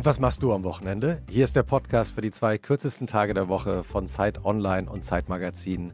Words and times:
Und 0.00 0.06
was 0.06 0.18
machst 0.18 0.42
du 0.42 0.54
am 0.54 0.64
Wochenende? 0.64 1.20
Hier 1.28 1.44
ist 1.44 1.54
der 1.56 1.62
Podcast 1.62 2.14
für 2.14 2.22
die 2.22 2.30
zwei 2.30 2.56
kürzesten 2.56 3.06
Tage 3.06 3.34
der 3.34 3.48
Woche 3.48 3.84
von 3.84 4.06
Zeit 4.06 4.46
Online 4.46 4.88
und 4.88 5.04
Zeit 5.04 5.28
Magazin. 5.28 5.92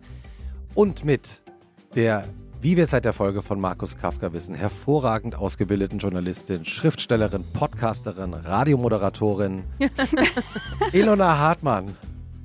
Und 0.77 1.05
mit 1.05 1.43
der, 1.97 2.29
wie 2.63 2.77
wir 2.77 2.87
seit 2.87 3.05
der 3.05 3.13
Folge 3.13 3.43
von 3.43 3.59
Markus 3.59 3.97
Kafka 3.97 4.33
wissen, 4.33 4.55
hervorragend 4.55 5.35
ausgebildeten 5.35 5.99
Journalistin, 5.99 6.65
Schriftstellerin, 6.65 7.43
Podcasterin, 7.53 8.33
Radiomoderatorin, 8.33 9.65
Ilona 10.93 11.39
Hartmann. 11.39 11.97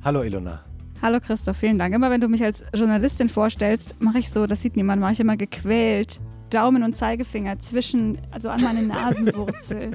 Hallo 0.03 0.23
Ilona. 0.23 0.65
Hallo 0.99 1.19
Christoph, 1.19 1.57
vielen 1.57 1.77
Dank. 1.77 1.93
Immer 1.93 2.09
wenn 2.09 2.21
du 2.21 2.27
mich 2.27 2.43
als 2.43 2.63
Journalistin 2.73 3.29
vorstellst, 3.29 4.01
mache 4.01 4.17
ich 4.17 4.31
so, 4.31 4.47
das 4.47 4.63
sieht 4.63 4.75
niemand, 4.75 4.99
mache 4.99 5.11
ich 5.11 5.19
immer 5.19 5.37
gequält. 5.37 6.21
Daumen 6.49 6.81
und 6.81 6.97
Zeigefinger 6.97 7.59
zwischen, 7.59 8.17
also 8.31 8.49
an 8.49 8.63
meine 8.63 8.81
Nasenwurzel. 8.87 9.91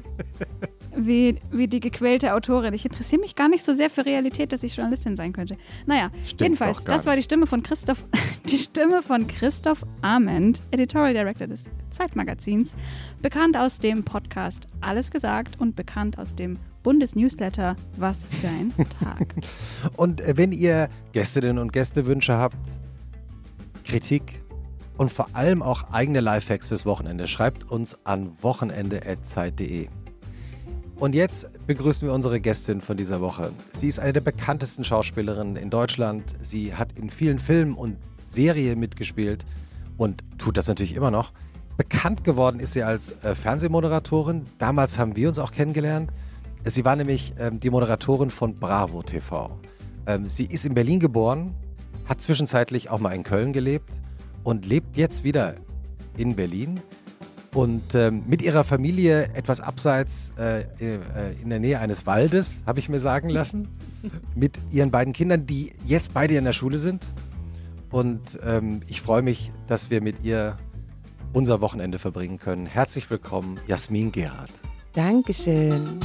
Wie, 0.97 1.35
wie 1.51 1.67
die 1.67 1.79
gequälte 1.79 2.33
Autorin. 2.33 2.73
Ich 2.73 2.83
interessiere 2.83 3.21
mich 3.21 3.35
gar 3.35 3.47
nicht 3.47 3.63
so 3.63 3.73
sehr 3.73 3.89
für 3.89 4.05
Realität, 4.05 4.51
dass 4.51 4.63
ich 4.63 4.75
Journalistin 4.75 5.15
sein 5.15 5.33
könnte. 5.33 5.57
Naja, 5.85 6.09
Stimmt 6.25 6.41
jedenfalls, 6.41 6.83
das 6.83 7.05
war 7.05 7.15
die 7.15 7.23
Stimme 7.23 7.47
von 7.47 7.63
Christoph, 7.63 8.03
die 8.49 8.57
Stimme 8.57 9.01
von 9.01 9.27
Christoph 9.27 9.85
Arment, 10.01 10.61
Editorial 10.71 11.13
Director 11.13 11.47
des 11.47 11.65
Zeitmagazins, 11.91 12.73
bekannt 13.21 13.55
aus 13.55 13.79
dem 13.79 14.03
Podcast 14.03 14.67
Alles 14.81 15.11
gesagt 15.11 15.59
und 15.59 15.75
bekannt 15.75 16.17
aus 16.17 16.35
dem 16.35 16.57
Bundesnewsletter 16.83 17.75
Was 17.97 18.25
für 18.25 18.47
ein 18.47 18.73
Tag. 18.99 19.35
Und 19.95 20.21
äh, 20.21 20.33
wenn 20.37 20.51
ihr 20.51 20.89
Gästinnen 21.11 21.57
und 21.59 21.73
Gästewünsche 21.73 22.37
habt, 22.37 22.57
Kritik 23.83 24.41
und 24.97 25.11
vor 25.11 25.27
allem 25.33 25.61
auch 25.61 25.91
eigene 25.91 26.21
Lifehacks 26.21 26.67
fürs 26.67 26.85
Wochenende, 26.85 27.27
schreibt 27.27 27.69
uns 27.69 27.97
an 28.05 28.31
wochenende.zeit.de. 28.41 29.89
Und 30.99 31.13
jetzt 31.13 31.47
begrüßen 31.67 32.07
wir 32.07 32.13
unsere 32.13 32.39
Gästin 32.39 32.81
von 32.81 32.97
dieser 32.97 33.21
Woche. 33.21 33.51
Sie 33.73 33.87
ist 33.87 33.99
eine 33.99 34.13
der 34.13 34.21
bekanntesten 34.21 34.83
Schauspielerinnen 34.83 35.55
in 35.55 35.69
Deutschland. 35.69 36.23
Sie 36.41 36.73
hat 36.73 36.93
in 36.93 37.11
vielen 37.11 37.37
Filmen 37.37 37.75
und 37.75 37.97
Serien 38.23 38.79
mitgespielt 38.79 39.45
und 39.97 40.23
tut 40.39 40.57
das 40.57 40.67
natürlich 40.67 40.95
immer 40.95 41.11
noch. 41.11 41.33
Bekannt 41.77 42.23
geworden 42.23 42.59
ist 42.59 42.73
sie 42.73 42.81
als 42.81 43.11
äh, 43.21 43.35
Fernsehmoderatorin. 43.35 44.47
Damals 44.57 44.97
haben 44.97 45.15
wir 45.15 45.27
uns 45.27 45.37
auch 45.37 45.51
kennengelernt. 45.51 46.11
Sie 46.65 46.83
war 46.83 46.95
nämlich 46.95 47.35
ähm, 47.37 47.59
die 47.59 47.69
Moderatorin 47.69 48.31
von 48.31 48.55
Bravo 48.55 49.03
TV. 49.03 49.51
Ähm, 50.07 50.27
sie 50.27 50.45
ist 50.45 50.65
in 50.65 50.73
Berlin 50.73 50.99
geboren, 50.99 51.53
hat 52.05 52.23
zwischenzeitlich 52.23 52.89
auch 52.89 52.99
mal 52.99 53.11
in 53.11 53.21
Köln 53.21 53.53
gelebt 53.53 53.91
und 54.43 54.65
lebt 54.65 54.97
jetzt 54.97 55.23
wieder 55.23 55.57
in 56.17 56.35
Berlin 56.35 56.81
und 57.57 57.95
ähm, 57.95 58.21
mit 58.27 58.43
ihrer 58.43 58.63
Familie 58.63 59.31
etwas 59.33 59.59
abseits 59.61 60.31
äh, 60.37 60.61
äh, 60.61 61.33
in 61.41 61.49
der 61.49 61.57
Nähe 61.57 61.79
eines 61.79 62.05
Waldes, 62.05 62.61
habe 62.67 62.77
ich 62.77 62.87
mir 62.87 62.99
sagen 62.99 63.29
lassen, 63.29 63.67
mit 64.35 64.59
ihren 64.69 64.91
beiden 64.91 65.11
Kindern, 65.11 65.47
die 65.47 65.73
jetzt 65.83 66.13
beide 66.13 66.35
in 66.35 66.43
der 66.43 66.53
Schule 66.53 66.77
sind. 66.77 67.07
Und 67.89 68.39
ähm, 68.45 68.81
ich 68.87 69.01
freue 69.01 69.23
mich, 69.23 69.51
dass 69.65 69.89
wir 69.89 70.03
mit 70.03 70.23
ihr 70.23 70.55
unser 71.33 71.59
Wochenende 71.59 71.97
verbringen 71.97 72.37
können. 72.37 72.67
Herzlich 72.67 73.09
willkommen, 73.09 73.59
Jasmin 73.65 74.11
Gerhardt. 74.11 74.51
Dankeschön. 74.93 75.99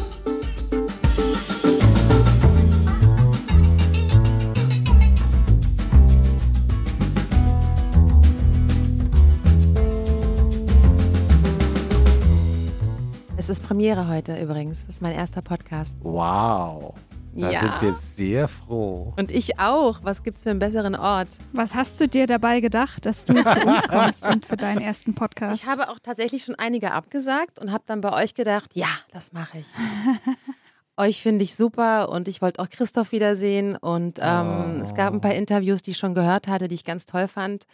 Ist 13.53 13.63
Premiere 13.67 14.09
heute 14.09 14.37
übrigens. 14.41 14.87
Das 14.87 14.97
ist 14.97 15.03
mein 15.03 15.13
erster 15.15 15.43
Podcast. 15.43 15.95
Wow. 16.03 16.95
Da 17.35 17.51
Ja. 17.51 17.61
sind 17.61 17.73
wir 17.81 17.95
sehr 17.95 18.47
froh. 18.49 19.15
Und 19.17 19.31
ich 19.31 19.59
auch. 19.59 20.01
Was 20.03 20.23
gibt's 20.23 20.43
für 20.43 20.51
einen 20.51 20.59
besseren 20.59 20.95
Ort? 20.95 21.29
Was 21.53 21.75
hast 21.75 21.99
du 22.01 22.07
dir 22.09 22.27
dabei 22.27 22.61
gedacht, 22.61 23.07
dass 23.07 23.25
du 23.25 23.35
zu 23.35 23.41
uns 23.67 23.83
kommst 23.89 24.27
und 24.27 24.45
für 24.47 24.57
deinen 24.57 24.81
ersten 24.83 25.15
Podcast? 25.15 25.63
Ich 25.63 25.67
habe 25.69 25.89
auch 25.89 25.99
tatsächlich 26.03 26.45
schon 26.45 26.55
einige 26.57 26.93
abgesagt 26.93 27.59
und 27.59 27.73
habe 27.73 27.85
dann 27.87 28.01
bei 28.03 28.13
euch 28.23 28.35
gedacht, 28.35 28.71
ja, 28.75 28.89
das 29.13 29.33
mache 29.33 29.59
ich. 29.59 29.67
euch 30.99 31.23
finde 31.23 31.43
ich 31.45 31.55
super 31.57 32.11
und 32.11 32.29
ich 32.29 32.43
wollte 32.43 32.61
auch 32.61 32.69
Christoph 32.69 33.13
wiedersehen 33.13 33.77
und 33.77 34.19
ähm, 34.21 34.81
es 34.83 34.95
gab 34.95 35.15
ein 35.15 35.23
paar 35.23 35.35
Interviews, 35.35 35.81
die 35.81 35.93
ich 35.93 35.99
schon 35.99 36.15
gehört 36.15 36.49
hatte, 36.49 36.69
die 36.69 36.75
ich 36.75 36.85
ganz 36.85 37.07
toll 37.07 37.29
fand. 37.29 37.65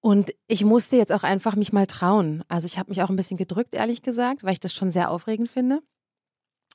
Und 0.00 0.32
ich 0.46 0.64
musste 0.64 0.96
jetzt 0.96 1.12
auch 1.12 1.22
einfach 1.22 1.56
mich 1.56 1.72
mal 1.72 1.86
trauen. 1.86 2.42
Also 2.48 2.66
ich 2.66 2.78
habe 2.78 2.90
mich 2.90 3.02
auch 3.02 3.10
ein 3.10 3.16
bisschen 3.16 3.36
gedrückt, 3.36 3.74
ehrlich 3.74 4.02
gesagt, 4.02 4.42
weil 4.44 4.52
ich 4.54 4.60
das 4.60 4.72
schon 4.72 4.90
sehr 4.90 5.10
aufregend 5.10 5.50
finde. 5.50 5.82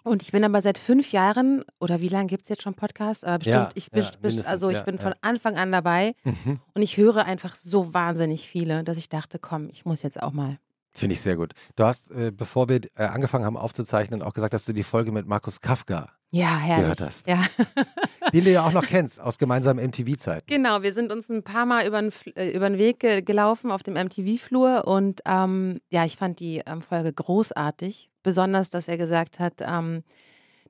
Und 0.03 0.21
ich 0.21 0.31
bin 0.31 0.43
aber 0.43 0.61
seit 0.61 0.77
fünf 0.77 1.11
Jahren, 1.11 1.63
oder 1.79 1.99
wie 1.99 2.09
lange 2.09 2.27
gibt 2.27 2.43
es 2.43 2.49
jetzt 2.49 2.61
schon 2.61 2.75
Podcasts? 2.75 3.23
Aber 3.23 3.39
bestimmt, 3.39 3.55
Ja, 3.57 3.69
ich, 3.73 3.89
ja, 3.91 4.11
best- 4.21 4.45
also 4.47 4.69
ich 4.69 4.75
ja, 4.77 4.83
bin 4.83 4.99
von 4.99 5.15
Anfang 5.21 5.57
an 5.57 5.71
dabei 5.71 6.13
Mhm. 6.23 6.59
und 6.75 6.81
ich 6.83 6.97
höre 6.97 7.25
einfach 7.25 7.55
so 7.55 7.91
wahnsinnig 7.95 8.47
viele, 8.47 8.83
dass 8.83 8.97
ich 8.97 9.09
dachte, 9.09 9.39
komm, 9.39 9.67
ich 9.69 9.83
muss 9.85 10.03
jetzt 10.03 10.21
auch 10.21 10.31
mal. 10.31 10.59
Finde 10.93 11.13
ich 11.15 11.21
sehr 11.21 11.35
gut. 11.35 11.53
Du 11.75 11.83
hast, 11.83 12.11
äh, 12.11 12.31
bevor 12.31 12.69
wir 12.69 12.81
äh, 12.95 13.05
angefangen 13.05 13.45
haben 13.45 13.57
aufzuzeichnen, 13.57 14.21
auch 14.21 14.33
gesagt, 14.33 14.53
dass 14.53 14.65
du 14.65 14.73
die 14.73 14.83
Folge 14.83 15.11
mit 15.11 15.25
Markus 15.25 15.59
Kafka, 15.59 16.11
Ja, 16.35 16.57
herrlich. 16.57 16.83
Gehört 16.83 17.01
hast. 17.01 17.27
Ja. 17.27 17.45
den 18.33 18.43
du 18.43 18.51
ja 18.51 18.65
auch 18.65 18.73
noch 18.73 18.85
kennst, 18.85 19.21
aus 19.21 19.37
gemeinsamen 19.37 19.81
MTV-Zeiten. 19.85 20.45
Genau, 20.47 20.81
wir 20.81 20.91
sind 20.91 21.13
uns 21.13 21.29
ein 21.29 21.43
paar 21.43 21.65
Mal 21.65 21.87
über 21.87 22.01
den, 22.01 22.11
äh, 22.35 22.49
über 22.49 22.69
den 22.69 22.77
Weg 22.77 22.99
ge 22.99 23.21
gelaufen 23.21 23.71
auf 23.71 23.83
dem 23.83 23.93
MTV-Flur 23.93 24.85
und 24.85 25.21
ähm, 25.25 25.79
ja, 25.89 26.03
ich 26.03 26.17
fand 26.17 26.41
die 26.41 26.61
ähm, 26.65 26.81
Folge 26.81 27.13
großartig. 27.13 28.09
Besonders, 28.21 28.69
dass 28.69 28.89
er 28.89 28.97
gesagt 28.97 29.39
hat, 29.39 29.53
ähm, 29.61 30.03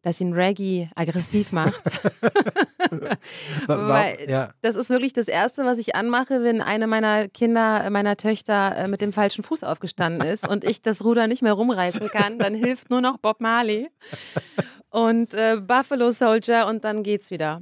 dass 0.04 0.22
ihn 0.22 0.34
Reggae 0.34 0.88
aggressiv 0.94 1.52
macht. 1.52 1.82
Weil 3.68 4.18
ja. 4.30 4.50
das 4.62 4.76
ist 4.76 4.92
wirklich 4.92 5.14
das 5.14 5.28
Erste, 5.28 5.66
was 5.66 5.80
ich 5.80 5.96
anmache, 5.96 6.44
wenn 6.44 6.62
eine 6.62 6.86
meiner 6.86 7.28
Kinder, 7.28 7.84
äh, 7.84 7.90
meiner 7.90 8.18
Töchter 8.18 8.78
äh, 8.78 8.88
mit 8.88 9.02
dem 9.02 9.14
falschen 9.14 9.44
Fuß 9.44 9.64
aufgestanden 9.64 10.28
ist 10.28 10.48
und 10.48 10.64
ich 10.64 10.84
das 10.84 11.04
Ruder 11.04 11.26
nicht 11.26 11.42
mehr 11.42 11.54
rumreißen 11.54 12.08
kann, 12.10 12.38
dann 12.38 12.54
hilft 12.54 12.92
nur 12.92 13.02
noch 13.02 13.18
Bob 13.18 13.42
Marley 13.42 13.90
und 14.96 15.34
äh, 15.34 15.58
Buffalo 15.62 16.12
Soldier 16.12 16.68
und 16.70 16.84
dann 16.84 17.04
geht's 17.04 17.30
wieder. 17.32 17.62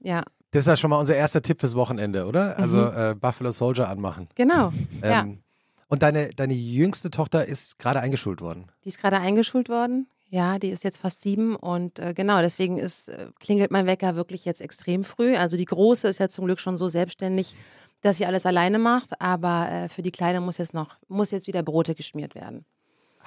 Ja, 0.00 0.22
Das 0.50 0.60
ist 0.62 0.66
ja 0.66 0.76
schon 0.76 0.90
mal 0.90 0.98
unser 0.98 1.16
erster 1.16 1.42
Tipp 1.42 1.60
fürs 1.60 1.74
Wochenende, 1.74 2.26
oder? 2.26 2.58
Also 2.58 2.78
Mhm. 2.78 2.92
äh, 2.96 3.14
Buffalo 3.14 3.50
Soldier 3.50 3.88
anmachen. 3.88 4.28
genau. 4.34 4.72
ja. 5.02 5.22
Ähm, 5.22 5.40
Und 5.88 6.02
deine, 6.02 6.30
deine 6.30 6.54
jüngste 6.54 7.10
Tochter 7.10 7.46
ist 7.46 7.78
gerade 7.78 8.00
eingeschult 8.00 8.40
worden. 8.40 8.66
Die 8.84 8.88
ist 8.90 9.00
gerade 9.00 9.18
eingeschult 9.20 9.68
worden. 9.68 10.06
Ja, 10.30 10.58
die 10.58 10.68
ist 10.68 10.84
jetzt 10.84 10.98
fast 10.98 11.22
sieben 11.22 11.56
und 11.56 11.98
äh, 11.98 12.12
genau, 12.12 12.42
deswegen 12.42 12.76
ist, 12.78 13.08
äh, 13.08 13.28
klingelt 13.40 13.70
mein 13.70 13.86
Wecker 13.86 14.14
wirklich 14.14 14.44
jetzt 14.44 14.60
extrem 14.60 15.02
früh. 15.02 15.34
Also 15.36 15.56
die 15.56 15.64
Große 15.64 16.06
ist 16.06 16.18
ja 16.20 16.28
zum 16.28 16.44
Glück 16.44 16.60
schon 16.60 16.76
so 16.76 16.90
selbstständig, 16.90 17.56
dass 18.02 18.18
sie 18.18 18.26
alles 18.26 18.44
alleine 18.44 18.78
macht, 18.78 19.18
aber 19.22 19.70
äh, 19.70 19.88
für 19.88 20.02
die 20.02 20.10
Kleine 20.10 20.42
muss 20.42 20.58
jetzt 20.58 20.74
noch, 20.74 20.96
muss 21.08 21.30
jetzt 21.30 21.46
wieder 21.46 21.62
Brote 21.62 21.94
geschmiert 21.94 22.34
werden. 22.34 22.66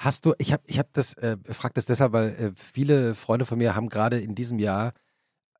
Hast 0.03 0.25
du, 0.25 0.33
ich 0.39 0.51
habe 0.51 0.63
ich 0.65 0.79
hab 0.79 0.91
das, 0.93 1.13
äh, 1.13 1.37
frag 1.45 1.75
das 1.75 1.85
deshalb, 1.85 2.11
weil 2.13 2.29
äh, 2.29 2.51
viele 2.55 3.13
Freunde 3.13 3.45
von 3.45 3.59
mir 3.59 3.75
haben 3.75 3.87
gerade 3.87 4.19
in 4.19 4.33
diesem 4.33 4.57
Jahr 4.57 4.93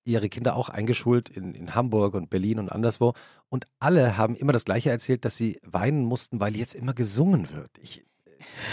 ihre 0.03 0.29
Kinder 0.29 0.56
auch 0.56 0.69
eingeschult 0.69 1.29
in, 1.29 1.53
in 1.53 1.75
Hamburg 1.75 2.16
und 2.16 2.31
Berlin 2.31 2.57
und 2.57 2.69
anderswo. 2.72 3.13
Und 3.50 3.66
alle 3.78 4.18
haben 4.18 4.35
immer 4.35 4.51
das 4.51 4.66
Gleiche 4.66 4.90
erzählt, 4.90 5.25
dass 5.25 5.35
sie 5.38 5.59
weinen 5.62 6.03
mussten, 6.06 6.40
weil 6.40 6.56
jetzt 6.56 6.74
immer 6.74 6.96
gesungen 6.96 7.51
wird. 7.51 7.69
Ich, 7.80 8.03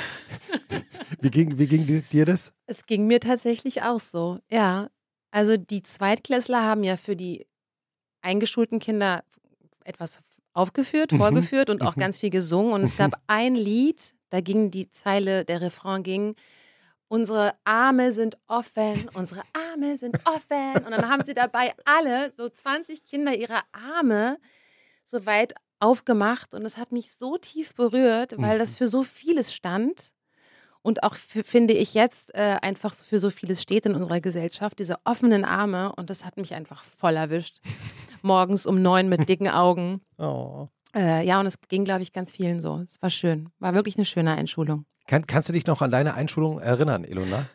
wie, 1.20 1.30
ging, 1.30 1.58
wie 1.58 1.66
ging 1.66 1.86
di- 1.86 2.00
dir 2.00 2.24
das? 2.24 2.54
Es 2.64 2.86
ging 2.86 3.06
mir 3.06 3.20
tatsächlich 3.20 3.82
auch 3.82 4.00
so, 4.00 4.38
ja. 4.50 4.88
Also 5.30 5.58
die 5.58 5.82
Zweitklässler 5.82 6.64
haben 6.64 6.82
ja 6.82 6.96
für 6.96 7.14
die 7.14 7.46
eingeschulten 8.22 8.78
Kinder 8.78 9.22
etwas 9.84 10.20
aufgeführt, 10.54 11.12
Mhm, 11.12 11.18
vorgeführt 11.18 11.68
und 11.68 11.82
auch 11.82 11.96
mhm. 11.96 12.00
ganz 12.00 12.16
viel 12.18 12.30
gesungen. 12.30 12.72
Und 12.72 12.82
es 12.84 12.96
gab 12.96 13.20
ein 13.26 13.54
Lied, 13.54 14.14
da 14.30 14.40
ging 14.40 14.70
die 14.70 14.90
Zeile, 14.90 15.44
der 15.44 15.60
Refrain 15.60 16.02
ging, 16.02 16.34
unsere 17.08 17.54
Arme 17.64 18.12
sind 18.12 18.36
offen, 18.48 19.08
unsere 19.14 19.42
Arme 19.72 19.96
sind 19.96 20.16
offen. 20.26 20.84
Und 20.84 20.90
dann 20.90 21.08
haben 21.10 21.24
sie 21.24 21.34
dabei 21.34 21.72
alle, 21.84 22.30
so 22.32 22.48
20 22.48 23.04
Kinder, 23.04 23.34
ihre 23.34 23.60
Arme 23.72 24.38
so 25.04 25.24
weit 25.24 25.54
aufgemacht. 25.80 26.52
Und 26.54 26.64
das 26.64 26.76
hat 26.76 26.92
mich 26.92 27.12
so 27.12 27.38
tief 27.38 27.74
berührt, 27.74 28.34
weil 28.36 28.58
das 28.58 28.72
Mhm. 28.72 28.76
für 28.76 28.88
so 28.88 29.02
vieles 29.02 29.54
stand. 29.54 30.12
Und 30.82 31.02
auch 31.02 31.14
f- 31.14 31.46
finde 31.46 31.74
ich 31.74 31.94
jetzt 31.94 32.34
äh, 32.34 32.56
einfach 32.62 32.92
so 32.92 33.04
für 33.04 33.18
so 33.18 33.30
vieles 33.30 33.62
steht 33.62 33.86
in 33.86 33.94
unserer 33.94 34.20
Gesellschaft, 34.20 34.78
diese 34.78 34.96
offenen 35.04 35.44
Arme. 35.44 35.92
Und 35.96 36.10
das 36.10 36.24
hat 36.24 36.36
mich 36.36 36.54
einfach 36.54 36.84
voll 36.84 37.16
erwischt. 37.16 37.58
Morgens 38.22 38.66
um 38.66 38.82
neun 38.82 39.08
mit 39.08 39.28
dicken 39.28 39.48
Augen. 39.48 40.02
Oh. 40.18 40.68
Äh, 40.98 41.24
ja, 41.24 41.38
und 41.38 41.46
es 41.46 41.60
ging, 41.68 41.84
glaube 41.84 42.02
ich, 42.02 42.12
ganz 42.12 42.32
vielen 42.32 42.60
so. 42.60 42.80
Es 42.84 43.00
war 43.00 43.10
schön. 43.10 43.50
War 43.60 43.74
wirklich 43.74 43.96
eine 43.96 44.04
schöne 44.04 44.34
Einschulung. 44.36 44.84
Kann, 45.06 45.26
kannst 45.26 45.48
du 45.48 45.52
dich 45.52 45.66
noch 45.66 45.80
an 45.80 45.90
deine 45.90 46.14
Einschulung 46.14 46.58
erinnern, 46.58 47.04
Ilona? 47.04 47.46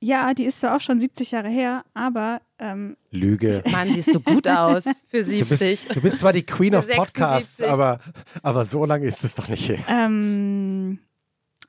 Ja, 0.00 0.32
die 0.34 0.44
ist 0.44 0.60
zwar 0.60 0.76
auch 0.76 0.80
schon 0.80 1.00
70 1.00 1.32
Jahre 1.32 1.48
her, 1.48 1.84
aber 1.94 2.40
ähm, 2.58 2.96
Lüge. 3.10 3.62
Mann, 3.70 3.92
siehst 3.92 4.14
du 4.14 4.20
gut 4.20 4.46
aus 4.48 4.84
für 5.08 5.22
Du 5.24 5.44
bist, 5.44 5.58
70. 5.58 5.88
du 5.88 6.00
bist 6.00 6.18
zwar 6.20 6.32
die 6.32 6.44
Queen 6.44 6.74
of 6.74 6.84
76. 6.86 6.98
Podcasts, 7.14 7.62
aber, 7.62 7.98
aber 8.42 8.64
so 8.64 8.84
lange 8.84 9.06
ist 9.06 9.24
es 9.24 9.34
doch 9.34 9.48
nicht 9.48 9.68
her. 9.68 9.78
ähm, 9.88 10.98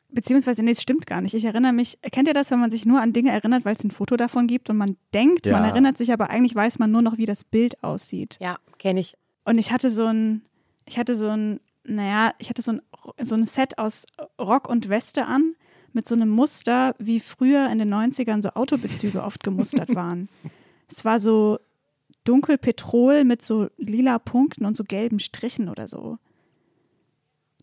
beziehungsweise, 0.10 0.64
nee, 0.64 0.72
es 0.72 0.82
stimmt 0.82 1.06
gar 1.08 1.22
nicht. 1.22 1.34
Ich 1.34 1.46
erinnere 1.46 1.74
mich, 1.74 1.98
kennt 2.12 2.28
ihr 2.28 2.34
das, 2.34 2.52
wenn 2.52 2.60
man 2.60 2.72
sich 2.72 2.86
nur 2.86 3.02
an 3.02 3.14
Dinge 3.14 3.32
erinnert, 3.32 3.66
weil 3.66 3.76
es 3.76 3.84
ein 3.84 3.92
Foto 3.92 4.16
davon 4.16 4.48
gibt 4.48 4.70
und 4.70 4.78
man 4.78 4.96
denkt, 5.14 5.46
Ja. 5.46 5.54
man 5.60 5.64
erinnert 5.70 5.98
sich, 5.98 6.12
aber 6.12 6.30
eigentlich 6.30 6.56
weiß 6.56 6.80
man 6.80 6.92
nur 6.92 7.02
noch, 7.02 7.18
wie 7.18 7.26
das 7.26 7.44
Bild 7.44 7.84
aussieht. 7.84 8.38
Ja, 8.40 8.58
kenne 8.78 9.00
ich. 9.00 9.16
Und 9.46 9.58
ich 9.58 9.72
hatte 9.72 9.90
so 9.90 10.06
ein, 10.06 10.44
ich 10.90 10.98
hatte 10.98 11.14
so 11.14 11.30
ein, 11.30 11.60
naja, 11.84 12.34
ich 12.40 12.50
hatte 12.50 12.64
so 12.64 12.72
ein, 12.72 12.82
so 13.22 13.36
ein 13.36 13.44
Set 13.44 13.78
aus 13.78 14.08
Rock 14.40 14.68
und 14.68 14.90
Weste 14.90 15.26
an 15.26 15.54
mit 15.94 16.08
so 16.08 16.16
einem 16.16 16.30
Muster, 16.30 16.96
wie 16.98 17.20
früher 17.20 17.70
in 17.70 17.78
den 17.78 17.94
90ern 17.94 18.42
so 18.42 18.50
Autobezüge 18.50 19.24
oft 19.24 19.44
gemustert 19.44 19.94
waren. 19.94 20.30
es 20.90 21.06
war 21.06 21.20
so 21.20 21.60
dunkel 22.24 22.58
Petrol 22.58 23.24
mit 23.24 23.44
so 23.44 23.70
lila 23.78 24.18
Punkten 24.18 24.66
und 24.66 24.76
so 24.76 24.84
gelben 24.84 25.20
Strichen 25.20 25.70
oder 25.70 25.88
so. 25.88 26.18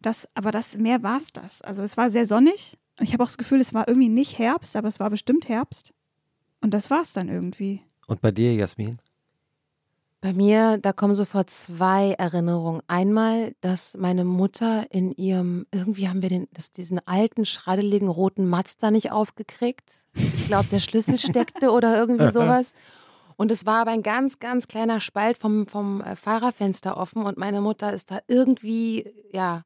Das, 0.02 0.29
aber 0.34 0.52
das, 0.52 0.76
mehr 0.76 1.02
war 1.02 1.17
es 1.17 1.32
das. 1.32 1.62
Also 1.62 1.82
es 1.82 1.96
war 1.96 2.12
sehr 2.12 2.26
sonnig. 2.26 2.79
Ich 3.00 3.12
habe 3.12 3.25
auch 3.25 3.29
das 3.29 3.38
Gefühl, 3.38 3.61
es 3.61 3.75
war 3.75 3.88
irgendwie 3.88 4.08
nicht 4.08 4.38
Herbst, 4.38 4.76
aber 4.76 4.87
es 4.87 5.00
war 5.00 5.11
bestimmt 5.11 5.49
Herbst. 5.49 5.93
Und 6.61 6.75
das 6.75 6.90
war 6.90 7.02
es 7.02 7.12
dann 7.12 7.29
irgendwie. 7.29 7.82
Und 8.06 8.20
bei 8.20 8.31
dir, 8.31 8.55
Jasmin? 8.55 9.00
Bei 10.26 10.32
mir, 10.32 10.78
da 10.78 10.93
kommen 10.93 11.14
sofort 11.14 11.50
zwei 11.50 12.11
Erinnerungen. 12.19 12.82
Einmal, 12.88 13.55
dass 13.61 13.96
meine 13.96 14.25
Mutter 14.25 14.84
in 14.90 15.12
ihrem, 15.12 15.67
irgendwie 15.70 16.08
haben 16.08 16.20
wir 16.20 16.28
den, 16.28 16.49
das, 16.52 16.73
diesen 16.73 16.99
alten, 17.06 17.46
schraddeligen 17.46 18.08
roten 18.08 18.49
Mazda 18.49 18.90
nicht 18.90 19.12
aufgekriegt. 19.12 20.05
Ich 20.14 20.49
glaube, 20.49 20.67
der 20.73 20.81
Schlüssel 20.81 21.20
steckte 21.20 21.70
oder 21.70 21.96
irgendwie 21.96 22.28
sowas. 22.32 22.73
Und 23.37 23.52
es 23.52 23.67
war 23.67 23.82
aber 23.82 23.93
ein 23.93 24.02
ganz, 24.02 24.40
ganz 24.40 24.67
kleiner 24.67 25.00
Spalt 25.00 25.38
vom, 25.38 25.69
vom 25.69 26.00
äh, 26.00 26.17
Fahrerfenster 26.17 26.96
offen 26.96 27.22
und 27.22 27.38
meine 27.38 27.61
Mutter 27.61 27.93
ist 27.93 28.11
da 28.11 28.19
irgendwie, 28.26 29.08
ja, 29.32 29.62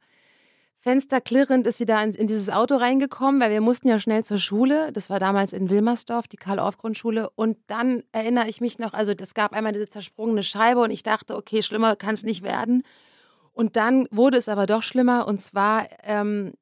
fensterklirrend 0.81 1.67
ist 1.67 1.79
sie 1.79 1.85
da 1.85 2.03
in, 2.03 2.13
in 2.13 2.27
dieses 2.27 2.49
Auto 2.49 2.77
reingekommen, 2.77 3.41
weil 3.41 3.51
wir 3.51 3.61
mussten 3.61 3.89
ja 3.89 3.99
schnell 3.99 4.25
zur 4.25 4.39
Schule. 4.39 4.93
Das 4.93 5.11
war 5.11 5.21
damals 5.21 5.53
in 5.53 5.71
Wilmersdorf, 5.71 6.27
die 6.27 6.39
Karl-Orff-Grundschule. 6.39 7.31
Und 7.31 7.59
dann 7.67 8.03
erinnere 8.13 8.49
ich 8.49 8.61
mich 8.61 8.79
noch, 8.79 8.95
also 8.95 9.13
es 9.13 9.35
gab 9.35 9.53
einmal 9.53 9.73
diese 9.73 9.89
zersprungene 9.89 10.43
Scheibe 10.43 10.81
und 10.81 10.91
ich 10.91 11.03
dachte, 11.03 11.37
okay, 11.37 11.63
schlimmer 11.63 11.97
kann 11.97 12.15
es 12.15 12.23
nicht 12.23 12.43
werden. 12.43 12.83
Und 13.53 13.77
dann 13.77 14.07
wurde 14.11 14.39
es 14.39 14.49
aber 14.49 14.67
doch 14.67 14.83
schlimmer 14.83 15.29
und 15.29 15.43
zwar 15.43 15.87
ähm, 16.03 16.55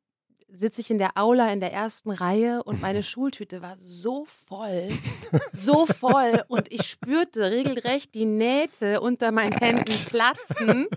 sitze 0.48 0.80
ich 0.80 0.90
in 0.90 0.98
der 0.98 1.16
Aula 1.16 1.52
in 1.52 1.60
der 1.60 1.72
ersten 1.72 2.10
Reihe 2.10 2.62
und 2.64 2.80
meine 2.82 3.02
Schultüte 3.02 3.62
war 3.62 3.76
so 3.84 4.26
voll, 4.48 4.88
so 5.52 5.86
voll 5.86 6.42
und 6.48 6.72
ich 6.72 6.82
spürte 6.82 7.50
regelrecht 7.50 8.14
die 8.14 8.24
Nähte 8.24 9.00
unter 9.00 9.30
meinen 9.30 9.52
Händen 9.52 9.92
platzen 10.06 10.88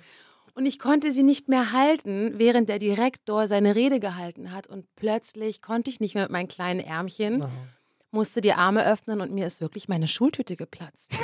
und 0.53 0.65
ich 0.65 0.79
konnte 0.79 1.11
sie 1.11 1.23
nicht 1.23 1.47
mehr 1.47 1.71
halten, 1.71 2.33
während 2.37 2.69
der 2.69 2.79
Direktor 2.79 3.47
seine 3.47 3.75
Rede 3.75 3.99
gehalten 3.99 4.51
hat 4.51 4.67
und 4.67 4.85
plötzlich 4.95 5.61
konnte 5.61 5.89
ich 5.89 5.99
nicht 5.99 6.15
mehr 6.15 6.23
mit 6.23 6.31
meinen 6.31 6.47
kleinen 6.47 6.79
Ärmchen, 6.79 7.45
musste 8.11 8.41
die 8.41 8.53
Arme 8.53 8.85
öffnen 8.85 9.21
und 9.21 9.31
mir 9.31 9.47
ist 9.47 9.61
wirklich 9.61 9.87
meine 9.87 10.07
Schultüte 10.07 10.55
geplatzt. 10.55 11.11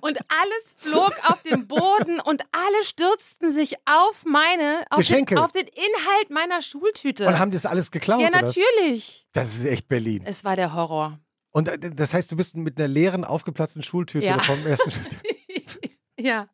Und 0.00 0.18
alles 0.18 0.74
flog 0.76 1.12
auf 1.28 1.42
den 1.42 1.68
Boden 1.68 2.18
und 2.20 2.42
alle 2.50 2.84
stürzten 2.84 3.52
sich 3.52 3.76
auf 3.84 4.24
meine, 4.24 4.84
auf, 4.90 4.96
den, 4.96 5.24
Geschenke. 5.24 5.40
auf 5.40 5.52
den 5.52 5.66
Inhalt 5.66 6.30
meiner 6.30 6.60
Schultüte. 6.60 7.26
Und 7.26 7.38
haben 7.38 7.50
das 7.52 7.66
alles 7.66 7.90
geklaut? 7.90 8.20
ja, 8.20 8.28
oder? 8.28 8.42
natürlich. 8.42 9.26
Das 9.32 9.54
ist 9.54 9.64
echt 9.64 9.88
Berlin. 9.88 10.22
Es 10.24 10.44
war 10.44 10.56
der 10.56 10.74
Horror. 10.74 11.20
Und 11.52 11.68
äh, 11.68 11.78
das 11.78 12.14
heißt, 12.14 12.32
du 12.32 12.36
bist 12.36 12.56
mit 12.56 12.78
einer 12.78 12.88
leeren, 12.88 13.24
aufgeplatzten 13.24 13.82
Schultüte 13.82 14.26
Ja. 14.26 14.40
vom 14.40 14.66
ersten. 14.66 14.90
ja, 16.18 16.48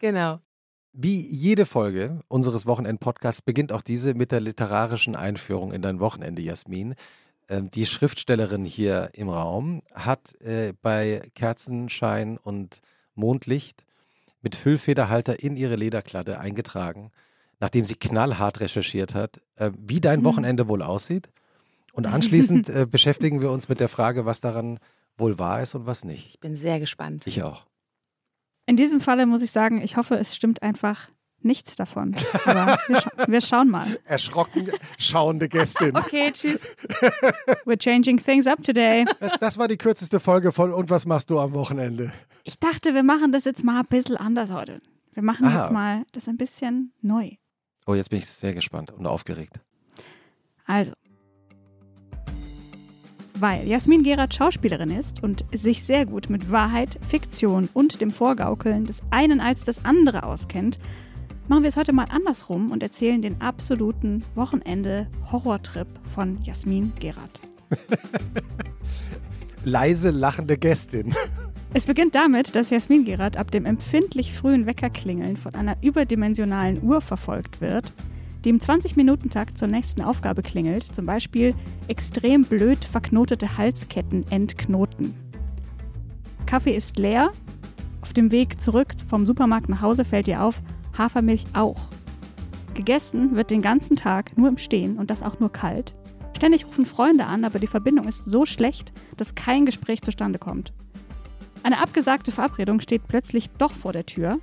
genau. 0.00 0.40
Wie 0.92 1.20
jede 1.20 1.66
Folge 1.66 2.20
unseres 2.28 2.66
Wochenend-Podcasts 2.66 3.42
beginnt 3.42 3.70
auch 3.72 3.82
diese 3.82 4.14
mit 4.14 4.32
der 4.32 4.40
literarischen 4.40 5.14
Einführung 5.14 5.72
in 5.72 5.82
dein 5.82 6.00
Wochenende, 6.00 6.42
Jasmin. 6.42 6.94
Ähm, 7.48 7.70
Die 7.70 7.86
Schriftstellerin 7.86 8.64
hier 8.64 9.10
im 9.14 9.28
Raum 9.28 9.82
hat 9.94 10.34
äh, 10.40 10.72
bei 10.82 11.22
Kerzenschein 11.34 12.38
und 12.38 12.80
Mondlicht 13.14 13.84
mit 14.42 14.56
Füllfederhalter 14.56 15.40
in 15.42 15.56
ihre 15.56 15.76
Lederkladde 15.76 16.40
eingetragen, 16.40 17.10
nachdem 17.60 17.84
sie 17.84 17.94
knallhart 17.94 18.58
recherchiert 18.60 19.14
hat, 19.14 19.40
äh, 19.56 19.70
wie 19.78 20.00
dein 20.00 20.20
Mhm. 20.20 20.24
Wochenende 20.24 20.66
wohl 20.66 20.82
aussieht. 20.82 21.30
Und 21.92 22.06
anschließend 22.06 22.68
äh, 22.68 22.86
beschäftigen 22.86 23.40
wir 23.40 23.50
uns 23.52 23.68
mit 23.68 23.78
der 23.78 23.88
Frage, 23.88 24.24
was 24.26 24.40
daran 24.40 24.78
wohl 25.16 25.38
wahr 25.38 25.60
ist 25.62 25.74
und 25.74 25.86
was 25.86 26.04
nicht. 26.04 26.26
Ich 26.30 26.40
bin 26.40 26.56
sehr 26.56 26.80
gespannt. 26.80 27.26
Ich 27.26 27.42
auch. 27.44 27.66
In 28.70 28.76
diesem 28.76 29.00
Falle 29.00 29.26
muss 29.26 29.42
ich 29.42 29.50
sagen, 29.50 29.82
ich 29.82 29.96
hoffe, 29.96 30.14
es 30.14 30.36
stimmt 30.36 30.62
einfach 30.62 31.08
nichts 31.40 31.74
davon. 31.74 32.14
Aber 32.44 32.78
wir, 32.86 33.00
scha 33.00 33.10
wir 33.26 33.40
schauen 33.40 33.68
mal. 33.68 33.98
Erschrocken 34.04 34.70
schauende 34.96 35.48
Gästin. 35.48 35.90
Okay, 35.96 36.30
tschüss. 36.30 36.60
We're 37.66 37.76
changing 37.76 38.18
things 38.18 38.46
up 38.46 38.62
today. 38.62 39.06
Das, 39.18 39.32
das 39.40 39.58
war 39.58 39.66
die 39.66 39.76
kürzeste 39.76 40.20
Folge 40.20 40.52
von 40.52 40.72
Und 40.72 40.88
was 40.88 41.04
machst 41.04 41.30
du 41.30 41.40
am 41.40 41.52
Wochenende? 41.52 42.12
Ich 42.44 42.60
dachte, 42.60 42.94
wir 42.94 43.02
machen 43.02 43.32
das 43.32 43.44
jetzt 43.44 43.64
mal 43.64 43.80
ein 43.80 43.86
bisschen 43.86 44.16
anders 44.16 44.52
heute. 44.52 44.80
Wir 45.14 45.24
machen 45.24 45.46
Aha. 45.46 45.62
jetzt 45.62 45.72
mal 45.72 46.04
das 46.12 46.28
ein 46.28 46.36
bisschen 46.36 46.92
neu. 47.02 47.30
Oh, 47.88 47.94
jetzt 47.94 48.10
bin 48.10 48.20
ich 48.20 48.26
sehr 48.28 48.54
gespannt 48.54 48.92
und 48.92 49.04
aufgeregt. 49.04 49.58
Also. 50.66 50.92
Weil 53.40 53.66
Jasmin 53.66 54.02
Gerard 54.02 54.34
Schauspielerin 54.34 54.90
ist 54.90 55.22
und 55.22 55.46
sich 55.50 55.82
sehr 55.82 56.04
gut 56.04 56.28
mit 56.28 56.50
Wahrheit, 56.50 56.98
Fiktion 57.08 57.70
und 57.72 58.02
dem 58.02 58.10
Vorgaukeln 58.10 58.84
des 58.84 59.00
einen 59.10 59.40
als 59.40 59.64
des 59.64 59.82
andere 59.82 60.24
auskennt, 60.24 60.78
machen 61.48 61.62
wir 61.62 61.70
es 61.70 61.78
heute 61.78 61.94
mal 61.94 62.04
andersrum 62.10 62.70
und 62.70 62.82
erzählen 62.82 63.22
den 63.22 63.40
absoluten 63.40 64.24
Wochenende-Horrortrip 64.34 65.88
von 66.14 66.38
Jasmin 66.42 66.92
Gerard. 67.00 67.40
Leise 69.64 70.10
lachende 70.10 70.58
Gästin. 70.58 71.14
Es 71.72 71.86
beginnt 71.86 72.16
damit, 72.16 72.56
dass 72.56 72.70
Jasmin 72.70 73.04
Gerard 73.04 73.36
ab 73.36 73.52
dem 73.52 73.64
empfindlich 73.64 74.34
frühen 74.34 74.66
Weckerklingeln 74.66 75.36
von 75.36 75.54
einer 75.54 75.76
überdimensionalen 75.82 76.82
Uhr 76.82 77.00
verfolgt 77.00 77.60
wird, 77.60 77.92
die 78.44 78.50
im 78.50 78.58
20-Minuten-Takt 78.58 79.58
zur 79.58 79.68
nächsten 79.68 80.02
Aufgabe 80.02 80.42
klingelt, 80.42 80.94
zum 80.94 81.06
Beispiel 81.06 81.54
extrem 81.88 82.44
blöd 82.44 82.84
verknotete 82.84 83.56
Halsketten 83.56 84.30
entknoten. 84.30 85.14
Kaffee 86.46 86.74
ist 86.74 86.98
leer. 86.98 87.32
Auf 88.00 88.12
dem 88.12 88.32
Weg 88.32 88.60
zurück 88.60 88.94
vom 89.08 89.26
Supermarkt 89.26 89.68
nach 89.68 89.82
Hause 89.82 90.04
fällt 90.04 90.26
ihr 90.26 90.42
auf, 90.42 90.62
Hafermilch 90.96 91.46
auch. 91.52 91.88
Gegessen 92.74 93.36
wird 93.36 93.50
den 93.50 93.62
ganzen 93.62 93.96
Tag 93.96 94.36
nur 94.36 94.48
im 94.48 94.58
Stehen 94.58 94.96
und 94.96 95.10
das 95.10 95.22
auch 95.22 95.38
nur 95.38 95.52
kalt. 95.52 95.94
Ständig 96.36 96.66
rufen 96.66 96.86
Freunde 96.86 97.26
an, 97.26 97.44
aber 97.44 97.58
die 97.58 97.66
Verbindung 97.66 98.08
ist 98.08 98.24
so 98.24 98.46
schlecht, 98.46 98.92
dass 99.16 99.34
kein 99.34 99.66
Gespräch 99.66 100.00
zustande 100.02 100.38
kommt. 100.38 100.72
Eine 101.62 101.78
abgesagte 101.78 102.32
Verabredung 102.32 102.80
steht 102.80 103.06
plötzlich 103.06 103.50
doch 103.50 103.72
vor 103.72 103.92
der 103.92 104.06
Tür. 104.06 104.38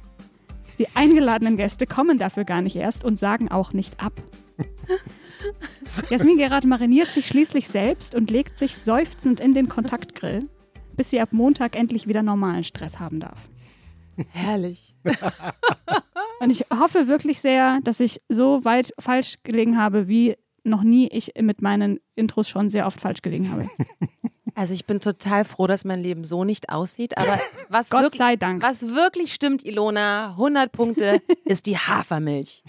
Die 0.80 0.88
eingeladenen 0.96 1.58
Gäste 1.58 1.88
kommen 1.88 2.18
dafür 2.18 2.46
gar 2.46 2.62
nicht 2.62 2.76
erst 2.76 3.04
und 3.04 3.18
sagen 3.20 3.50
auch 3.50 3.74
nicht 3.74 4.00
ab. 4.00 4.14
Jasmin 6.10 6.38
Gerard 6.38 6.66
mariniert 6.66 7.10
sich 7.10 7.28
schließlich 7.28 7.68
selbst 7.68 8.16
und 8.16 8.32
legt 8.32 8.58
sich 8.58 8.76
seufzend 8.76 9.40
in 9.40 9.54
den 9.54 9.70
Kontaktgrill, 9.70 10.48
bis 10.96 11.10
sie 11.10 11.20
ab 11.20 11.30
Montag 11.32 11.76
endlich 11.76 12.08
wieder 12.08 12.24
normalen 12.24 12.64
Stress 12.64 13.00
haben 13.00 13.20
darf. 13.20 13.50
Herrlich. 14.30 14.96
Und 16.40 16.52
ich 16.52 16.66
hoffe 16.72 17.08
wirklich 17.08 17.40
sehr, 17.40 17.80
dass 17.84 18.00
ich 18.00 18.22
so 18.30 18.64
weit 18.64 18.94
falsch 19.00 19.36
gelegen 19.44 19.78
habe, 19.78 20.08
wie 20.08 20.36
noch 20.64 20.84
nie 20.84 21.08
ich 21.08 21.34
mit 21.42 21.62
meinen 21.62 22.00
Intros 22.16 22.50
schon 22.50 22.70
sehr 22.70 22.86
oft 22.86 23.02
falsch 23.02 23.22
gelegen 23.22 23.52
habe. 23.52 23.70
Also 24.58 24.74
ich 24.74 24.88
bin 24.88 25.00
total 25.00 25.46
froh, 25.46 25.68
dass 25.68 25.86
mein 25.86 26.00
Leben 26.00 26.24
so 26.24 26.44
nicht 26.44 26.70
aussieht, 26.70 27.16
aber 27.20 27.40
was, 27.70 27.92
Gott 27.92 28.02
wirklich, 28.02 28.18
sei 28.18 28.38
Dank. 28.38 28.64
was 28.64 28.82
wirklich 28.82 29.32
stimmt, 29.32 29.64
Ilona, 29.64 30.32
100 30.32 30.72
Punkte, 30.72 31.22
ist 31.46 31.68
die 31.68 31.78
Hafermilch. 31.78 32.64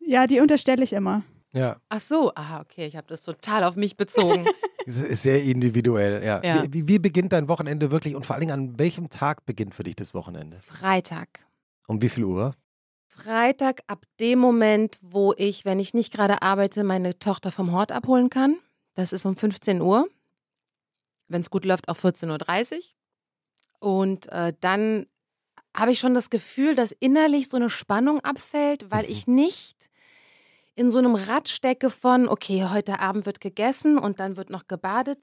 Ja, 0.00 0.26
die 0.26 0.40
unterstelle 0.40 0.82
ich 0.82 0.92
immer. 0.92 1.22
Ja, 1.52 1.76
Ach 1.88 2.00
so, 2.00 2.32
ah, 2.34 2.60
okay, 2.60 2.86
ich 2.86 2.96
habe 2.96 3.06
das 3.06 3.22
total 3.22 3.62
auf 3.62 3.76
mich 3.76 3.96
bezogen. 3.96 4.44
es 4.86 5.00
ist 5.00 5.22
sehr 5.22 5.40
individuell. 5.44 6.24
Ja. 6.24 6.42
Ja. 6.42 6.64
Wie, 6.68 6.88
wie 6.88 6.98
beginnt 6.98 7.32
dein 7.32 7.48
Wochenende 7.48 7.92
wirklich 7.92 8.16
und 8.16 8.26
vor 8.26 8.34
allen 8.34 8.40
Dingen 8.40 8.52
an 8.52 8.76
welchem 8.76 9.08
Tag 9.08 9.46
beginnt 9.46 9.72
für 9.72 9.84
dich 9.84 9.94
das 9.94 10.14
Wochenende? 10.14 10.58
Freitag. 10.60 11.28
Um 11.86 12.02
wie 12.02 12.08
viel 12.08 12.24
Uhr? 12.24 12.54
Freitag 13.14 13.82
ab 13.88 14.04
dem 14.20 14.38
Moment, 14.38 14.98
wo 15.02 15.34
ich, 15.36 15.64
wenn 15.64 15.78
ich 15.78 15.92
nicht 15.92 16.12
gerade 16.12 16.40
arbeite, 16.42 16.82
meine 16.82 17.18
Tochter 17.18 17.52
vom 17.52 17.72
Hort 17.72 17.92
abholen 17.92 18.30
kann. 18.30 18.56
Das 18.94 19.12
ist 19.12 19.26
um 19.26 19.36
15 19.36 19.80
Uhr. 19.82 20.08
Wenn 21.28 21.42
es 21.42 21.50
gut 21.50 21.64
läuft, 21.64 21.88
auch 21.88 21.96
14.30 21.96 22.76
Uhr. 22.76 22.82
Und 23.80 24.32
äh, 24.32 24.54
dann 24.60 25.06
habe 25.76 25.92
ich 25.92 25.98
schon 25.98 26.14
das 26.14 26.30
Gefühl, 26.30 26.74
dass 26.74 26.92
innerlich 26.92 27.48
so 27.48 27.56
eine 27.56 27.70
Spannung 27.70 28.20
abfällt, 28.20 28.90
weil 28.90 29.04
Mhm. 29.04 29.10
ich 29.10 29.26
nicht 29.26 29.90
in 30.74 30.90
so 30.90 30.98
einem 30.98 31.14
Rad 31.14 31.48
stecke 31.50 31.90
von, 31.90 32.28
okay, 32.28 32.64
heute 32.70 32.98
Abend 33.00 33.26
wird 33.26 33.40
gegessen 33.40 33.98
und 33.98 34.20
dann 34.20 34.36
wird 34.38 34.48
noch 34.48 34.68
gebadet 34.68 35.18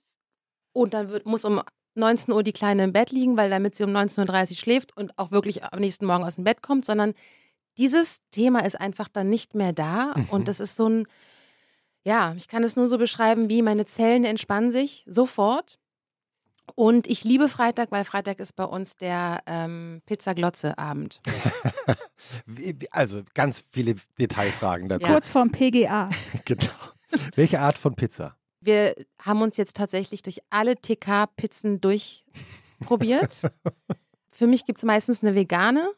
und 0.74 0.94
dann 0.94 1.10
wird, 1.10 1.26
muss 1.26 1.44
um 1.44 1.62
19 1.96 2.34
Uhr 2.34 2.44
die 2.44 2.54
Kleine 2.54 2.84
im 2.84 2.94
Bett 2.94 3.12
liegen, 3.12 3.36
weil 3.36 3.50
damit 3.50 3.76
sie 3.76 3.84
um 3.84 3.90
19.30 3.90 4.52
Uhr 4.52 4.58
schläft 4.58 4.96
und 4.96 5.18
auch 5.18 5.32
wirklich 5.32 5.64
am 5.64 5.80
nächsten 5.80 6.06
Morgen 6.06 6.24
aus 6.24 6.36
dem 6.36 6.44
Bett 6.44 6.62
kommt, 6.62 6.86
sondern 6.86 7.16
dieses 7.80 8.20
Thema 8.32 8.60
ist 8.66 8.80
einfach 8.80 9.08
dann 9.08 9.30
nicht 9.30 9.56
mehr 9.56 9.74
da 9.74 10.14
Mhm. 10.16 10.26
und 10.30 10.48
das 10.48 10.60
ist 10.60 10.76
so 10.78 10.88
ein, 10.88 11.08
ja, 12.04 12.34
ich 12.38 12.48
kann 12.48 12.64
es 12.64 12.76
nur 12.76 12.88
so 12.88 12.98
beschreiben, 12.98 13.50
wie 13.50 13.62
meine 13.62 13.86
Zellen 13.86 14.26
entspannen 14.26 14.72
sich 14.72 15.04
sofort. 15.08 15.80
Und 16.76 17.08
ich 17.08 17.24
liebe 17.24 17.50
Freitag, 17.50 17.92
weil 17.92 18.06
Freitag 18.06 18.40
ist 18.40 18.56
bei 18.56 18.64
uns 18.64 18.96
der 18.96 19.42
ähm, 19.48 20.02
Pizza-Glotze-Abend. 20.06 21.20
Also 22.92 23.24
ganz 23.34 23.64
viele 23.72 23.96
Detailfragen 24.20 24.90
dazu. 24.90 25.08
Ja. 25.08 25.14
Kurz 25.14 25.30
vorm 25.30 25.52
PGA. 25.52 26.10
Genau. 26.46 26.72
Welche 27.36 27.60
Art 27.60 27.78
von 27.78 27.96
Pizza? 27.96 28.36
Wir 28.60 28.94
haben 29.20 29.42
uns 29.42 29.58
jetzt 29.58 29.76
tatsächlich 29.78 30.22
durch 30.22 30.40
alle 30.50 30.76
TK-Pizzen 30.76 31.80
durchprobiert. 31.82 33.42
Für 34.30 34.48
mich 34.48 34.66
gibt 34.66 34.80
es 34.80 34.86
meistens 34.86 35.22
eine 35.24 35.34
vegane 35.34 35.90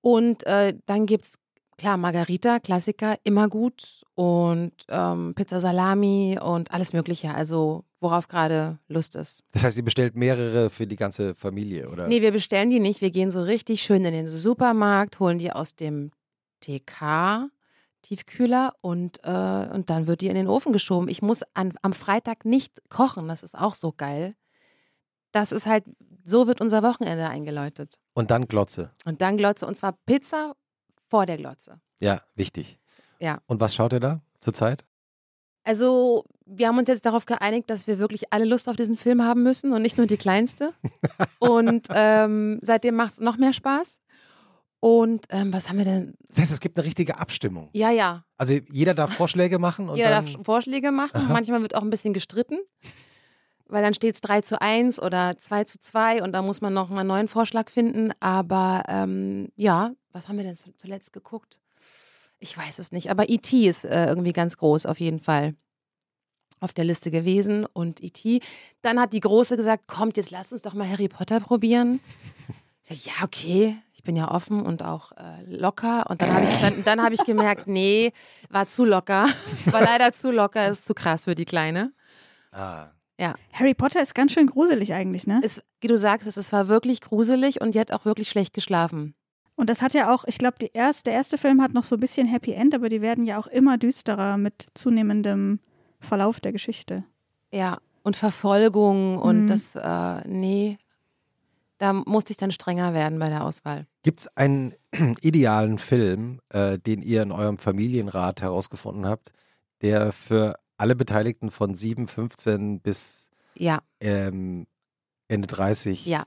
und 0.00 0.46
äh, 0.46 0.74
dann 0.86 1.06
gibt 1.06 1.24
es, 1.24 1.38
klar, 1.76 1.96
Margarita, 1.96 2.58
Klassiker, 2.58 3.16
immer 3.24 3.48
gut 3.48 4.02
und 4.14 4.72
ähm, 4.88 5.34
Pizza 5.34 5.60
Salami 5.60 6.38
und 6.42 6.72
alles 6.72 6.92
Mögliche, 6.92 7.34
also 7.34 7.84
worauf 8.00 8.28
gerade 8.28 8.78
Lust 8.88 9.16
ist. 9.16 9.42
Das 9.52 9.64
heißt, 9.64 9.76
ihr 9.76 9.84
bestellt 9.84 10.14
mehrere 10.14 10.70
für 10.70 10.86
die 10.86 10.96
ganze 10.96 11.34
Familie, 11.34 11.88
oder? 11.88 12.08
Nee, 12.08 12.22
wir 12.22 12.32
bestellen 12.32 12.70
die 12.70 12.80
nicht, 12.80 13.00
wir 13.00 13.10
gehen 13.10 13.30
so 13.30 13.42
richtig 13.42 13.82
schön 13.82 14.04
in 14.04 14.12
den 14.12 14.26
Supermarkt, 14.26 15.20
holen 15.20 15.38
die 15.38 15.52
aus 15.52 15.74
dem 15.74 16.10
TK. 16.60 17.50
Tiefkühler 18.02 18.74
und, 18.80 19.18
äh, 19.24 19.68
und 19.72 19.90
dann 19.90 20.06
wird 20.06 20.20
die 20.20 20.28
in 20.28 20.34
den 20.34 20.48
Ofen 20.48 20.72
geschoben. 20.72 21.08
Ich 21.08 21.20
muss 21.20 21.42
an, 21.54 21.74
am 21.82 21.92
Freitag 21.92 22.44
nicht 22.44 22.80
kochen, 22.88 23.28
das 23.28 23.42
ist 23.42 23.56
auch 23.56 23.74
so 23.74 23.92
geil. 23.92 24.34
Das 25.32 25.52
ist 25.52 25.66
halt, 25.66 25.84
so 26.24 26.46
wird 26.46 26.60
unser 26.60 26.82
Wochenende 26.82 27.28
eingeläutet. 27.28 27.98
Und 28.18 28.32
dann 28.32 28.48
Glotze. 28.48 28.90
Und 29.04 29.20
dann 29.20 29.36
Glotze 29.36 29.64
und 29.64 29.76
zwar 29.76 29.92
Pizza 30.04 30.56
vor 31.08 31.24
der 31.24 31.36
Glotze. 31.36 31.80
Ja, 32.00 32.20
wichtig. 32.34 32.80
Ja. 33.20 33.38
Und 33.46 33.60
was 33.60 33.76
schaut 33.76 33.92
ihr 33.92 34.00
da 34.00 34.22
zurzeit? 34.40 34.84
Also, 35.62 36.24
wir 36.44 36.66
haben 36.66 36.78
uns 36.78 36.88
jetzt 36.88 37.06
darauf 37.06 37.26
geeinigt, 37.26 37.70
dass 37.70 37.86
wir 37.86 38.00
wirklich 38.00 38.32
alle 38.32 38.44
Lust 38.44 38.68
auf 38.68 38.74
diesen 38.74 38.96
Film 38.96 39.22
haben 39.22 39.44
müssen 39.44 39.72
und 39.72 39.82
nicht 39.82 39.98
nur 39.98 40.08
die 40.08 40.16
kleinste. 40.16 40.74
und 41.38 41.86
ähm, 41.90 42.58
seitdem 42.60 42.96
macht 42.96 43.12
es 43.12 43.20
noch 43.20 43.36
mehr 43.36 43.52
Spaß. 43.52 44.00
Und 44.80 45.24
ähm, 45.28 45.52
was 45.52 45.68
haben 45.68 45.78
wir 45.78 45.84
denn? 45.84 46.14
Das 46.26 46.38
heißt, 46.38 46.50
es 46.50 46.58
gibt 46.58 46.76
eine 46.76 46.86
richtige 46.86 47.20
Abstimmung. 47.20 47.68
Ja, 47.72 47.90
ja. 47.90 48.24
Also 48.36 48.54
jeder 48.68 48.94
darf 48.94 49.12
Vorschläge 49.12 49.60
machen 49.60 49.94
Jeder 49.94 50.10
darf 50.10 50.26
Vorschläge 50.42 50.90
machen. 50.90 51.18
Aha. 51.18 51.32
Manchmal 51.32 51.62
wird 51.62 51.76
auch 51.76 51.82
ein 51.82 51.90
bisschen 51.90 52.14
gestritten, 52.14 52.58
weil 53.68 53.82
dann 53.82 53.94
steht 53.94 54.14
es 54.14 54.20
3 54.22 54.40
zu 54.40 54.60
1 54.60 55.00
oder 55.00 55.36
2 55.38 55.64
zu 55.64 55.78
2 55.80 56.22
und 56.22 56.32
da 56.32 56.42
muss 56.42 56.60
man 56.60 56.72
noch 56.72 56.88
mal 56.88 57.00
einen 57.00 57.08
neuen 57.08 57.28
Vorschlag 57.28 57.70
finden. 57.70 58.12
Aber 58.20 58.82
ähm, 58.88 59.48
ja, 59.56 59.92
was 60.12 60.28
haben 60.28 60.36
wir 60.36 60.44
denn 60.44 60.54
zu- 60.54 60.72
zuletzt 60.76 61.12
geguckt? 61.12 61.58
Ich 62.40 62.56
weiß 62.56 62.78
es 62.78 62.92
nicht. 62.92 63.10
Aber 63.10 63.28
E.T. 63.28 63.66
ist 63.66 63.84
äh, 63.84 64.06
irgendwie 64.06 64.32
ganz 64.32 64.56
groß 64.56 64.86
auf 64.86 65.00
jeden 65.00 65.20
Fall 65.20 65.54
auf 66.60 66.72
der 66.72 66.84
Liste 66.84 67.10
gewesen 67.10 67.66
und 67.66 68.02
E.T. 68.02 68.40
Dann 68.82 69.00
hat 69.00 69.12
die 69.12 69.20
Große 69.20 69.56
gesagt, 69.56 69.86
kommt, 69.86 70.16
jetzt 70.16 70.30
lass 70.30 70.52
uns 70.52 70.62
doch 70.62 70.74
mal 70.74 70.88
Harry 70.88 71.08
Potter 71.08 71.40
probieren. 71.40 72.00
Ich 72.90 73.02
sag, 73.02 73.06
ja, 73.06 73.24
okay, 73.24 73.76
ich 73.92 74.02
bin 74.02 74.16
ja 74.16 74.30
offen 74.30 74.62
und 74.62 74.82
auch 74.82 75.12
äh, 75.12 75.42
locker. 75.46 76.08
Und 76.08 76.22
dann 76.22 76.32
habe 76.32 76.44
ich, 76.44 76.60
dann, 76.60 76.84
dann 76.84 77.02
hab 77.02 77.12
ich 77.12 77.24
gemerkt, 77.24 77.66
nee, 77.66 78.12
war 78.50 78.66
zu 78.66 78.84
locker. 78.84 79.26
War 79.66 79.82
leider 79.82 80.12
zu 80.12 80.30
locker, 80.30 80.68
ist 80.68 80.86
zu 80.86 80.94
krass 80.94 81.24
für 81.24 81.34
die 81.34 81.44
Kleine. 81.44 81.92
Ah. 82.50 82.86
Harry 83.52 83.74
Potter 83.74 84.00
ist 84.00 84.14
ganz 84.14 84.32
schön 84.32 84.46
gruselig 84.46 84.94
eigentlich, 84.94 85.26
ne? 85.26 85.40
Es, 85.42 85.60
wie 85.80 85.88
du 85.88 85.98
sagst, 85.98 86.28
es, 86.28 86.36
es 86.36 86.52
war 86.52 86.68
wirklich 86.68 87.00
gruselig 87.00 87.60
und 87.60 87.74
die 87.74 87.80
hat 87.80 87.90
auch 87.92 88.04
wirklich 88.04 88.28
schlecht 88.28 88.54
geschlafen. 88.54 89.14
Und 89.56 89.68
das 89.68 89.82
hat 89.82 89.92
ja 89.94 90.14
auch, 90.14 90.24
ich 90.28 90.38
glaube, 90.38 90.56
erst, 90.72 91.06
der 91.06 91.14
erste 91.14 91.36
Film 91.36 91.60
hat 91.60 91.74
noch 91.74 91.82
so 91.82 91.96
ein 91.96 92.00
bisschen 92.00 92.28
Happy 92.28 92.52
End, 92.52 92.74
aber 92.76 92.88
die 92.88 93.02
werden 93.02 93.26
ja 93.26 93.36
auch 93.38 93.48
immer 93.48 93.76
düsterer 93.76 94.36
mit 94.36 94.68
zunehmendem 94.74 95.58
Verlauf 95.98 96.38
der 96.38 96.52
Geschichte. 96.52 97.02
Ja, 97.52 97.78
und 98.04 98.14
Verfolgung 98.16 99.18
und 99.18 99.42
Mhm. 99.42 99.46
das, 99.48 99.74
äh, 99.74 100.28
nee, 100.28 100.78
da 101.78 101.92
musste 101.92 102.30
ich 102.32 102.36
dann 102.36 102.52
strenger 102.52 102.94
werden 102.94 103.18
bei 103.18 103.28
der 103.28 103.42
Auswahl. 103.44 103.86
Gibt 104.04 104.20
es 104.20 104.36
einen 104.36 104.74
idealen 105.20 105.78
Film, 105.78 106.40
äh, 106.50 106.78
den 106.78 107.02
ihr 107.02 107.22
in 107.22 107.32
eurem 107.32 107.58
Familienrat 107.58 108.42
herausgefunden 108.42 109.06
habt, 109.06 109.32
der 109.82 110.12
für 110.12 110.54
alle 110.78 110.96
Beteiligten 110.96 111.50
von 111.50 111.74
7, 111.74 112.06
15 112.08 112.80
bis 112.80 113.28
Ja, 113.54 113.80
ähm, 114.00 114.66
Ende 115.28 115.46
30 115.46 116.06
ja. 116.06 116.24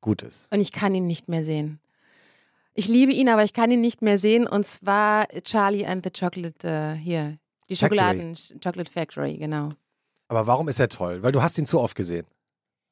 gut 0.00 0.22
ist? 0.22 0.46
Und 0.52 0.60
ich 0.60 0.70
kann 0.72 0.94
ihn 0.94 1.06
nicht 1.06 1.28
mehr 1.28 1.42
sehen. 1.44 1.80
Ich 2.74 2.88
liebe 2.88 3.12
ihn, 3.12 3.28
aber 3.28 3.44
ich 3.44 3.52
kann 3.52 3.70
ihn 3.70 3.80
nicht 3.80 4.00
mehr 4.02 4.18
sehen. 4.18 4.46
Und 4.46 4.66
zwar 4.66 5.26
Charlie 5.42 5.84
and 5.84 6.04
the 6.04 6.10
Chocolate, 6.10 6.66
äh, 6.66 6.94
hier, 6.94 7.38
die 7.68 7.76
Factory. 7.76 7.98
Schokoladen, 7.98 8.34
Chocolate 8.62 8.90
Factory, 8.92 9.36
genau. 9.36 9.70
Aber 10.28 10.46
warum 10.46 10.68
ist 10.68 10.80
er 10.80 10.88
toll? 10.88 11.22
Weil 11.22 11.32
du 11.32 11.42
hast 11.42 11.58
ihn 11.58 11.66
zu 11.66 11.80
oft 11.80 11.94
gesehen. 11.94 12.26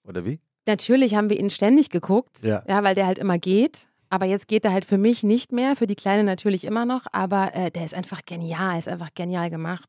Oder 0.06 0.25
wie? 0.25 0.40
Natürlich 0.66 1.14
haben 1.14 1.30
wir 1.30 1.38
ihn 1.40 1.49
ständig 1.50 1.88
geguckt, 1.88 2.42
Ja. 2.42 2.62
weil 2.66 2.94
der 2.94 3.06
halt 3.06 3.18
immer 3.18 3.38
geht. 3.38 3.87
Aber 4.10 4.26
jetzt 4.26 4.49
geht 4.49 4.64
er 4.64 4.72
halt 4.72 4.84
für 4.84 4.99
mich 4.99 5.22
nicht 5.22 5.52
mehr, 5.52 5.76
für 5.76 5.87
die 5.87 5.94
Kleine 5.94 6.25
natürlich 6.25 6.64
immer 6.64 6.84
noch. 6.84 7.06
Aber 7.12 7.54
äh, 7.54 7.70
der 7.70 7.84
ist 7.84 7.94
einfach 7.94 8.20
genial, 8.26 8.78
ist 8.78 8.88
einfach 8.88 9.14
genial 9.14 9.49
gemacht. 9.50 9.88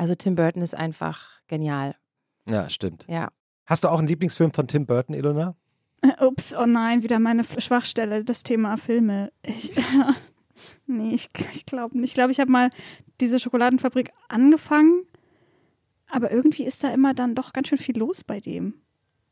Also 0.00 0.14
Tim 0.14 0.34
Burton 0.34 0.62
ist 0.62 0.74
einfach 0.74 1.42
genial. 1.46 1.94
Ja, 2.48 2.70
stimmt. 2.70 3.04
Ja. 3.06 3.28
Hast 3.66 3.84
du 3.84 3.88
auch 3.88 3.98
einen 3.98 4.08
Lieblingsfilm 4.08 4.50
von 4.50 4.66
Tim 4.66 4.86
Burton, 4.86 5.14
Ilona? 5.14 5.54
Ups, 6.20 6.54
oh 6.56 6.64
nein, 6.64 7.02
wieder 7.02 7.18
meine 7.18 7.44
Schwachstelle, 7.44 8.24
das 8.24 8.42
Thema 8.42 8.78
Filme. 8.78 9.30
Ich, 9.42 9.74
nee, 10.86 11.12
ich, 11.12 11.28
ich 11.52 11.66
glaube 11.66 11.98
nicht. 11.98 12.12
Ich 12.12 12.14
glaube, 12.14 12.32
ich 12.32 12.40
habe 12.40 12.50
mal 12.50 12.70
diese 13.20 13.38
Schokoladenfabrik 13.38 14.10
angefangen, 14.28 15.02
aber 16.08 16.30
irgendwie 16.30 16.64
ist 16.64 16.82
da 16.82 16.94
immer 16.94 17.12
dann 17.12 17.34
doch 17.34 17.52
ganz 17.52 17.68
schön 17.68 17.76
viel 17.76 17.98
los 17.98 18.24
bei 18.24 18.40
dem. 18.40 18.80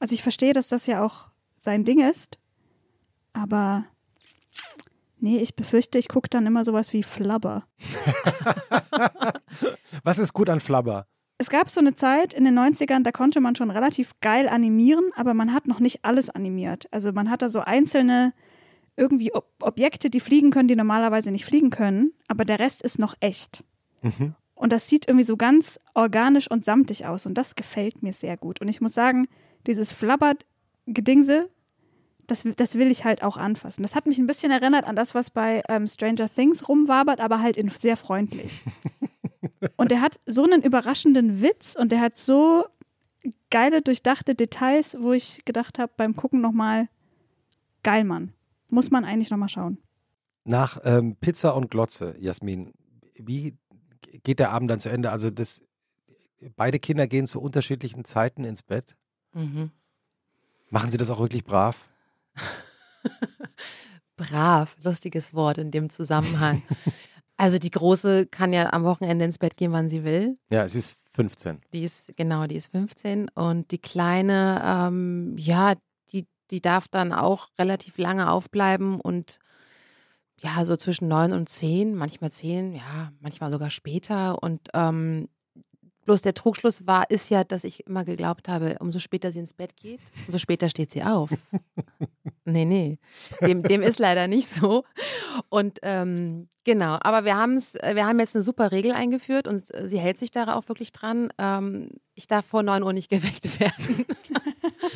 Also 0.01 0.13
ich 0.13 0.23
verstehe, 0.23 0.53
dass 0.53 0.69
das 0.69 0.87
ja 0.87 1.03
auch 1.03 1.29
sein 1.57 1.87
Ding 1.87 2.01
ist, 2.01 2.39
aber 3.33 3.87
nee, 5.19 5.39
ich 5.39 5.57
befürchte, 5.57 5.97
ich 5.97 6.09
gucke 6.09 6.29
dann 6.29 6.47
immer 6.47 6.67
sowas 6.67 6.93
wie 6.93 7.03
Flubber. 7.03 7.67
Was 10.09 10.17
ist 10.17 10.33
gut 10.33 10.49
an 10.49 10.59
Flubber? 10.59 11.07
Es 11.37 11.51
gab 11.51 11.69
so 11.69 11.81
eine 11.81 11.95
Zeit 11.95 12.33
in 12.33 12.47
den 12.47 12.59
90ern, 12.59 13.03
da 13.03 13.13
konnte 13.13 13.43
man 13.43 13.55
schon 13.57 13.71
relativ 13.71 14.13
geil 14.23 14.49
animieren, 14.49 15.05
aber 15.15 15.35
man 15.35 15.53
hat 15.53 15.67
noch 15.67 15.81
nicht 15.81 16.03
alles 16.03 16.31
animiert. 16.31 16.87
Also 16.93 17.13
man 17.13 17.29
hat 17.29 17.43
da 17.43 17.51
so 17.51 17.61
einzelne 17.61 18.33
irgendwie 18.97 19.35
Ob 19.35 19.51
Objekte, 19.61 20.09
die 20.09 20.21
fliegen 20.21 20.49
können, 20.49 20.67
die 20.67 20.77
normalerweise 20.77 21.31
nicht 21.31 21.45
fliegen 21.45 21.69
können, 21.69 22.15
aber 22.27 22.47
der 22.47 22.59
Rest 22.59 22.81
ist 22.81 22.99
noch 22.99 23.17
echt. 23.21 23.65
Mhm. 24.01 24.35
Und 24.55 24.73
das 24.73 24.89
sieht 24.89 25.07
irgendwie 25.07 25.27
so 25.27 25.37
ganz 25.37 25.79
organisch 25.93 26.51
und 26.51 26.65
samtig 26.65 27.05
aus 27.05 27.27
und 27.27 27.35
das 27.35 27.55
gefällt 27.55 28.03
mir 28.03 28.15
sehr 28.15 28.39
gut. 28.39 28.63
Und 28.63 28.69
ich 28.69 28.81
muss 28.81 28.95
sagen, 28.95 29.29
dieses 29.67 29.93
Flabbert-Gedingse, 29.93 31.51
das, 32.27 32.45
das 32.57 32.79
will 32.79 32.91
ich 32.91 33.05
halt 33.05 33.23
auch 33.23 33.37
anfassen. 33.37 33.83
Das 33.83 33.95
hat 33.95 34.07
mich 34.07 34.17
ein 34.17 34.27
bisschen 34.27 34.51
erinnert 34.51 34.87
an 34.87 34.97
das, 34.97 35.15
was 35.15 35.29
bei 35.29 35.63
ähm, 35.69 35.87
Stranger 35.87 36.31
Things 36.31 36.67
rumwabert, 36.67 37.21
aber 37.21 37.43
halt 37.43 37.59
in 37.59 37.69
sehr 37.69 37.99
freundlich. 37.99 38.63
Und 39.77 39.91
der 39.91 40.01
hat 40.01 40.19
so 40.27 40.45
einen 40.45 40.63
überraschenden 40.63 41.43
Witz 41.43 41.77
und 41.79 41.93
der 41.93 42.01
hat 42.01 42.19
so 42.19 42.67
geile, 43.51 43.83
durchdachte 43.83 44.35
Details, 44.35 44.97
wo 45.01 45.13
ich 45.13 45.45
gedacht 45.45 45.79
habe 45.79 45.93
beim 45.97 46.17
Gucken 46.17 46.41
nochmal, 46.41 46.89
geil, 47.83 48.05
Mann. 48.05 48.33
Muss 48.71 48.91
man 48.91 49.05
eigentlich 49.05 49.31
nochmal 49.31 49.49
schauen. 49.49 49.79
Nach 50.45 50.79
ähm, 50.85 51.17
Pizza 51.17 51.55
und 51.55 51.71
Glotze, 51.71 52.15
Jasmin, 52.19 52.73
wie 53.15 53.57
geht 54.23 54.39
der 54.39 54.51
Abend 54.51 54.71
dann 54.71 54.81
zu 54.81 54.89
Ende? 54.89 55.11
Also 55.11 55.31
das, 55.31 55.63
beide 56.57 56.79
Kinder 56.79 57.07
gehen 57.07 57.27
zu 57.27 57.41
unterschiedlichen 57.41 58.05
Zeiten 58.05 58.45
ins 58.45 58.63
Bett. 58.63 58.97
Mhm. 59.33 59.71
Machen 60.71 60.91
sie 60.91 60.97
das 60.99 61.11
auch 61.11 61.21
wirklich 61.21 61.45
brav? 61.45 61.85
Brav, 64.17 64.77
lustiges 64.83 65.33
Wort 65.33 65.59
in 65.59 65.71
dem 65.71 65.91
Zusammenhang. 65.91 66.63
also 67.39 67.59
die 67.59 67.71
Große 67.71 68.27
kann 68.27 68.53
ja 68.53 68.73
am 68.73 68.85
Wochenende 68.85 69.25
ins 69.25 69.39
Bett 69.39 69.57
gehen, 69.57 69.73
wann 69.73 69.89
sie 69.89 70.05
will. 70.05 70.37
Ja, 70.53 70.65
es 70.65 70.75
ist 70.75 70.97
15. 71.13 71.61
Die 71.73 71.85
ist, 71.85 72.17
genau, 72.17 72.47
die 72.47 72.57
ist 72.57 72.71
15 72.73 73.29
und 73.31 73.71
die 73.71 73.79
Kleine, 73.79 74.63
ähm, 74.65 75.37
ja, 75.39 75.75
die, 76.13 76.27
die 76.51 76.61
darf 76.61 76.89
dann 76.89 77.13
auch 77.13 77.49
relativ 77.59 77.97
lange 77.97 78.31
aufbleiben 78.31 79.01
und 79.01 79.39
ja, 80.41 80.65
so 80.65 80.77
zwischen 80.77 81.09
neun 81.09 81.33
und 81.33 81.49
zehn, 81.49 81.95
manchmal 81.95 82.31
zehn, 82.31 82.75
ja, 82.75 83.13
manchmal 83.21 83.51
sogar 83.51 83.71
später 83.71 84.43
und 84.43 84.69
ähm, 84.75 85.29
bloß 86.09 86.23
der 86.23 86.33
Trugschluss 86.33 86.87
war, 86.87 87.11
ist 87.11 87.29
ja, 87.29 87.45
dass 87.45 87.65
ich 87.65 87.87
immer 87.87 88.03
geglaubt 88.03 88.49
habe, 88.49 88.77
umso 88.81 88.99
später 88.99 89.31
sie 89.31 89.41
ins 89.41 89.53
Bett 89.53 89.77
geht, 89.77 90.01
umso 90.27 90.39
später 90.39 90.71
steht 90.71 90.91
sie 90.91 91.03
auf. 91.03 91.29
nee, 92.47 92.65
nee, 92.65 92.99
dem, 93.43 93.63
dem 93.63 93.83
ist 93.83 93.99
leider 93.99 94.27
nicht 94.27 94.49
so 94.49 94.85
und 95.51 95.79
ähm, 95.83 96.49
genau, 96.65 96.97
aber 97.03 97.27
wir 97.27 97.37
haben 97.37 97.57
es, 97.57 97.75
wir 97.75 98.07
haben 98.07 98.19
jetzt 98.21 98.35
eine 98.35 98.43
super 98.43 98.73
Regel 98.73 98.93
eingeführt 98.93 99.47
und 99.47 99.67
sie 99.67 99.99
hält 99.99 100.19
sich 100.19 100.31
da 100.31 100.57
auch 100.57 100.67
wirklich 100.71 100.93
dran. 100.93 101.29
Ähm, 101.37 101.91
ich 102.19 102.27
darf 102.27 102.45
vor 102.45 102.65
9 102.65 102.83
Uhr 102.83 102.93
nicht 102.93 103.09
geweckt 103.09 103.61
werden. 103.61 104.05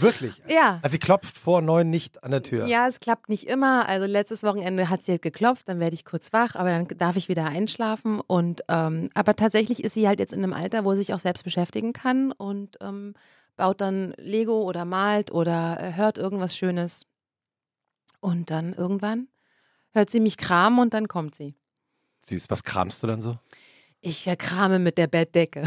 Wirklich? 0.00 0.34
Ja. 0.48 0.80
Also 0.82 0.92
sie 0.92 0.98
klopft 0.98 1.38
vor 1.38 1.62
neun 1.62 1.88
nicht 1.88 2.24
an 2.24 2.32
der 2.32 2.42
Tür. 2.42 2.66
Ja, 2.66 2.88
es 2.88 2.98
klappt 2.98 3.28
nicht 3.28 3.46
immer. 3.48 3.88
Also 3.88 4.06
letztes 4.06 4.42
Wochenende 4.42 4.90
hat 4.90 5.02
sie 5.02 5.12
halt 5.12 5.22
geklopft, 5.22 5.68
dann 5.68 5.78
werde 5.78 5.94
ich 5.94 6.04
kurz 6.04 6.32
wach, 6.32 6.56
aber 6.56 6.70
dann 6.70 6.88
darf 6.98 7.16
ich 7.16 7.28
wieder 7.28 7.46
einschlafen. 7.46 8.20
Und 8.20 8.62
ähm, 8.68 9.08
aber 9.14 9.36
tatsächlich 9.36 9.84
ist 9.84 9.94
sie 9.94 10.08
halt 10.08 10.18
jetzt 10.18 10.32
in 10.32 10.42
einem 10.42 10.52
Alter, 10.52 10.84
wo 10.84 10.92
sie 10.92 10.98
sich 10.98 11.14
auch 11.14 11.20
selbst 11.20 11.44
beschäftigen 11.44 11.92
kann 11.92 12.32
und 12.32 12.78
ähm, 12.80 13.14
baut 13.56 13.80
dann 13.80 14.14
Lego 14.18 14.62
oder 14.62 14.84
malt 14.84 15.30
oder 15.30 15.78
äh, 15.80 15.92
hört 15.94 16.18
irgendwas 16.18 16.56
Schönes. 16.56 17.06
Und 18.18 18.50
dann 18.50 18.72
irgendwann 18.72 19.28
hört 19.92 20.10
sie 20.10 20.20
mich 20.20 20.36
kramen 20.36 20.80
und 20.80 20.92
dann 20.92 21.06
kommt 21.06 21.36
sie. 21.36 21.54
Süß. 22.22 22.50
Was 22.50 22.64
kramst 22.64 23.00
du 23.02 23.06
dann 23.06 23.20
so? 23.20 23.38
Ich 24.04 24.28
krame 24.36 24.80
mit 24.80 24.98
der 24.98 25.06
Bettdecke. 25.06 25.62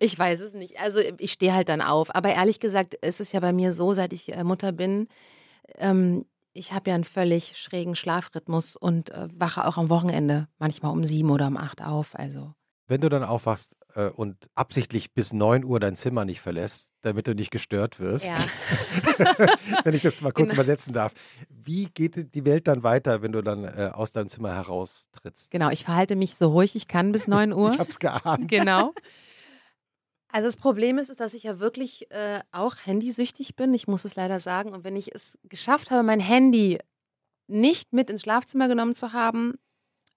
ich 0.00 0.18
weiß 0.18 0.40
es 0.40 0.54
nicht. 0.54 0.80
Also 0.80 1.00
ich 1.18 1.32
stehe 1.32 1.54
halt 1.54 1.68
dann 1.68 1.82
auf. 1.82 2.14
Aber 2.14 2.30
ehrlich 2.30 2.58
gesagt, 2.58 2.94
ist 2.94 3.20
es 3.20 3.32
ja 3.32 3.40
bei 3.40 3.52
mir 3.52 3.72
so, 3.72 3.92
seit 3.92 4.14
ich 4.14 4.34
äh, 4.34 4.44
Mutter 4.44 4.72
bin, 4.72 5.08
ähm, 5.76 6.24
ich 6.54 6.72
habe 6.72 6.88
ja 6.88 6.94
einen 6.94 7.04
völlig 7.04 7.58
schrägen 7.58 7.96
Schlafrhythmus 7.96 8.76
und 8.76 9.10
äh, 9.10 9.28
wache 9.34 9.66
auch 9.66 9.76
am 9.76 9.90
Wochenende 9.90 10.48
manchmal 10.58 10.92
um 10.92 11.04
sieben 11.04 11.30
oder 11.30 11.48
um 11.48 11.58
acht 11.58 11.82
auf. 11.82 12.14
Also 12.18 12.54
Wenn 12.86 13.02
du 13.02 13.10
dann 13.10 13.24
aufwachst 13.24 13.76
äh, 13.94 14.08
und 14.08 14.48
absichtlich 14.54 15.12
bis 15.12 15.32
9 15.32 15.64
Uhr 15.64 15.80
dein 15.80 15.96
Zimmer 15.96 16.24
nicht 16.24 16.40
verlässt, 16.40 16.90
damit 17.02 17.26
du 17.26 17.34
nicht 17.34 17.50
gestört 17.50 18.00
wirst, 18.00 18.26
ja. 18.26 18.36
wenn 19.84 19.94
ich 19.94 20.02
das 20.02 20.20
mal 20.22 20.32
kurz 20.32 20.50
Genau. 20.50 20.62
übersetzen 20.62 20.92
darf, 20.92 21.12
wie 21.48 21.86
geht 21.86 22.34
die 22.34 22.44
Welt 22.44 22.66
dann 22.68 22.82
weiter, 22.82 23.22
wenn 23.22 23.32
du 23.32 23.42
dann 23.42 23.64
äh, 23.64 23.90
aus 23.92 24.12
deinem 24.12 24.28
Zimmer 24.28 24.54
heraustrittst? 24.54 25.50
genau, 25.50 25.70
ich 25.70 25.84
verhalte 25.84 26.16
mich 26.16 26.34
so 26.36 26.50
ruhig 26.50 26.74
ich 26.76 26.88
kann 26.88 27.12
bis 27.12 27.28
neun 27.28 27.52
Uhr. 27.54 27.72
Ich 27.72 27.78
hab's 27.78 27.98
geahnt. 27.98 28.48
Genau. 28.50 28.92
Also 30.28 30.48
das 30.48 30.56
Problem 30.56 30.98
ist, 30.98 31.10
ist, 31.10 31.20
dass 31.20 31.32
ich 31.32 31.44
ja 31.44 31.60
wirklich 31.60 32.10
äh, 32.10 32.40
auch 32.50 32.74
handysüchtig 32.84 33.54
bin. 33.54 33.72
Ich 33.72 33.86
muss 33.86 34.04
es 34.04 34.16
leider 34.16 34.40
sagen. 34.40 34.70
Und 34.70 34.82
wenn 34.82 34.96
ich 34.96 35.14
es 35.14 35.38
geschafft 35.44 35.92
habe, 35.92 36.02
mein 36.02 36.18
Handy 36.18 36.80
nicht 37.46 37.92
mit 37.92 38.10
ins 38.10 38.22
Schlafzimmer 38.22 38.66
genommen 38.66 38.94
zu 38.94 39.12
haben, 39.12 39.54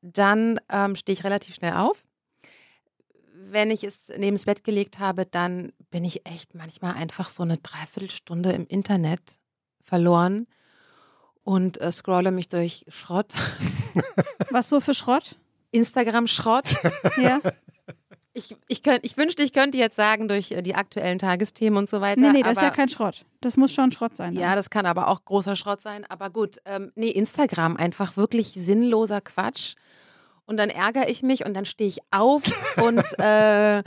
dann 0.02 0.60
ähm, 0.72 0.96
stehe 0.96 1.14
ich 1.14 1.24
relativ 1.24 1.54
schnell 1.54 1.74
auf. 1.74 2.04
Wenn 3.40 3.72
ich 3.72 3.84
es 3.84 4.10
neben 4.18 4.36
das 4.36 4.46
Bett 4.46 4.64
gelegt 4.64 5.00
habe, 5.00 5.26
dann 5.26 5.72
bin 5.92 6.04
ich 6.04 6.26
echt 6.26 6.56
manchmal 6.56 6.96
einfach 6.96 7.30
so 7.30 7.44
eine 7.44 7.58
Dreiviertelstunde 7.58 8.52
im 8.52 8.66
Internet 8.68 9.40
verloren 9.84 10.48
und 11.44 11.80
äh, 11.80 11.92
scrolle 11.92 12.32
mich 12.32 12.50
durch 12.50 12.86
Schrott, 12.90 13.34
Was 14.52 14.70
so 14.70 14.80
für 14.80 14.94
Schrott? 14.94 15.36
Instagram-Schrott. 15.72 16.76
Ja. 17.18 17.40
Ich, 18.34 18.56
ich, 18.68 18.84
könnt, 18.84 19.04
ich 19.04 19.18
wünschte, 19.18 19.42
ich 19.42 19.52
könnte 19.52 19.80
jetzt 19.80 19.96
sagen, 19.96 20.28
durch 20.28 20.52
äh, 20.52 20.62
die 20.62 20.76
aktuellen 20.76 21.18
Tagesthemen 21.18 21.76
und 21.76 21.90
so 21.90 22.02
weiter. 22.02 22.22
Nee, 22.22 22.34
nee, 22.34 22.44
das 22.44 22.58
ist 22.58 22.62
ja 22.62 22.70
kein 22.70 22.88
Schrott. 22.88 23.26
Das 23.42 23.58
muss 23.58 23.74
schon 23.74 23.92
Schrott 23.92 24.16
sein. 24.16 24.36
dann. 24.36 24.44
Ja, 24.44 24.56
das 24.56 24.70
kann 24.70 24.86
aber 24.86 25.08
auch 25.08 25.26
großer 25.26 25.56
Schrott 25.56 25.82
sein. 25.82 26.06
Aber 26.08 26.30
gut, 26.30 26.58
ähm, 26.66 26.92
nee, 26.94 27.10
Instagram 27.10 27.78
einfach 27.78 28.16
wirklich 28.16 28.50
sinnloser 28.50 29.22
Quatsch. 29.22 29.74
Und 30.48 30.58
dann 30.58 30.70
ärgere 30.70 31.10
ich 31.10 31.22
mich 31.22 31.46
und 31.46 31.54
dann 31.54 31.66
stehe 31.66 31.90
ich 31.90 32.00
auf 32.10 32.42
und, 32.82 33.04
äh, 33.20 33.84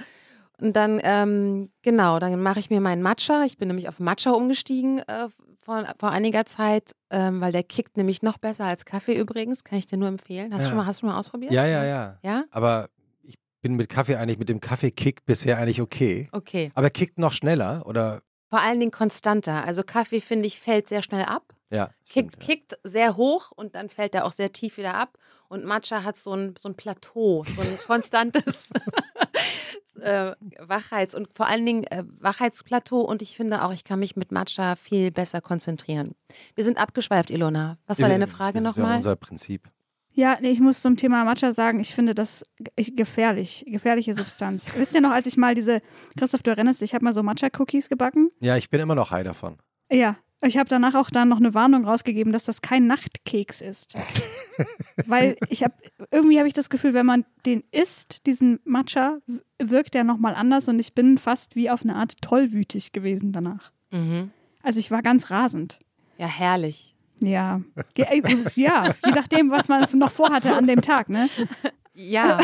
und 0.60 0.76
dann, 0.76 1.00
ähm, 1.02 1.70
genau, 1.82 2.18
dann 2.18 2.40
mache 2.40 2.60
ich 2.60 2.70
mir 2.70 2.80
meinen 2.80 3.02
Matcha. 3.02 3.44
Ich 3.44 3.56
bin 3.56 3.68
nämlich 3.68 3.88
auf 3.88 3.98
Matcha 3.98 4.30
umgestiegen 4.30 4.98
äh, 5.00 5.28
vor, 5.62 5.84
vor 5.98 6.10
einiger 6.10 6.44
Zeit, 6.44 6.92
ähm, 7.10 7.40
weil 7.40 7.50
der 7.52 7.62
kickt 7.62 7.96
nämlich 7.96 8.22
noch 8.22 8.36
besser 8.38 8.64
als 8.66 8.84
Kaffee 8.84 9.14
übrigens. 9.18 9.64
Kann 9.64 9.78
ich 9.78 9.86
dir 9.86 9.96
nur 9.96 10.08
empfehlen. 10.08 10.52
Hast, 10.52 10.60
du 10.60 10.64
Ja. 10.64 10.68
schon 10.68 10.76
mal, 10.78 10.86
hast 10.86 10.98
du 10.98 11.00
schon 11.06 11.08
mal 11.10 11.18
ausprobiert? 11.18 11.52
Ja, 11.52 11.64
ja, 11.66 11.84
ja. 11.84 12.18
Ja? 12.22 12.44
Aber 12.50 12.90
ich 13.22 13.36
bin 13.62 13.74
mit 13.76 13.88
Kaffee 13.88 14.16
eigentlich, 14.16 14.38
mit 14.38 14.50
dem 14.50 14.60
Kaffeekick 14.60 15.24
bisher 15.24 15.56
eigentlich 15.58 15.80
okay. 15.80 16.28
Okay. 16.32 16.70
Aber 16.74 16.86
er 16.88 16.90
kickt 16.90 17.18
noch 17.18 17.32
schneller 17.32 17.86
oder? 17.86 18.20
Vor 18.50 18.60
allen 18.60 18.80
Dingen 18.80 18.92
konstanter. 18.92 19.64
Also 19.64 19.82
Kaffee, 19.82 20.20
finde 20.20 20.46
ich, 20.46 20.60
fällt 20.60 20.88
sehr 20.90 21.02
schnell 21.02 21.24
ab. 21.24 21.54
Ja. 21.70 21.90
Kickt, 22.08 22.34
stimmt, 22.34 22.36
ja. 22.36 22.46
kickt 22.46 22.78
sehr 22.84 23.16
hoch 23.16 23.52
und 23.52 23.74
dann 23.74 23.88
fällt 23.88 24.14
er 24.14 24.24
auch 24.24 24.32
sehr 24.32 24.52
tief 24.52 24.76
wieder 24.76 24.94
ab. 24.94 25.18
Und 25.48 25.64
Matcha 25.64 26.04
hat 26.04 26.18
so 26.18 26.32
ein, 26.34 26.54
so 26.58 26.68
ein 26.68 26.74
Plateau, 26.74 27.44
so 27.44 27.60
ein 27.60 27.78
konstantes 27.86 28.70
äh, 30.00 30.32
Wachheits- 30.60 31.14
und 31.14 31.28
vor 31.34 31.46
allen 31.46 31.66
Dingen 31.66 31.84
äh, 31.84 32.04
Wachheitsplateau. 32.20 33.00
Und 33.00 33.22
ich 33.22 33.36
finde 33.36 33.64
auch, 33.64 33.72
ich 33.72 33.84
kann 33.84 33.98
mich 33.98 34.16
mit 34.16 34.32
Matcha 34.32 34.76
viel 34.76 35.10
besser 35.10 35.40
konzentrieren. 35.40 36.14
Wir 36.54 36.64
sind 36.64 36.78
abgeschweift, 36.78 37.30
Ilona. 37.30 37.78
Was 37.86 38.00
war 38.00 38.08
deine 38.08 38.26
Frage 38.26 38.60
das 38.60 38.70
ist 38.70 38.76
ja 38.76 38.82
nochmal? 38.82 38.96
unser 38.96 39.16
Prinzip. 39.16 39.68
Ja, 40.12 40.36
nee, 40.40 40.50
ich 40.50 40.60
muss 40.60 40.82
zum 40.82 40.96
Thema 40.96 41.24
Matcha 41.24 41.52
sagen, 41.52 41.78
ich 41.80 41.94
finde 41.94 42.14
das 42.14 42.44
gefährlich, 42.76 43.64
gefährliche 43.66 44.14
Substanz. 44.14 44.66
Wisst 44.76 44.94
ihr 44.94 45.00
noch, 45.00 45.12
als 45.12 45.26
ich 45.26 45.36
mal 45.36 45.54
diese, 45.54 45.82
Christoph, 46.18 46.42
du 46.42 46.50
erinnerst 46.50 46.80
dich, 46.80 46.90
ich 46.90 46.94
habe 46.94 47.04
mal 47.04 47.14
so 47.14 47.22
Matcha-Cookies 47.22 47.88
gebacken. 47.88 48.30
Ja, 48.40 48.56
ich 48.56 48.70
bin 48.70 48.80
immer 48.80 48.96
noch 48.96 49.12
high 49.12 49.24
davon. 49.24 49.56
Ja, 49.90 50.16
ich 50.42 50.56
habe 50.56 50.68
danach 50.68 50.94
auch 50.94 51.10
dann 51.10 51.28
noch 51.28 51.38
eine 51.38 51.54
Warnung 51.54 51.84
rausgegeben, 51.84 52.32
dass 52.32 52.44
das 52.44 52.62
kein 52.62 52.86
Nachtkeks 52.86 53.60
ist. 53.60 53.94
Weil 55.06 55.36
ich 55.48 55.62
habe, 55.62 55.74
irgendwie 56.10 56.38
habe 56.38 56.48
ich 56.48 56.54
das 56.54 56.70
Gefühl, 56.70 56.94
wenn 56.94 57.06
man 57.06 57.26
den 57.44 57.62
isst, 57.72 58.26
diesen 58.26 58.60
Matcha, 58.64 59.18
wirkt 59.58 59.94
der 59.94 60.04
nochmal 60.04 60.34
anders 60.34 60.68
und 60.68 60.78
ich 60.78 60.94
bin 60.94 61.18
fast 61.18 61.56
wie 61.56 61.70
auf 61.70 61.82
eine 61.82 61.96
Art 61.96 62.20
tollwütig 62.22 62.92
gewesen 62.92 63.32
danach. 63.32 63.72
Mhm. 63.90 64.30
Also 64.62 64.78
ich 64.78 64.90
war 64.90 65.02
ganz 65.02 65.30
rasend. 65.30 65.80
Ja, 66.18 66.26
herrlich. 66.26 66.94
Ja, 67.20 67.60
äh, 67.96 68.22
ja, 68.54 68.94
je 69.04 69.12
nachdem, 69.12 69.50
was 69.50 69.68
man 69.68 69.86
noch 69.92 70.10
vorhatte 70.10 70.56
an 70.56 70.66
dem 70.66 70.80
Tag, 70.80 71.10
ne? 71.10 71.28
Ja, 71.92 72.38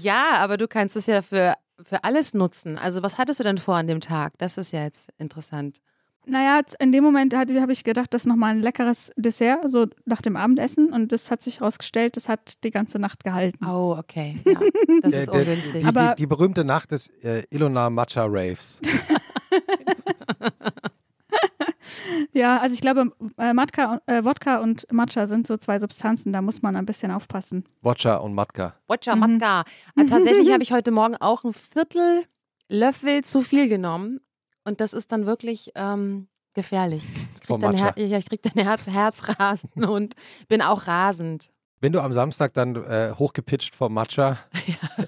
ja, 0.00 0.34
aber 0.36 0.56
du 0.56 0.68
kannst 0.68 0.94
es 0.94 1.06
ja 1.06 1.20
für, 1.20 1.54
für 1.82 2.04
alles 2.04 2.32
nutzen. 2.32 2.78
Also 2.78 3.02
was 3.02 3.18
hattest 3.18 3.40
du 3.40 3.44
denn 3.44 3.58
vor 3.58 3.74
an 3.74 3.88
dem 3.88 4.00
Tag? 4.00 4.34
Das 4.38 4.56
ist 4.56 4.72
ja 4.72 4.84
jetzt 4.84 5.08
interessant. 5.18 5.80
Naja, 6.26 6.62
in 6.78 6.90
dem 6.92 7.04
Moment 7.04 7.34
habe 7.34 7.72
ich 7.72 7.84
gedacht, 7.84 8.12
das 8.14 8.22
ist 8.22 8.26
nochmal 8.26 8.52
ein 8.54 8.60
leckeres 8.60 9.12
Dessert, 9.16 9.70
so 9.70 9.86
nach 10.06 10.22
dem 10.22 10.36
Abendessen. 10.36 10.92
Und 10.92 11.12
das 11.12 11.30
hat 11.30 11.42
sich 11.42 11.60
herausgestellt, 11.60 12.16
das 12.16 12.28
hat 12.28 12.64
die 12.64 12.70
ganze 12.70 12.98
Nacht 12.98 13.24
gehalten. 13.24 13.64
Oh, 13.64 13.94
okay. 13.98 14.36
Ja, 14.46 14.54
das 15.02 15.10
Der- 15.12 15.22
ist 15.24 15.28
ungünstig. 15.30 15.82
Die, 15.82 15.84
Aber- 15.84 16.14
die, 16.16 16.22
die 16.22 16.26
berühmte 16.26 16.64
Nacht 16.64 16.90
des 16.92 17.08
äh, 17.22 17.42
Ilona 17.50 17.90
Matcha 17.90 18.24
Raves. 18.26 18.80
Ja, 22.32 22.58
also 22.58 22.74
ich 22.74 22.80
glaube, 22.80 23.12
äh, 23.38 23.52
Matka, 23.52 24.00
äh, 24.06 24.24
Wodka 24.24 24.58
und 24.58 24.86
Matcha 24.92 25.26
sind 25.26 25.46
so 25.46 25.56
zwei 25.56 25.78
Substanzen, 25.78 26.32
da 26.32 26.42
muss 26.42 26.62
man 26.62 26.74
ein 26.76 26.86
bisschen 26.86 27.10
aufpassen. 27.10 27.64
Wodka 27.82 28.16
und 28.16 28.34
Matka. 28.34 28.74
Wodka 28.88 29.14
Mhm. 29.14 29.20
Matka. 29.38 29.64
Äh, 29.96 30.04
Tatsächlich 30.06 30.50
habe 30.52 30.62
ich 30.62 30.72
heute 30.72 30.90
Morgen 30.90 31.16
auch 31.16 31.44
ein 31.44 31.52
Viertel 31.52 32.24
Löffel 32.68 33.22
zu 33.22 33.40
viel 33.42 33.68
genommen. 33.68 34.20
Und 34.64 34.80
das 34.80 34.92
ist 34.92 35.12
dann 35.12 35.26
wirklich 35.26 35.72
ähm, 35.74 36.26
gefährlich. 36.54 37.02
Ich 37.34 37.40
krieg 37.42 37.60
dann. 37.60 37.76
Her 37.76 37.94
ja, 37.96 38.18
ich 38.18 38.26
krieg 38.26 38.42
dann 38.42 38.62
Herz, 38.64 38.86
Herzrasen 38.86 39.70
und 39.84 40.14
bin 40.48 40.62
auch 40.62 40.86
rasend. 40.86 41.50
Wenn 41.80 41.92
du 41.92 42.00
am 42.00 42.14
Samstag 42.14 42.54
dann 42.54 42.76
äh, 42.76 43.12
hochgepitcht 43.18 43.74
vom 43.74 43.92
Matcha 43.92 44.38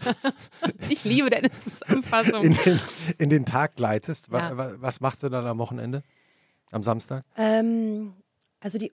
Ich 0.91 1.05
liebe 1.05 1.31
deine 1.31 1.51
Zusammenfassung. 1.61 2.43
in 2.43 2.55
den, 2.55 2.81
in 3.19 3.31
den 3.31 3.47
Tag 3.47 3.77
gleitest, 3.77 4.29
Ja. 4.29 4.57
wa, 4.57 4.73
was 4.77 5.01
machst 5.01 5.23
du 5.23 5.31
dann 5.31 5.47
am 5.47 5.59
Wochenende? 5.59 6.03
Am 6.73 6.83
Samstag? 6.83 7.25
Ähm, 7.37 8.13
also 8.61 8.79
die, 8.79 8.93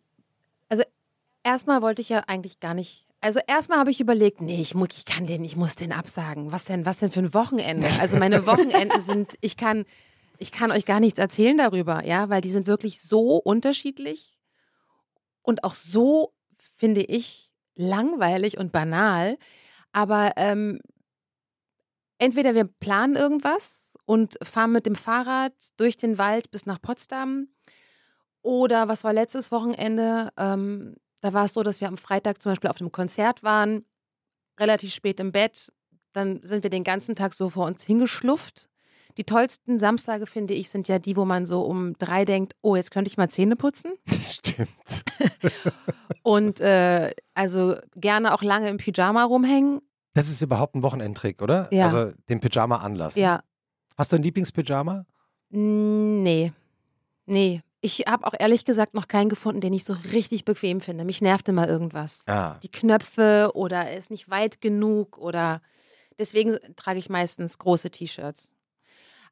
also 0.69 0.83
erstmal 1.43 1.81
wollte 1.81 2.01
ich 2.01 2.09
ja 2.09 2.23
eigentlich 2.27 2.59
gar 2.61 2.73
nicht. 2.73 3.05
Also 3.19 3.39
erstmal 3.47 3.79
habe 3.79 3.91
ich 3.91 3.99
überlegt, 3.99 4.41
nee, 4.41 4.61
ich, 4.61 4.75
ich 4.75 5.05
kann 5.05 5.27
den, 5.27 5.43
ich 5.43 5.55
muss 5.55 5.75
den 5.75 5.91
absagen. 5.91 6.51
Was 6.51 6.65
denn, 6.65 6.85
was 6.85 6.99
denn 6.99 7.09
für 7.11 7.19
ein 7.19 7.33
Wochenende? 7.33 7.87
Also 7.99 8.17
meine 8.17 8.45
Wochenenden 8.47 9.01
sind, 9.01 9.33
ich 9.41 9.57
kann, 9.57 9.85
ich 10.37 10.51
kann 10.51 10.71
euch 10.71 10.85
gar 10.85 10.99
nichts 10.99 11.19
erzählen 11.19 11.57
darüber, 11.57 12.05
ja, 12.05 12.29
weil 12.29 12.41
die 12.41 12.49
sind 12.49 12.67
wirklich 12.67 13.01
so 13.01 13.37
unterschiedlich 13.37 14.37
und 15.41 15.63
auch 15.63 15.73
so, 15.73 16.33
finde 16.57 17.01
ich, 17.01 17.51
langweilig 17.75 18.57
und 18.57 18.71
banal. 18.71 19.37
Aber 19.91 20.33
ähm, 20.37 20.79
entweder 22.17 22.55
wir 22.55 22.65
planen 22.65 23.15
irgendwas 23.15 23.97
und 24.05 24.37
fahren 24.41 24.71
mit 24.71 24.85
dem 24.85 24.95
Fahrrad 24.95 25.53
durch 25.77 25.97
den 25.97 26.17
Wald 26.17 26.51
bis 26.51 26.65
nach 26.65 26.81
Potsdam. 26.81 27.49
Oder 28.41 28.87
was 28.87 29.03
war 29.03 29.13
letztes 29.13 29.51
Wochenende? 29.51 30.29
Ähm, 30.37 30.95
da 31.21 31.33
war 31.33 31.45
es 31.45 31.53
so, 31.53 31.63
dass 31.63 31.79
wir 31.79 31.87
am 31.87 31.97
Freitag 31.97 32.41
zum 32.41 32.51
Beispiel 32.51 32.69
auf 32.69 32.81
einem 32.81 32.91
Konzert 32.91 33.43
waren, 33.43 33.85
relativ 34.59 34.93
spät 34.93 35.19
im 35.19 35.31
Bett. 35.31 35.71
Dann 36.11 36.43
sind 36.43 36.63
wir 36.63 36.69
den 36.69 36.83
ganzen 36.83 37.15
Tag 37.15 37.33
so 37.33 37.49
vor 37.49 37.65
uns 37.65 37.83
hingeschlufft. 37.83 38.69
Die 39.17 39.23
tollsten 39.23 39.79
Samstage, 39.79 40.25
finde 40.25 40.53
ich, 40.53 40.69
sind 40.69 40.87
ja 40.87 40.99
die, 40.99 41.15
wo 41.15 41.25
man 41.25 41.45
so 41.45 41.61
um 41.61 41.93
drei 41.97 42.25
denkt, 42.25 42.53
oh, 42.61 42.75
jetzt 42.75 42.91
könnte 42.91 43.09
ich 43.09 43.17
mal 43.17 43.29
Zähne 43.29 43.55
putzen. 43.55 43.93
Stimmt. 44.23 45.03
Und 46.23 46.59
äh, 46.61 47.11
also 47.33 47.75
gerne 47.95 48.33
auch 48.33 48.41
lange 48.43 48.69
im 48.69 48.77
Pyjama 48.77 49.23
rumhängen. 49.23 49.81
Das 50.13 50.29
ist 50.29 50.41
überhaupt 50.41 50.75
ein 50.75 50.83
Wochenendtrick, 50.83 51.41
oder? 51.41 51.67
Ja. 51.71 51.85
Also 51.85 52.11
den 52.29 52.39
Pyjama 52.39 52.77
anlassen. 52.77 53.19
Ja, 53.19 53.41
Hast 53.97 54.11
du 54.11 54.15
ein 54.15 54.23
Lieblingspyjama? 54.23 55.05
Nee. 55.49 56.51
Nee. 57.25 57.61
Ich 57.81 58.05
habe 58.07 58.25
auch 58.25 58.33
ehrlich 58.39 58.65
gesagt 58.65 58.93
noch 58.93 59.07
keinen 59.07 59.29
gefunden, 59.29 59.59
den 59.61 59.73
ich 59.73 59.83
so 59.83 59.93
richtig 60.13 60.45
bequem 60.45 60.79
finde. 60.81 61.03
Mich 61.05 61.21
nervt 61.21 61.47
immer 61.49 61.67
irgendwas. 61.67 62.23
Ah, 62.27 62.55
Die 62.63 62.71
Knöpfe 62.71 63.51
oder 63.53 63.85
er 63.85 63.97
ist 63.97 64.09
nicht 64.09 64.29
weit 64.29 64.61
genug 64.61 65.17
oder 65.17 65.61
deswegen 66.17 66.57
trage 66.75 66.97
ich 66.99 67.09
meistens 67.09 67.57
große 67.57 67.91
T-Shirts. 67.91 68.51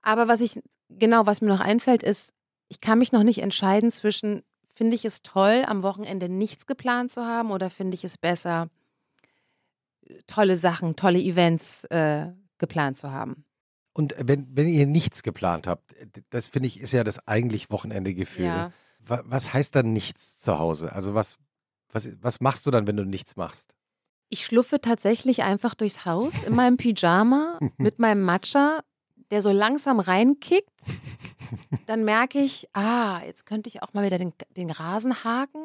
Aber 0.01 0.27
was 0.27 0.41
ich, 0.41 0.59
genau, 0.89 1.25
was 1.25 1.41
mir 1.41 1.47
noch 1.49 1.59
einfällt, 1.59 2.03
ist, 2.03 2.33
ich 2.69 2.81
kann 2.81 2.99
mich 2.99 3.11
noch 3.11 3.23
nicht 3.23 3.41
entscheiden 3.41 3.91
zwischen, 3.91 4.41
finde 4.75 4.95
ich 4.95 5.05
es 5.05 5.21
toll, 5.21 5.63
am 5.67 5.83
Wochenende 5.83 6.29
nichts 6.29 6.65
geplant 6.65 7.11
zu 7.11 7.25
haben 7.25 7.51
oder 7.51 7.69
finde 7.69 7.95
ich 7.95 8.03
es 8.03 8.17
besser, 8.17 8.69
tolle 10.27 10.55
Sachen, 10.55 10.95
tolle 10.95 11.19
Events 11.19 11.83
äh, 11.85 12.27
geplant 12.57 12.97
zu 12.97 13.11
haben. 13.11 13.45
Und 13.93 14.15
wenn, 14.17 14.47
wenn 14.55 14.67
ihr 14.67 14.85
nichts 14.87 15.21
geplant 15.23 15.67
habt, 15.67 15.93
das 16.29 16.47
finde 16.47 16.67
ich 16.67 16.79
ist 16.79 16.93
ja 16.93 17.03
das 17.03 17.27
eigentlich 17.27 17.69
Wochenende-Gefühl. 17.69 18.45
Ja. 18.45 18.71
Wa- 18.99 19.23
Was 19.25 19.53
heißt 19.53 19.75
dann 19.75 19.91
nichts 19.93 20.37
zu 20.37 20.59
Hause? 20.59 20.93
Also 20.93 21.13
was, 21.13 21.37
was, 21.91 22.07
was 22.21 22.39
machst 22.39 22.65
du 22.65 22.71
dann, 22.71 22.87
wenn 22.87 22.95
du 22.97 23.03
nichts 23.03 23.35
machst? 23.35 23.73
Ich 24.29 24.45
schluffe 24.45 24.79
tatsächlich 24.79 25.43
einfach 25.43 25.75
durchs 25.75 26.05
Haus 26.05 26.31
in 26.47 26.55
meinem 26.55 26.77
Pyjama 26.77 27.59
mit 27.77 27.99
meinem 27.99 28.21
Matcha, 28.23 28.79
der 29.31 29.41
so 29.41 29.51
langsam 29.51 29.99
reinkickt. 29.99 30.69
Dann 31.87 32.03
merke 32.05 32.39
ich, 32.39 32.67
ah, 32.73 33.19
jetzt 33.25 33.45
könnte 33.45 33.67
ich 33.69 33.81
auch 33.83 33.93
mal 33.93 34.05
wieder 34.05 34.17
den, 34.17 34.33
den 34.55 34.69
Rasen 34.71 35.23
haken. 35.23 35.61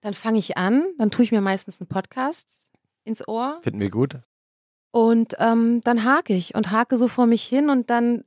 Dann 0.00 0.14
fange 0.14 0.38
ich 0.38 0.56
an, 0.56 0.84
dann 0.98 1.10
tue 1.10 1.24
ich 1.24 1.30
mir 1.32 1.40
meistens 1.40 1.80
einen 1.80 1.88
Podcast 1.88 2.60
ins 3.04 3.26
Ohr 3.28 3.60
Finden 3.62 3.80
wir 3.80 3.90
gut? 3.90 4.18
und 4.90 5.34
ähm, 5.38 5.80
dann 5.84 6.04
hake 6.04 6.34
ich 6.34 6.54
und 6.54 6.70
hake 6.70 6.96
so 6.98 7.08
vor 7.08 7.26
mich 7.26 7.42
hin 7.44 7.70
und 7.70 7.88
dann 7.90 8.24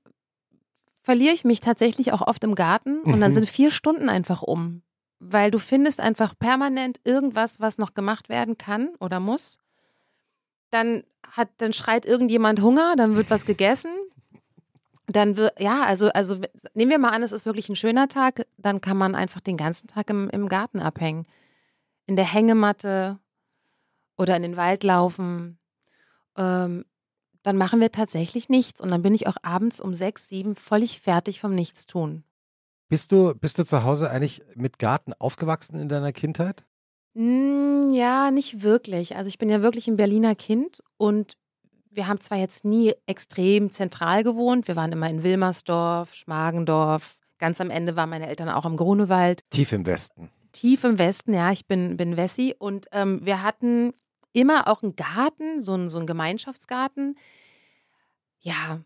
verliere 1.03 1.33
ich 1.33 1.45
mich 1.45 1.59
tatsächlich 1.59 2.11
auch 2.13 2.21
oft 2.21 2.43
im 2.43 2.55
Garten 2.55 3.01
und 3.03 3.19
dann 3.21 3.31
Mhm. 3.31 3.35
sind 3.35 3.49
vier 3.49 3.69
Stunden 3.71 4.09
einfach 4.09 4.41
um. 4.41 4.81
Weil 5.19 5.51
du 5.51 5.59
findest 5.59 5.99
einfach 6.01 6.33
permanent 6.37 6.99
irgendwas, 7.03 7.59
was 7.59 7.77
noch 7.77 7.93
gemacht 7.93 8.27
werden 8.29 8.57
kann 8.57 8.89
oder 8.99 9.19
muss. 9.19 9.59
Dann 10.71 11.03
hat, 11.31 11.49
dann 11.57 11.73
schreit 11.73 12.05
irgendjemand 12.05 12.61
Hunger, 12.61 12.95
dann 12.95 13.15
wird 13.15 13.29
was 13.29 13.45
gegessen. 13.45 13.91
Dann 15.07 15.37
wird, 15.37 15.59
ja, 15.59 15.83
also, 15.83 16.09
also 16.09 16.39
nehmen 16.73 16.91
wir 16.91 16.97
mal 16.99 17.09
an, 17.09 17.21
es 17.23 17.31
ist 17.31 17.45
wirklich 17.45 17.69
ein 17.69 17.75
schöner 17.75 18.07
Tag, 18.07 18.45
dann 18.57 18.81
kann 18.81 18.97
man 18.97 19.13
einfach 19.13 19.39
den 19.39 19.57
ganzen 19.57 19.87
Tag 19.87 20.09
im, 20.09 20.29
im 20.29 20.49
Garten 20.49 20.79
abhängen. 20.79 21.27
In 22.07 22.15
der 22.15 22.25
Hängematte 22.25 23.19
oder 24.17 24.35
in 24.35 24.41
den 24.41 24.57
Wald 24.57 24.83
laufen. 24.83 25.59
Ähm, 26.37 26.85
dann 27.43 27.57
machen 27.57 27.79
wir 27.79 27.91
tatsächlich 27.91 28.49
nichts 28.49 28.81
und 28.81 28.89
dann 28.89 29.03
bin 29.03 29.13
ich 29.13 29.27
auch 29.27 29.37
abends 29.43 29.79
um 29.79 29.93
sechs, 29.93 30.27
sieben 30.29 30.55
völlig 30.55 30.99
fertig 30.99 31.39
vom 31.39 31.53
Nichtstun. 31.53 32.23
Bist 32.87 33.11
du, 33.11 33.35
bist 33.35 33.59
du 33.59 33.65
zu 33.65 33.83
Hause 33.83 34.09
eigentlich 34.09 34.43
mit 34.55 34.79
Garten 34.79 35.13
aufgewachsen 35.13 35.79
in 35.79 35.89
deiner 35.89 36.11
Kindheit? 36.11 36.63
Mm, 37.13 37.91
Ja, 37.93 38.31
nicht 38.31 38.63
wirklich. 38.63 39.15
Also 39.15 39.27
ich 39.27 39.37
bin 39.37 39.49
ja 39.49 39.61
wirklich 39.61 39.87
ein 39.87 39.97
Berliner 39.97 40.35
Kind 40.35 40.83
und 40.97 41.37
wir 41.95 42.07
haben 42.07 42.19
zwar 42.21 42.37
jetzt 42.37 42.65
nie 42.65 42.93
extrem 43.05 43.71
zentral 43.71 44.23
gewohnt, 44.23 44.67
wir 44.67 44.75
waren 44.75 44.91
immer 44.91 45.09
in 45.09 45.23
Wilmersdorf, 45.23 46.13
Schmargendorf. 46.13 47.17
Ganz 47.37 47.59
am 47.59 47.69
Ende 47.69 47.95
waren 47.95 48.09
meine 48.09 48.27
Eltern 48.27 48.49
auch 48.49 48.65
im 48.65 48.77
Grunewald, 48.77 49.41
Tief 49.49 49.71
im 49.71 49.85
Westen. 49.85 50.29
tief 50.51 50.83
im 50.83 50.97
Westen. 50.97 51.33
Ja, 51.33 51.51
ich 51.51 51.65
bin, 51.67 51.97
bin 51.97 52.15
Wessi 52.17 52.55
und 52.57 52.87
ähm, 52.91 53.19
wir 53.23 53.43
hatten 53.43 53.93
immer 54.31 54.67
auch 54.67 54.83
einen 54.83 54.95
Garten, 54.95 55.61
so 55.61 55.73
einen, 55.73 55.89
so 55.89 55.97
einen 55.97 56.07
Gemeinschaftsgarten. 56.07 57.17
Ja, 58.39 58.81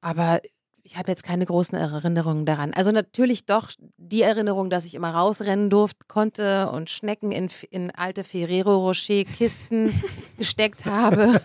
aber 0.00 0.40
ich 0.86 0.96
habe 0.96 1.10
jetzt 1.10 1.24
keine 1.24 1.44
großen 1.44 1.76
Erinnerungen 1.76 2.46
daran. 2.46 2.72
Also 2.72 2.92
natürlich 2.92 3.44
doch 3.44 3.72
die 3.96 4.22
Erinnerung, 4.22 4.70
dass 4.70 4.84
ich 4.84 4.94
immer 4.94 5.10
rausrennen 5.10 5.68
durfte, 5.68 6.04
konnte 6.06 6.70
und 6.70 6.90
Schnecken 6.90 7.32
in, 7.32 7.50
in 7.70 7.90
alte 7.90 8.22
Ferrero 8.22 8.76
Rocher 8.76 9.24
Kisten 9.24 10.00
gesteckt 10.38 10.86
habe 10.86 11.40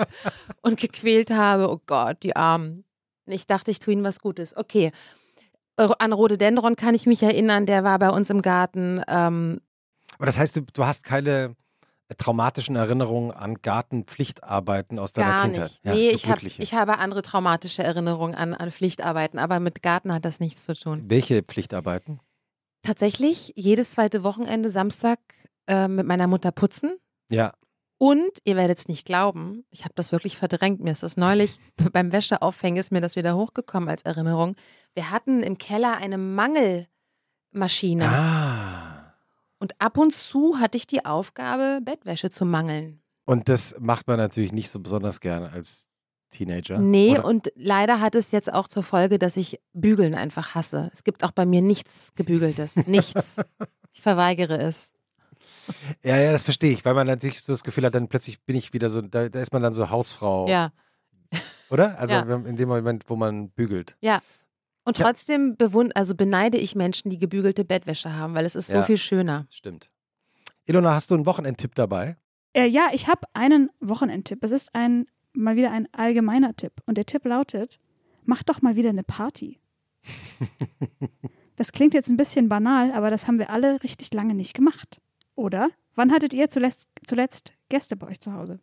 und 0.60 0.78
gequält 0.78 1.30
habe. 1.30 1.70
Oh 1.70 1.80
Gott, 1.86 2.22
die 2.22 2.36
Armen. 2.36 2.84
Ich 3.24 3.46
dachte, 3.46 3.70
ich 3.70 3.78
tue 3.78 3.94
ihnen 3.94 4.04
was 4.04 4.20
Gutes. 4.20 4.54
Okay. 4.54 4.92
An 5.76 6.12
Rhododendron 6.12 6.76
kann 6.76 6.94
ich 6.94 7.06
mich 7.06 7.22
erinnern, 7.22 7.64
der 7.64 7.84
war 7.84 7.98
bei 7.98 8.10
uns 8.10 8.28
im 8.28 8.42
Garten. 8.42 9.00
Ähm, 9.08 9.62
Aber 10.18 10.26
das 10.26 10.38
heißt, 10.38 10.56
du, 10.56 10.60
du 10.60 10.84
hast 10.84 11.04
keine 11.04 11.56
traumatischen 12.18 12.76
Erinnerungen 12.76 13.30
an 13.32 13.56
Gartenpflichtarbeiten 13.62 14.98
aus 14.98 15.12
deiner 15.12 15.28
Gar 15.28 15.44
Kindheit? 15.44 15.70
nicht. 15.70 15.84
Ja, 15.84 15.94
nee, 15.94 16.10
du 16.10 16.16
ich, 16.16 16.28
hab, 16.28 16.42
ich 16.42 16.74
habe 16.74 16.98
andere 16.98 17.22
traumatische 17.22 17.82
Erinnerungen 17.82 18.34
an, 18.34 18.54
an 18.54 18.70
Pflichtarbeiten, 18.70 19.38
aber 19.38 19.60
mit 19.60 19.82
Garten 19.82 20.12
hat 20.12 20.24
das 20.24 20.40
nichts 20.40 20.64
zu 20.64 20.74
tun. 20.74 21.04
Welche 21.06 21.42
Pflichtarbeiten? 21.42 22.20
Tatsächlich 22.82 23.52
jedes 23.56 23.92
zweite 23.92 24.24
Wochenende 24.24 24.68
Samstag 24.68 25.18
äh, 25.66 25.88
mit 25.88 26.06
meiner 26.06 26.26
Mutter 26.26 26.52
putzen. 26.52 26.96
Ja. 27.30 27.52
Und 27.96 28.38
ihr 28.44 28.56
werdet 28.56 28.78
es 28.78 28.88
nicht 28.88 29.06
glauben, 29.06 29.64
ich 29.70 29.84
habe 29.84 29.94
das 29.94 30.12
wirklich 30.12 30.36
verdrängt. 30.36 30.80
Mir 30.80 30.90
ist 30.90 31.02
das 31.02 31.16
neulich 31.16 31.58
beim 31.92 32.12
Wäscheaufhängen 32.12 32.78
ist 32.78 32.92
mir 32.92 33.00
das 33.00 33.16
wieder 33.16 33.34
hochgekommen 33.36 33.88
als 33.88 34.02
Erinnerung. 34.02 34.56
Wir 34.94 35.10
hatten 35.10 35.42
im 35.42 35.56
Keller 35.56 35.96
eine 35.96 36.18
Mangelmaschine 36.18 36.88
Ah. 38.06 38.43
Und 39.64 39.80
ab 39.80 39.96
und 39.96 40.14
zu 40.14 40.58
hatte 40.60 40.76
ich 40.76 40.86
die 40.86 41.06
Aufgabe, 41.06 41.80
Bettwäsche 41.82 42.28
zu 42.28 42.44
mangeln. 42.44 43.00
Und 43.24 43.48
das 43.48 43.74
macht 43.80 44.06
man 44.06 44.18
natürlich 44.18 44.52
nicht 44.52 44.68
so 44.68 44.78
besonders 44.78 45.20
gerne 45.20 45.50
als 45.52 45.88
Teenager. 46.28 46.78
Nee, 46.78 47.12
oder? 47.12 47.24
und 47.24 47.50
leider 47.56 47.98
hat 48.02 48.14
es 48.14 48.30
jetzt 48.30 48.52
auch 48.52 48.66
zur 48.68 48.82
Folge, 48.82 49.18
dass 49.18 49.38
ich 49.38 49.58
Bügeln 49.72 50.14
einfach 50.14 50.54
hasse. 50.54 50.90
Es 50.92 51.02
gibt 51.02 51.24
auch 51.24 51.30
bei 51.30 51.46
mir 51.46 51.62
nichts 51.62 52.12
Gebügeltes. 52.14 52.76
Nichts. 52.86 53.36
ich 53.94 54.02
verweigere 54.02 54.58
es. 54.58 54.92
Ja, 56.02 56.18
ja, 56.18 56.30
das 56.32 56.42
verstehe 56.42 56.72
ich, 56.74 56.84
weil 56.84 56.92
man 56.92 57.06
natürlich 57.06 57.40
so 57.40 57.54
das 57.54 57.64
Gefühl 57.64 57.86
hat, 57.86 57.94
dann 57.94 58.08
plötzlich 58.08 58.42
bin 58.42 58.56
ich 58.56 58.74
wieder 58.74 58.90
so, 58.90 59.00
da, 59.00 59.30
da 59.30 59.40
ist 59.40 59.54
man 59.54 59.62
dann 59.62 59.72
so 59.72 59.88
Hausfrau, 59.88 60.46
Ja. 60.46 60.72
oder? 61.70 61.98
Also 61.98 62.16
Ja. 62.16 62.20
in 62.36 62.56
dem 62.56 62.68
Moment, 62.68 63.04
wo 63.08 63.16
man 63.16 63.48
bügelt. 63.48 63.96
Und 64.84 64.96
trotzdem 64.98 65.56
bewund 65.56 65.96
also 65.96 66.14
beneide 66.14 66.58
ich 66.58 66.74
Menschen, 66.74 67.10
die 67.10 67.18
gebügelte 67.18 67.64
Bettwäsche 67.64 68.14
haben, 68.16 68.34
weil 68.34 68.44
es 68.44 68.54
ist 68.54 68.66
so 68.68 68.76
Ja. 68.78 68.82
viel 68.82 68.98
schöner. 68.98 69.46
Stimmt. 69.50 69.90
Ilona, 70.66 70.94
hast 70.94 71.10
du 71.10 71.14
einen 71.14 71.26
Wochenendtipp 71.26 71.74
dabei? 71.74 72.16
Äh, 72.52 72.66
ja, 72.66 72.88
ich 72.92 73.08
habe 73.08 73.22
einen 73.32 73.70
Wochenendtipp. 73.80 74.42
Es 74.44 74.52
ist 74.52 74.74
ein 74.74 75.06
mal 75.32 75.56
wieder 75.56 75.72
ein 75.72 75.88
allgemeiner 75.92 76.54
Tipp. 76.54 76.72
Und 76.86 76.96
der 76.98 77.06
Tipp 77.06 77.24
lautet: 77.24 77.80
Mach 78.24 78.42
doch 78.42 78.62
mal 78.62 78.76
wieder 78.76 78.90
eine 78.90 79.02
Party. 79.04 79.58
das 81.56 81.72
klingt 81.72 81.94
jetzt 81.94 82.08
ein 82.08 82.16
bisschen 82.16 82.48
banal, 82.48 82.92
aber 82.92 83.10
das 83.10 83.26
haben 83.26 83.38
wir 83.38 83.50
alle 83.50 83.82
richtig 83.82 84.12
lange 84.12 84.34
nicht 84.34 84.54
gemacht. 84.54 85.00
Oder? 85.34 85.70
Wann 85.94 86.12
hattet 86.12 86.34
ihr 86.34 86.48
zuletzt, 86.50 86.88
zuletzt 87.06 87.52
Gäste 87.68 87.96
bei 87.96 88.08
euch 88.08 88.20
zu 88.20 88.32
Hause? 88.32 88.60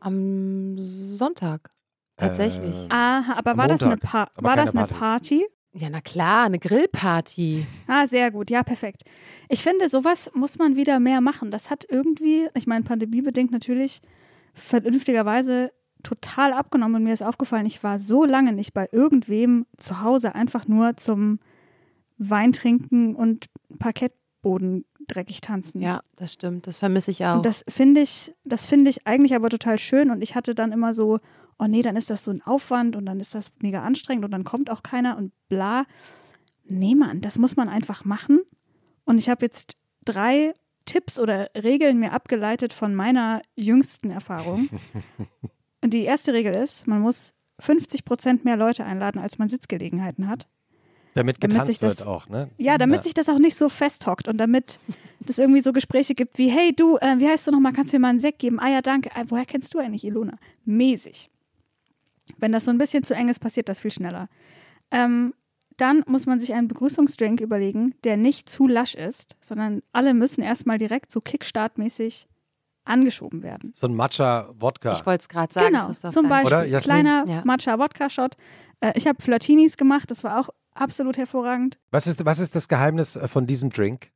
Am 0.00 0.76
Sonntag. 0.78 1.70
Tatsächlich. 2.18 2.74
Äh, 2.74 2.88
Aha, 2.90 3.34
aber 3.34 3.56
war 3.56 3.68
das 3.68 3.80
eine, 3.80 3.90
Montag, 3.90 4.10
pa 4.10 4.28
aber 4.36 4.48
war 4.48 4.56
das 4.56 4.74
eine 4.74 4.86
Party. 4.86 5.40
Party? 5.40 5.46
Ja, 5.72 5.90
na 5.90 6.00
klar, 6.00 6.46
eine 6.46 6.58
Grillparty. 6.58 7.64
Ah, 7.86 8.06
sehr 8.06 8.30
gut. 8.30 8.50
Ja, 8.50 8.62
perfekt. 8.62 9.02
Ich 9.48 9.62
finde, 9.62 9.88
sowas 9.88 10.30
muss 10.34 10.58
man 10.58 10.76
wieder 10.76 10.98
mehr 10.98 11.20
machen. 11.20 11.50
Das 11.50 11.70
hat 11.70 11.86
irgendwie, 11.88 12.48
ich 12.54 12.66
meine, 12.66 12.84
pandemiebedingt 12.84 13.52
natürlich, 13.52 14.00
vernünftigerweise 14.54 15.70
total 16.02 16.52
abgenommen. 16.52 16.96
Und 16.96 17.04
mir 17.04 17.12
ist 17.12 17.24
aufgefallen, 17.24 17.66
ich 17.66 17.84
war 17.84 18.00
so 18.00 18.24
lange 18.24 18.52
nicht 18.52 18.74
bei 18.74 18.88
irgendwem 18.90 19.66
zu 19.76 20.00
Hause, 20.00 20.34
einfach 20.34 20.66
nur 20.66 20.96
zum 20.96 21.38
Wein 22.16 22.52
trinken 22.52 23.14
und 23.14 23.46
Parkettboden 23.78 24.84
dreckig 25.06 25.40
tanzen. 25.40 25.80
Ja, 25.80 26.00
das 26.16 26.32
stimmt. 26.32 26.66
Das 26.66 26.78
vermisse 26.78 27.10
ich 27.10 27.24
auch. 27.24 27.36
Und 27.36 27.46
das 27.46 27.64
finde 27.68 28.00
ich, 28.00 28.34
das 28.44 28.66
finde 28.66 28.90
ich 28.90 29.06
eigentlich 29.06 29.34
aber 29.34 29.48
total 29.48 29.78
schön. 29.78 30.10
Und 30.10 30.22
ich 30.22 30.34
hatte 30.34 30.54
dann 30.54 30.72
immer 30.72 30.94
so, 30.94 31.20
oh 31.58 31.66
nee, 31.66 31.82
dann 31.82 31.96
ist 31.96 32.10
das 32.10 32.24
so 32.24 32.30
ein 32.30 32.42
Aufwand 32.42 32.94
und 32.96 33.06
dann 33.06 33.20
ist 33.20 33.34
das 33.34 33.50
mega 33.60 33.82
anstrengend 33.82 34.24
und 34.24 34.30
dann 34.30 34.44
kommt 34.44 34.70
auch 34.70 34.82
keiner 34.82 35.16
und 35.16 35.32
bla. 35.48 35.84
Nee, 36.64 36.94
Mann, 36.94 37.20
das 37.20 37.38
muss 37.38 37.56
man 37.56 37.68
einfach 37.68 38.04
machen. 38.04 38.40
Und 39.04 39.18
ich 39.18 39.28
habe 39.28 39.44
jetzt 39.44 39.76
drei 40.04 40.52
Tipps 40.84 41.18
oder 41.18 41.50
Regeln 41.54 41.98
mir 41.98 42.12
abgeleitet 42.12 42.72
von 42.72 42.94
meiner 42.94 43.42
jüngsten 43.56 44.10
Erfahrung. 44.10 44.68
Und 45.80 45.94
die 45.94 46.02
erste 46.02 46.32
Regel 46.32 46.54
ist, 46.54 46.86
man 46.86 47.00
muss 47.00 47.34
50 47.60 48.04
Prozent 48.04 48.44
mehr 48.44 48.56
Leute 48.56 48.84
einladen, 48.84 49.20
als 49.20 49.38
man 49.38 49.48
Sitzgelegenheiten 49.48 50.28
hat. 50.28 50.48
Damit 51.14 51.36
Damit 51.42 51.52
getanzt 51.52 51.66
sich 51.70 51.78
das- 51.78 51.98
wird 51.98 52.08
auch, 52.08 52.28
ne? 52.28 52.50
Ja, 52.58 52.78
damit 52.78 52.98
Ja. 52.98 53.02
sich 53.04 53.14
das 53.14 53.28
auch 53.28 53.38
nicht 53.38 53.56
so 53.56 53.68
festhockt 53.68 54.28
und 54.28 54.38
damit 54.38 54.80
es 55.26 55.38
irgendwie 55.38 55.60
so 55.60 55.72
Gespräche 55.72 56.14
gibt 56.14 56.36
wie, 56.38 56.48
hey 56.50 56.74
du, 56.74 56.96
äh, 56.98 57.18
wie 57.18 57.28
heißt 57.28 57.46
du 57.46 57.50
nochmal, 57.52 57.72
kannst 57.72 57.92
du 57.92 57.96
mir 57.96 58.00
mal 58.00 58.08
einen 58.08 58.20
Sekt 58.20 58.38
geben? 58.40 58.58
Ah 58.60 58.68
ja, 58.68 58.82
danke. 58.82 59.10
Äh, 59.10 59.24
woher 59.28 59.44
kennst 59.46 59.72
du 59.74 59.78
eigentlich 59.78 60.04
Ilona? 60.04 60.34
Mäßig. 60.64 61.30
Wenn 62.38 62.52
das 62.52 62.64
so 62.64 62.70
ein 62.70 62.78
bisschen 62.78 63.02
zu 63.02 63.14
eng 63.14 63.28
ist, 63.28 63.38
passiert 63.38 63.68
das 63.68 63.80
viel 63.80 63.90
schneller. 63.90 64.28
Ähm, 64.90 65.34
dann 65.76 66.02
muss 66.06 66.26
man 66.26 66.40
sich 66.40 66.52
einen 66.54 66.68
Begrüßungsdrink 66.68 67.40
überlegen, 67.40 67.94
der 68.04 68.16
nicht 68.16 68.48
zu 68.48 68.66
lasch 68.66 68.94
ist, 68.94 69.36
sondern 69.40 69.82
alle 69.92 70.12
müssen 70.12 70.42
erstmal 70.42 70.76
direkt 70.76 71.12
so 71.12 71.20
Kickstart-mäßig 71.20 72.26
angeschoben 72.84 73.42
werden. 73.42 73.72
So 73.74 73.86
ein 73.86 73.94
Matcha-Wodka. 73.94 74.92
ich 74.92 75.06
wollte 75.06 75.22
es 75.22 75.28
gerade 75.28 75.52
sagen, 75.52 75.66
genau, 75.68 75.92
zum. 75.92 76.28
Beispiel 76.28 76.70
Jasmin? 76.70 76.80
kleiner 76.80 77.24
Ja. 77.28 77.42
Matcha-Wodka-Shot. 77.44 78.36
Äh, 78.80 78.92
ich 78.96 79.06
habe 79.06 79.22
Flirtinis 79.22 79.76
gemacht, 79.76 80.10
das 80.10 80.24
war 80.24 80.40
auch 80.40 80.48
absolut 80.74 81.16
hervorragend. 81.16 81.78
Was 81.90 82.06
ist, 82.06 82.24
was 82.24 82.38
ist 82.38 82.54
das 82.54 82.68
Geheimnis 82.68 83.16
äh, 83.16 83.28
von 83.28 83.46
diesem 83.46 83.70
Drink? 83.70 84.10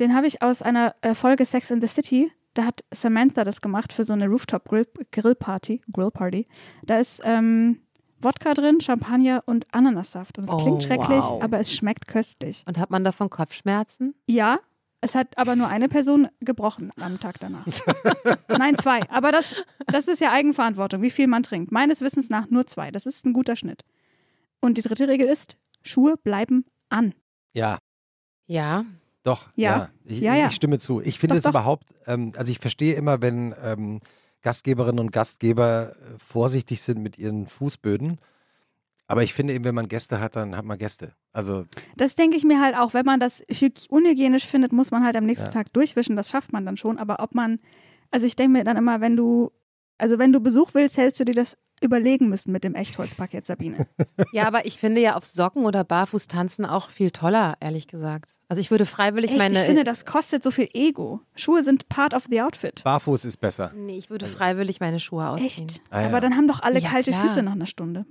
Den 0.00 0.14
habe 0.14 0.26
ich 0.26 0.42
aus 0.42 0.62
einer 0.62 0.94
äh, 1.02 1.14
Folge 1.14 1.44
Sex 1.44 1.70
in 1.70 1.80
the 1.80 1.86
City. 1.86 2.32
Da 2.54 2.64
hat 2.66 2.84
Samantha 2.92 3.44
das 3.44 3.60
gemacht 3.60 3.92
für 3.92 4.04
so 4.04 4.12
eine 4.12 4.28
Rooftop-Grill-Party. 4.28 5.82
Grill 5.92 6.10
Party. 6.10 6.46
Da 6.84 6.98
ist, 6.98 7.20
ähm, 7.24 7.80
Wodka 8.20 8.54
drin, 8.54 8.80
Champagner 8.80 9.42
und 9.46 9.66
Ananassaft. 9.74 10.38
Und 10.38 10.44
es 10.44 10.50
Oh, 10.50 10.56
klingt 10.56 10.82
schrecklich, 10.82 11.24
wow. 11.24 11.42
aber 11.42 11.58
es 11.58 11.72
schmeckt 11.74 12.06
köstlich. 12.06 12.64
Und 12.66 12.78
hat 12.78 12.90
man 12.90 13.04
davon 13.04 13.28
Kopfschmerzen? 13.28 14.14
Ja, 14.26 14.60
es 15.02 15.14
hat 15.14 15.36
aber 15.36 15.56
nur 15.56 15.68
eine 15.68 15.88
Person 15.90 16.28
gebrochen 16.40 16.90
am 16.98 17.20
Tag 17.20 17.38
danach. 17.40 17.66
Nein, 18.48 18.78
zwei. 18.78 19.06
Aber 19.10 19.30
das, 19.32 19.54
das 19.86 20.08
ist 20.08 20.22
ja 20.22 20.32
Eigenverantwortung, 20.32 21.02
wie 21.02 21.10
viel 21.10 21.26
man 21.26 21.42
trinkt. 21.42 21.72
Meines 21.72 22.00
Wissens 22.00 22.30
nach 22.30 22.48
nur 22.48 22.66
zwei. 22.66 22.90
Das 22.90 23.04
ist 23.04 23.26
ein 23.26 23.34
guter 23.34 23.56
Schnitt. 23.56 23.82
Und 24.60 24.78
die 24.78 24.82
dritte 24.82 25.06
Regel 25.08 25.26
ist, 25.28 25.58
Schuhe 25.82 26.16
bleiben 26.16 26.64
an. 26.88 27.14
Ja, 27.52 27.78
Ja. 28.46 28.84
Doch. 29.24 29.48
Ja. 29.56 29.76
Ja, 29.76 29.88
Ich, 30.04 30.20
Ja, 30.20 30.34
ja. 30.36 30.46
ich 30.48 30.54
stimme 30.54 30.78
zu. 30.78 31.00
Ich 31.00 31.18
finde 31.18 31.34
Doch, 31.34 31.38
es 31.38 31.42
doch. 31.44 31.50
überhaupt, 31.50 31.86
ähm, 32.06 32.32
also 32.36 32.52
ich 32.52 32.58
verstehe 32.60 32.94
immer, 32.94 33.20
wenn 33.22 33.54
ähm, 33.62 34.00
Gastgeberinnen 34.42 35.00
und 35.00 35.10
Gastgeber 35.12 35.90
äh, 35.96 36.18
vorsichtig 36.18 36.80
sind 36.82 37.02
mit 37.02 37.18
ihren 37.18 37.46
Fußböden. 37.48 38.18
Aber 39.06 39.22
ich 39.22 39.34
finde 39.34 39.52
eben, 39.52 39.64
wenn 39.64 39.74
man 39.74 39.88
Gäste 39.88 40.18
hat, 40.20 40.34
dann 40.36 40.56
hat 40.56 40.64
man 40.64 40.78
Gäste. 40.78 41.12
Also 41.32 41.66
Das 41.96 42.14
denke 42.14 42.36
ich 42.36 42.44
mir 42.44 42.60
halt 42.62 42.74
auch. 42.76 42.94
Wenn 42.94 43.04
man 43.04 43.20
das 43.20 43.42
hy- 43.48 43.86
unhygienisch 43.90 44.46
findet, 44.46 44.72
muss 44.72 44.90
man 44.90 45.04
halt 45.04 45.16
am 45.16 45.26
nächsten 45.26 45.46
Ja. 45.46 45.52
Tag 45.52 45.72
durchwischen. 45.74 46.16
Das 46.16 46.30
schafft 46.30 46.52
man 46.52 46.64
dann 46.64 46.76
schon. 46.78 46.98
Aber 46.98 47.20
ob 47.20 47.34
man, 47.34 47.58
also 48.10 48.24
ich 48.26 48.34
denke 48.36 48.52
mir 48.52 48.64
dann 48.64 48.76
immer, 48.78 49.00
wenn 49.02 49.14
du, 49.16 49.50
also 49.98 50.18
wenn 50.18 50.32
du 50.32 50.40
Besuch 50.40 50.70
willst, 50.72 50.96
hättest 50.96 51.20
du 51.20 51.24
dir 51.26 51.34
das 51.34 51.56
überlegen 51.80 52.28
müssen 52.28 52.52
mit 52.52 52.64
dem 52.64 52.74
Echtholzparkett, 52.74 53.46
Sabine. 53.46 53.86
Ja, 54.32 54.46
aber 54.46 54.66
ich 54.66 54.78
finde 54.78 55.00
ja 55.00 55.16
auf 55.16 55.24
Socken 55.26 55.64
oder 55.64 55.84
Barfuß 55.84 56.26
tanzen 56.28 56.64
auch 56.66 56.88
viel 56.90 57.10
toller, 57.10 57.54
ehrlich 57.60 57.86
gesagt. 57.86 58.36
Also 58.48 58.60
ich 58.60 58.70
würde 58.70 58.84
freiwillig 58.86 59.30
Echt, 59.32 59.38
meine. 59.38 59.58
ich 59.60 59.64
finde, 59.64 59.84
das 59.84 60.04
kostet 60.04 60.42
so 60.42 60.50
viel 60.50 60.68
Ego. 60.72 61.20
Schuhe 61.36 61.62
sind 61.62 61.88
part 61.88 62.14
of 62.14 62.24
the 62.30 62.40
outfit. 62.42 62.82
barfuß 62.84 63.24
ist 63.26 63.36
besser. 63.38 63.72
nee, 63.76 63.96
ich 63.96 64.10
würde 64.10 64.26
freiwillig 64.26 64.80
meine 64.80 64.98
Schuhe 65.00 65.28
ausziehen. 65.28 65.46
Echt? 65.68 65.80
Ah, 65.90 66.00
ja. 66.02 66.08
Aber 66.08 66.20
dann 66.20 66.36
haben 66.36 66.48
doch 66.48 66.60
alle 66.60 66.80
Ja, 66.80 66.90
kalte 66.90 67.10
klar. 67.10 67.22
Füße 67.22 67.42
nach 67.42 67.52
einer 67.52 67.66
Stunde. 67.66 68.06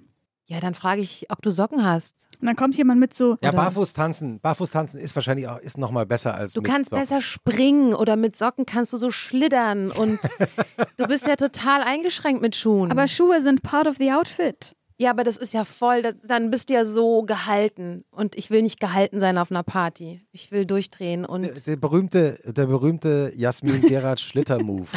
Ja, 0.45 0.60
dann 0.60 0.73
frage 0.73 1.01
ich, 1.01 1.25
ob 1.29 1.41
du 1.41 1.51
Socken 1.51 1.86
hast. 1.86 2.27
Und 2.41 2.47
dann 2.47 2.56
kommt 2.58 2.75
jemand 2.75 2.99
mit 2.99 3.13
so, 3.13 3.38
Ja, 3.41 3.49
Oder- 3.49 3.58
barfuß 3.60 3.93
tanzen. 3.93 4.39
Barfuß 4.41 4.71
tanzen 4.71 4.99
ist 4.99 5.15
wahrscheinlich 5.15 5.47
auch 5.47 5.58
ist 5.60 5.77
noch 5.77 5.89
mal 5.91 6.06
besser 6.06 6.36
als 6.36 6.51
Du 6.51 6.62
mit 6.62 6.69
kannst 6.69 6.89
Socken. 6.89 7.01
besser 7.01 7.21
springen 7.21 7.93
oder 7.93 8.17
mit 8.17 8.36
Socken 8.38 8.65
kannst 8.65 8.91
du 8.91 8.97
so 8.97 9.10
schlittern 9.10 9.89
und 9.91 10.19
du 10.97 11.06
bist 11.08 11.25
ja 11.27 11.38
total 11.38 11.82
eingeschränkt 11.82 12.41
mit 12.41 12.56
Schuhen. 12.58 12.91
aber 12.91 13.08
Schuhe 13.08 13.41
sind 13.41 13.62
part 13.63 13.88
of 13.88 13.95
the 13.99 14.12
outfit. 14.12 14.75
ja, 14.97 15.12
aber 15.12 15.23
das 15.23 15.38
ist 15.38 15.53
ja 15.53 15.63
voll, 15.63 16.01
das, 16.01 16.15
dann 16.27 16.51
bist 16.51 16.69
du 16.69 16.73
ja 16.73 16.84
so 16.84 17.23
gehalten 17.23 18.03
und 18.12 18.36
ich 18.36 18.49
will 18.51 18.63
nicht 18.63 18.82
gehalten 18.82 19.21
sein 19.21 19.38
auf 19.38 19.49
einer 19.49 19.63
Party. 19.63 20.25
Ich 20.34 20.51
will 20.51 20.65
durchdrehen 20.65 21.23
und 21.23 21.43
Der, 21.43 21.53
der 21.53 21.75
berühmte, 21.77 22.38
der 22.45 22.65
berühte 22.65 23.32
Jasmin 23.36 23.79
Gerard 23.88 24.19
Schlitter-Move. 24.19 24.88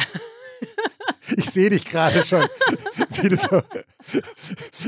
Ich 1.35 1.49
sehe 1.49 1.69
dich 1.69 1.83
gerade 1.85 2.23
schon, 2.23 2.45
wie 3.23 3.29
du 3.29 3.37
so 3.37 3.61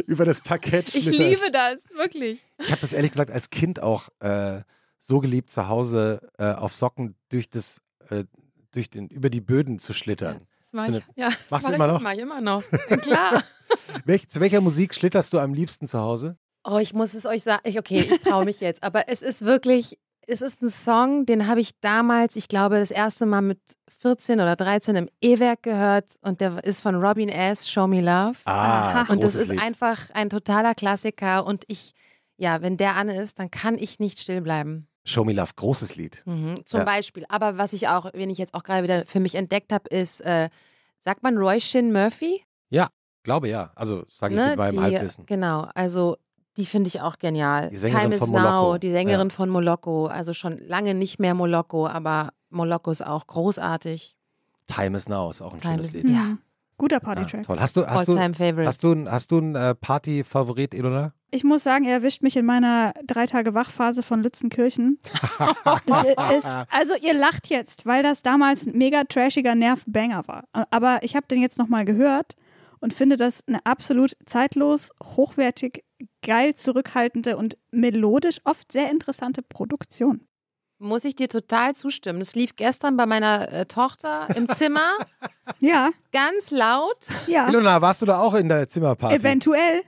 über 0.07 0.25
das 0.25 0.41
Parkett 0.41 0.89
schlitterst. 0.89 1.49
das, 1.53 1.89
wirklich. 1.97 2.43
Ich 2.59 2.71
habe 2.71 2.81
das 2.81 2.93
ehrlich 2.93 3.11
gesagt 3.11 3.31
als 3.31 3.49
Kind 3.49 3.81
auch 3.81 4.09
äh, 4.19 4.61
so 4.99 5.19
geliebt, 5.19 5.49
zu 5.49 5.67
Hause 5.67 6.21
äh, 6.37 6.51
auf 6.51 6.73
Socken 6.73 7.15
durch 7.29 7.49
das, 7.49 7.81
äh, 8.09 8.25
durch 8.71 8.89
den, 8.89 9.07
über 9.07 9.29
die 9.29 9.41
Böden 9.41 9.79
zu 9.79 9.93
schlittern. 9.93 10.47
Das 10.61 10.73
mach 10.73 10.85
So 10.87 10.91
ich, 10.91 10.95
eine- 10.97 11.03
ja, 11.15 11.29
das 11.29 11.49
Machst 11.51 11.67
du 11.67 11.71
mach 11.71 11.75
immer 11.75 11.85
ich, 11.87 11.91
noch? 11.93 12.01
Mach 12.01 12.13
ich 12.13 12.19
immer 12.19 12.41
noch. 12.41 12.63
Ja, 12.89 12.97
klar. 12.97 13.43
Welch, 14.05 14.27
zu 14.29 14.39
welcher 14.39 14.61
Musik 14.61 14.93
schlitterst 14.95 15.31
du 15.33 15.39
am 15.39 15.53
liebsten 15.53 15.87
zu 15.87 15.99
Hause? 15.99 16.37
Oh, 16.63 16.77
ich 16.79 16.93
muss 16.93 17.13
es 17.13 17.25
euch 17.25 17.43
sagen. 17.43 17.61
Ich, 17.65 17.79
okay, 17.79 17.99
ich 18.11 18.19
traue 18.21 18.43
mich 18.45 18.59
jetzt. 18.59 18.83
Aber 18.83 19.07
es 19.09 19.21
ist 19.21 19.45
wirklich, 19.45 19.97
es 20.29 20.41
ist 20.41 20.61
ein 20.61 20.69
Song, 20.69 21.25
den 21.25 21.47
habe 21.47 21.59
ich 21.59 21.71
damals, 21.79 22.35
ich 22.35 22.47
glaube, 22.47 22.79
das 22.79 22.91
erste 22.91 23.25
Mal 23.25 23.41
mit 23.41 23.59
14 24.01 24.39
oder 24.39 24.55
13 24.55 24.95
im 24.95 25.09
E-Werk 25.21 25.63
gehört. 25.63 26.15
Und 26.21 26.39
der 26.41 26.63
ist 26.63 26.81
von 26.81 26.95
Robin 27.03 27.29
S., 27.29 27.69
Show 27.69 27.87
Me 27.87 28.01
Love. 28.01 28.37
Ah, 28.45 29.05
und 29.09 29.21
das 29.23 29.35
ist 29.35 29.49
Lied. 29.49 29.61
einfach 29.61 30.09
ein 30.13 30.29
totaler 30.29 30.73
Klassiker. 30.75 31.45
Und 31.45 31.63
ich, 31.67 31.93
ja, 32.37 32.61
wenn 32.61 32.77
der 32.77 32.95
an 32.95 33.09
ist, 33.09 33.39
dann 33.39 33.51
kann 33.51 33.77
ich 33.77 33.99
nicht 33.99 34.19
still 34.19 34.41
bleiben. 34.41 34.87
Show 35.05 35.23
Me 35.25 35.33
Love, 35.33 35.51
großes 35.55 35.95
Lied. 35.95 36.21
Mhm, 36.25 36.65
zum 36.65 36.79
Ja. 36.81 36.85
Beispiel. 36.85 37.25
Aber 37.29 37.57
was 37.57 37.73
ich 37.73 37.87
auch, 37.89 38.11
wenn 38.13 38.29
ich 38.29 38.37
jetzt 38.37 38.53
auch 38.53 38.63
gerade 38.63 38.83
wieder 38.83 39.05
für 39.05 39.19
mich 39.19 39.35
entdeckt 39.35 39.73
habe, 39.73 39.89
ist, 39.89 40.21
äh, 40.21 40.49
sagt 40.99 41.23
man 41.23 41.37
Roy 41.37 41.59
Shin 41.59 41.91
Murphy? 41.91 42.43
Glaube 43.23 43.49
ja. 43.49 43.71
Also 43.75 44.05
sage 44.09 44.33
ich 44.33 44.39
Ne, 44.39 44.47
mit 44.51 44.57
meinem 44.57 44.71
die, 44.71 44.79
Halbwissen. 44.79 45.25
Genau, 45.25 45.67
also 45.75 46.15
die 46.57 46.65
finde 46.65 46.87
ich 46.89 47.01
auch 47.01 47.17
genial. 47.19 47.69
Die 47.69 47.77
Sängerin 47.77 48.01
Time 48.03 48.15
is 48.15 48.19
von 48.19 48.31
Now, 48.31 48.39
Moloko. 48.41 48.77
die 48.79 48.91
Sängerin 48.91 49.31
von 49.31 49.49
Moloko. 49.49 50.07
Also 50.07 50.33
schon 50.33 50.59
lange 50.59 50.93
nicht 50.93 51.19
mehr 51.19 51.33
Moloko, 51.33 51.87
aber 51.87 52.29
Moloko 52.49 52.91
ist 52.91 53.05
auch 53.05 53.27
großartig. 53.27 54.17
Time 54.67 54.97
is 54.97 55.07
Now 55.09 55.29
ist 55.29 55.41
auch 55.41 55.53
ein 55.53 55.61
Time 55.61 55.75
schönes 55.75 55.87
is- 55.87 55.93
Lied. 55.93 56.09
Ja. 56.09 56.19
Mhm. 56.21 56.39
Guter 56.77 57.01
Partytrack. 57.01 57.43
toll. 57.43 57.59
Hast 57.59 57.75
du, 57.75 57.85
hast 57.85 58.07
du, 58.07 58.17
hast 58.17 58.83
du, 58.83 58.93
ein- 58.93 59.11
hast 59.11 59.31
du 59.31 59.37
einen 59.37 59.55
äh, 59.55 59.75
Party-Favorit, 59.75 60.73
Ilona? 60.73 61.11
Ich 61.29 61.43
muss 61.43 61.61
sagen, 61.63 61.83
er 61.85 61.95
erwischt 61.95 62.21
mich 62.23 62.37
in 62.37 62.45
meiner 62.45 62.93
drei 63.05 63.25
Tage 63.25 63.53
Wachphase 63.53 64.01
von 64.01 64.23
Lützenkirchen. 64.23 64.97
ist, 66.37 66.47
also 66.71 66.93
ihr 67.01 67.13
lacht 67.13 67.47
jetzt, 67.49 67.85
weil 67.85 68.01
das 68.03 68.21
damals 68.21 68.65
ein 68.65 68.77
mega 68.77 69.03
trashiger 69.03 69.55
Nervbanger 69.55 70.27
war. 70.27 70.45
Aber 70.71 70.99
ich 71.03 71.15
habe 71.15 71.27
den 71.27 71.41
jetzt 71.41 71.57
nochmal 71.57 71.85
gehört 71.85 72.35
und 72.79 72.93
finde 72.93 73.17
das 73.17 73.43
eine 73.47 73.59
absolut 73.65 74.13
zeitlos, 74.25 74.91
hochwertig, 75.03 75.83
geil 76.25 76.55
zurückhaltende 76.55 77.37
und 77.37 77.57
melodisch 77.71 78.39
oft 78.43 78.71
sehr 78.71 78.89
interessante 78.91 79.41
Produktion. 79.41 80.25
Muss 80.81 81.03
ich 81.03 81.15
dir 81.15 81.27
total 81.27 81.75
zustimmen. 81.75 82.19
Das 82.19 82.35
lief 82.35 82.55
gestern 82.55 82.95
bei 82.95 83.05
meiner 83.05 83.51
äh, 83.51 83.65
Tochter 83.65 84.27
im 84.35 84.47
Zimmer, 84.49 84.93
Ja, 85.59 85.89
ganz 86.13 86.51
laut. 86.51 86.97
ja, 87.27 87.49
Ilona, 87.49 87.81
warst 87.81 88.01
du 88.01 88.05
da 88.05 88.21
auch 88.21 88.33
in 88.35 88.47
der 88.49 88.67
Zimmerparty? 88.69 89.15
eventuell. 89.15 89.81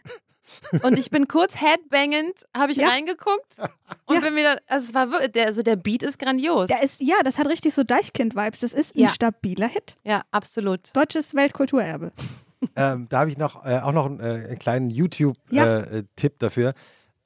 Und 0.83 0.99
ich 0.99 1.09
bin 1.11 1.29
kurz 1.29 1.61
headbangend, 1.61 2.45
habe 2.53 2.73
ich 2.73 2.77
Ja. 2.79 2.89
reingeguckt 2.89 3.57
und 4.05 4.15
Ja. 4.15 4.19
bin 4.21 4.35
wieder, 4.35 4.59
also 4.67 4.87
es 4.89 4.93
war 4.93 5.09
wirklich, 5.11 5.31
der, 5.31 5.45
also 5.45 5.61
der 5.61 5.77
Beat 5.77 6.03
ist 6.03 6.19
grandios. 6.19 6.67
Der 6.67 6.83
ist, 6.83 6.99
ja, 6.99 7.15
das 7.23 7.37
hat 7.37 7.47
richtig 7.47 7.73
so 7.73 7.83
Deichkind-Vibes. 7.83 8.59
Das 8.59 8.73
ist 8.73 8.93
ein 8.95 8.99
Ja. 8.99 9.09
stabiler 9.09 9.67
Hit. 9.69 9.95
ja, 10.03 10.23
absolut. 10.31 10.93
Deutsches 10.93 11.35
Weltkulturerbe. 11.35 12.11
Ähm, 12.75 13.07
da 13.09 13.19
habe 13.21 13.29
ich 13.29 13.37
noch 13.37 13.65
äh, 13.65 13.79
auch 13.79 13.91
noch 13.91 14.05
einen, 14.05 14.19
äh, 14.19 14.47
einen 14.49 14.59
kleinen 14.59 14.89
Ja. 14.89 14.97
YouTube-Tipp 14.97 16.39
dafür. 16.39 16.73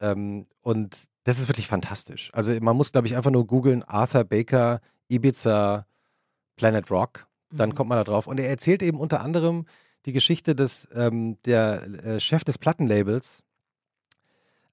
Ähm, 0.00 0.46
und 0.62 0.96
das 1.24 1.38
ist 1.38 1.48
wirklich 1.48 1.68
fantastisch. 1.68 2.30
Also 2.32 2.52
man 2.60 2.76
muss, 2.76 2.92
glaube 2.92 3.06
ich, 3.06 3.16
einfach 3.16 3.30
nur 3.30 3.46
googeln, 3.46 3.82
Arthur 3.82 4.24
Baker, 4.24 4.80
Ibiza, 5.08 5.86
Planet 6.56 6.90
Rock, 6.90 7.26
dann 7.52 7.70
Mhm. 7.70 7.74
kommt 7.74 7.88
man 7.90 7.98
da 7.98 8.04
drauf. 8.04 8.26
Und 8.26 8.40
er 8.40 8.48
erzählt 8.48 8.82
eben 8.82 8.98
unter 8.98 9.20
anderem 9.20 9.66
die 10.06 10.12
Geschichte, 10.12 10.54
dass 10.54 10.88
ähm, 10.94 11.36
der 11.44 11.82
äh, 12.04 12.20
Chef 12.20 12.42
des 12.44 12.56
Plattenlabels 12.56 13.42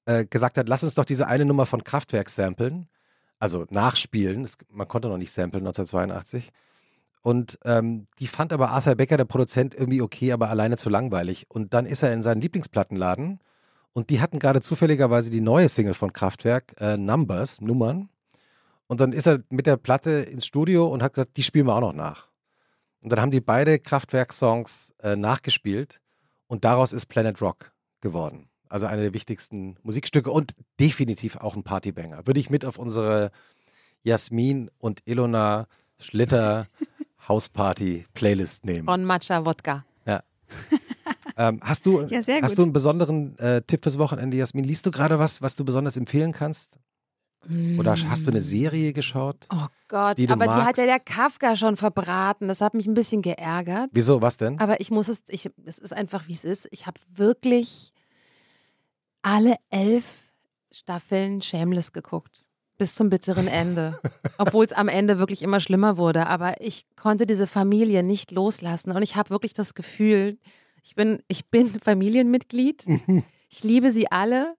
äh, 0.06 0.26
gesagt 0.26 0.58
hat, 0.58 0.70
lass 0.70 0.84
uns 0.84 0.96
doch 0.96 1.04
diese 1.06 1.28
eine 1.28 1.44
Nummer 1.44 1.66
von 1.66 1.84
Kraftwerk 1.84 2.30
samplen, 2.30 2.88
also 3.39 3.65
nachspielen. 3.69 4.43
Das, 4.43 4.58
man 4.69 4.88
konnte 4.88 5.08
noch 5.08 5.17
nicht 5.17 5.32
samplen 5.32 5.65
1982. 5.65 6.52
Und 7.21 7.60
ähm, 7.65 8.08
die 8.19 8.28
fand 8.28 8.54
aber 8.54 8.69
Arthur 8.69 8.95
Becker, 8.95 9.17
der 9.17 9.26
Produzent, 9.26 9.73
irgendwie 9.73 10.02
okay, 10.02 10.32
aber 10.32 10.50
alleine 10.50 10.78
zu 10.78 10.89
langweilig. 10.89 11.45
Und 11.50 11.73
dann 11.73 11.86
ist 11.86 12.04
er 12.04 12.13
in 12.13 12.21
seinen 12.21 12.41
Lieblingsplattenladen 12.41 13.39
und 13.93 14.10
die 14.10 14.21
hatten 14.21 14.39
gerade 14.39 14.62
zufälligerweise 14.62 15.30
die 15.30 15.41
neue 15.41 15.69
Single 15.69 15.93
von 15.93 16.13
Kraftwerk, 16.13 16.76
äh, 16.80 16.97
Numbers, 16.97 17.62
Nummern. 17.62 18.10
Und 18.88 19.02
dann 19.02 19.12
ist 19.12 19.28
er 19.28 19.43
mit 19.50 19.65
der 19.65 19.76
Platte 19.76 20.12
ins 20.12 20.45
Studio 20.45 20.88
und 20.88 21.04
hat 21.04 21.13
gesagt, 21.13 21.36
die 21.36 21.43
spielen 21.43 21.65
wir 21.65 21.76
auch 21.76 21.82
noch 21.82 21.93
nach. 21.93 22.28
Und 23.02 23.12
dann 23.12 23.19
haben 23.19 23.32
die 23.32 23.41
beide 23.41 23.80
Kraftwerk-Songs 23.80 24.93
äh, 25.02 25.15
nachgespielt 25.15 26.00
und 26.47 26.63
daraus 26.63 26.93
ist 26.93 27.08
Planet 27.08 27.41
Rock 27.41 27.71
geworden. 28.00 28.50
Also 28.70 28.86
eine 28.86 29.02
der 29.04 29.14
wichtigsten 29.14 29.78
Musikstücke 29.84 30.32
und 30.32 30.54
definitiv 30.80 31.38
auch 31.38 31.56
ein 31.56 31.64
Partybanger. 31.64 32.26
Würde 32.28 32.40
ich 32.40 32.50
mit 32.50 32.66
auf 32.66 32.78
unsere 32.78 33.32
Jasmin 34.04 34.70
und 34.80 35.02
Ilona 35.06 35.68
Schlitter 36.00 36.68
Hausparty-Playlist 37.28 38.66
nehmen. 38.66 38.86
Von 38.86 39.04
Matcha 39.06 39.46
Wodka. 39.46 39.86
Ähm, 41.40 41.60
hast 41.62 41.86
du, 41.86 42.02
Ja, 42.08 42.24
sehr 42.24 42.42
hast 42.42 42.52
gut. 42.52 42.58
du 42.58 42.64
einen 42.64 42.74
besonderen 42.74 43.38
äh, 43.38 43.62
Tipp 43.62 43.84
fürs 43.84 44.00
Wochenende, 44.00 44.36
Jasmin? 44.38 44.64
Liest 44.64 44.88
du 44.88 44.92
gerade 44.92 45.20
was, 45.20 45.40
was 45.42 45.56
du 45.56 45.64
besonders 45.64 45.96
empfehlen 45.96 46.32
kannst? 46.32 46.80
Oder 47.78 47.96
hast 48.10 48.26
du 48.26 48.32
eine 48.32 48.42
Serie 48.42 48.92
geschaut? 48.92 49.46
Oh 49.54 49.68
Gott, 49.88 50.18
die 50.18 50.26
du 50.26 50.34
aber 50.34 50.46
die 50.46 50.52
hat 50.52 50.64
magst? 50.66 50.80
ja 50.80 50.86
der 50.86 51.00
Kafka 51.00 51.56
schon 51.56 51.78
verbraten. 51.78 52.48
Das 52.48 52.60
hat 52.62 52.74
mich 52.74 52.88
ein 52.88 52.96
bisschen 52.96 53.22
geärgert. 53.22 53.90
Wieso, 53.94 54.20
was 54.22 54.38
denn? 54.38 54.60
Aber 54.60 54.80
ich 54.82 54.90
muss 54.90 55.10
es, 55.10 55.22
ich, 55.28 55.52
es 55.64 55.78
ist 55.78 55.94
einfach, 55.94 56.28
wie 56.28 56.34
es 56.34 56.44
ist. 56.44 56.68
Ich 56.72 56.88
habe 56.88 57.00
wirklich 57.14 57.94
alle 59.28 59.58
elf 59.70 60.06
Staffeln 60.72 61.42
Shameless 61.42 61.92
geguckt. 61.92 62.44
Bis 62.78 62.96
zum 62.96 63.10
bitteren 63.10 63.48
Ende. 63.48 64.00
Obwohl 64.38 64.63
es 64.63 64.72
am 64.72 64.88
Ende 64.88 65.20
wirklich 65.20 65.42
immer 65.42 65.60
schlimmer 65.60 65.98
wurde. 65.98 66.28
Aber 66.28 66.62
ich 66.62 66.86
konnte 66.96 67.26
diese 67.26 67.46
Familie 67.46 68.04
nicht 68.04 68.32
loslassen. 68.32 68.92
Und 68.92 69.02
ich 69.02 69.18
habe 69.18 69.32
wirklich 69.32 69.54
das 69.54 69.74
Gefühl, 69.74 70.38
ich 70.82 70.96
bin, 70.96 71.22
ich 71.28 71.50
bin 71.50 71.68
Familienmitglied. 71.82 72.86
Ich 73.50 73.63
liebe 73.63 73.92
sie 73.92 74.10
alle. 74.10 74.56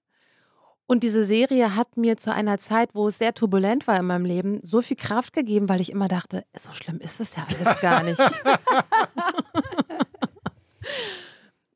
Und 0.87 1.03
diese 1.03 1.25
Serie 1.25 1.75
hat 1.75 1.97
mir 1.97 2.17
zu 2.17 2.33
einer 2.33 2.59
Zeit, 2.59 2.95
wo 2.95 3.09
es 3.09 3.19
sehr 3.19 3.35
turbulent 3.35 3.87
war 3.87 3.99
in 3.99 4.07
meinem 4.07 4.25
Leben, 4.25 4.61
so 4.63 4.83
viel 4.83 4.97
Kraft 4.97 5.33
gegeben, 5.33 5.69
weil 5.69 5.81
ich 5.81 5.93
immer 5.93 6.09
dachte, 6.09 6.45
so 6.57 6.73
schlimm 6.73 6.99
ist 6.99 7.21
es 7.21 7.37
ja 7.37 7.47
alles 7.47 7.81
gar 7.81 8.03
nicht. 8.03 8.21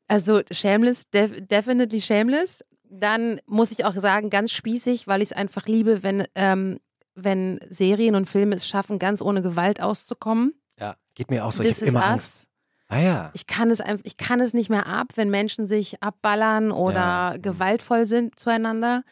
also 0.07 0.41
Shameless, 0.51 1.09
def 1.11 1.31
definitely 1.47 2.01
Shameless. 2.01 2.63
Dann 2.95 3.41
muss 3.47 3.71
ich 3.71 3.85
auch 3.85 3.95
sagen, 3.95 4.29
ganz 4.29 4.51
spießig, 4.51 5.07
weil 5.07 5.21
ich 5.21 5.31
es 5.31 5.37
einfach 5.37 5.65
liebe, 5.65 6.03
wenn, 6.03 6.25
ähm, 6.35 6.79
wenn 7.15 7.59
Serien 7.69 8.15
und 8.15 8.29
Filme 8.29 8.55
es 8.55 8.67
schaffen, 8.67 8.99
ganz 8.99 9.21
ohne 9.21 9.41
Gewalt 9.41 9.81
auszukommen. 9.81 10.53
Ja, 10.79 10.95
geht 11.15 11.31
mir 11.31 11.43
auch 11.45 11.51
so. 11.51 11.63
Ich 11.63 11.69
This 11.69 11.77
habe 11.77 11.85
is 11.87 11.89
immer 11.93 11.99
us. 12.01 12.09
Angst. 12.11 12.47
Ah 12.89 12.99
ja. 12.99 13.31
Ich 13.33 13.47
kann 13.47 13.71
es 13.71 13.81
einfach, 13.81 14.05
ich 14.05 14.17
kann 14.17 14.39
es 14.39 14.53
nicht 14.53 14.69
mehr 14.69 14.85
ab, 14.85 15.13
wenn 15.15 15.29
Menschen 15.31 15.65
sich 15.65 16.03
abballern 16.03 16.71
oder 16.71 16.93
Ja. 17.31 17.37
gewaltvoll 17.37 18.05
sind 18.05 18.39
zueinander. 18.39 19.03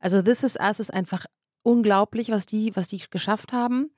Also 0.00 0.22
This 0.22 0.42
Is 0.42 0.56
Us 0.56 0.80
ist 0.80 0.92
einfach 0.92 1.26
unglaublich, 1.62 2.30
was 2.30 2.46
die, 2.46 2.74
was 2.74 2.88
die 2.88 3.00
geschafft 3.10 3.52
haben. 3.52 3.90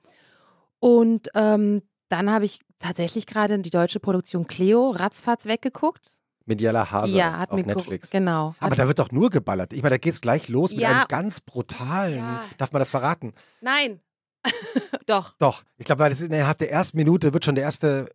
Und 0.79 1.29
ähm, 1.33 1.81
dann 2.09 2.29
habe 2.29 2.45
ich 2.45 2.59
tatsächlich 2.77 3.25
gerade 3.25 3.57
die 3.59 3.69
deutsche 3.69 3.99
Produktion 3.99 4.45
Cleo 4.45 4.91
ratzfatz 4.91 5.45
weggeguckt. 5.45 6.19
Mit 6.45 6.59
Jella 6.59 6.91
Haser 6.91 7.15
ja, 7.15 7.37
hat 7.39 7.51
auf 7.51 7.57
ge- 7.57 7.65
Netflix. 7.65 8.09
genau. 8.09 8.53
Aber 8.59 8.75
da 8.75 8.87
wird 8.87 8.99
doch 8.99 9.11
nur 9.11 9.29
geballert. 9.29 9.71
Ich 9.73 9.81
meine, 9.81 9.93
da 9.95 9.97
geht 9.97 10.13
es 10.13 10.19
gleich 10.21 10.49
los 10.49 10.71
mit 10.71 10.81
Ja. 10.81 10.89
einem 10.89 11.07
ganz 11.07 11.39
brutalen. 11.39 12.17
Ja. 12.17 12.43
Darf 12.57 12.71
man 12.73 12.79
das 12.79 12.89
verraten? 12.89 13.33
nein, 13.61 14.01
doch. 15.05 15.35
Doch. 15.39 15.63
Ich 15.77 15.85
glaube, 15.85 15.99
weil 16.03 16.09
das 16.09 16.19
innerhalb 16.21 16.57
der 16.57 16.69
ersten 16.71 16.97
Minute 16.97 17.33
wird 17.33 17.45
schon 17.45 17.55
der 17.55 17.63
erste 17.63 18.09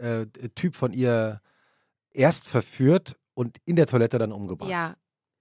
äh, 0.00 0.22
äh, 0.22 0.48
Typ 0.54 0.76
von 0.76 0.92
ihr 0.94 1.40
erst 2.10 2.46
verführt 2.48 3.16
und 3.34 3.58
in 3.66 3.76
der 3.76 3.86
Toilette 3.86 4.16
dann 4.18 4.32
umgebracht. 4.32 4.70
Ja, 4.70 4.94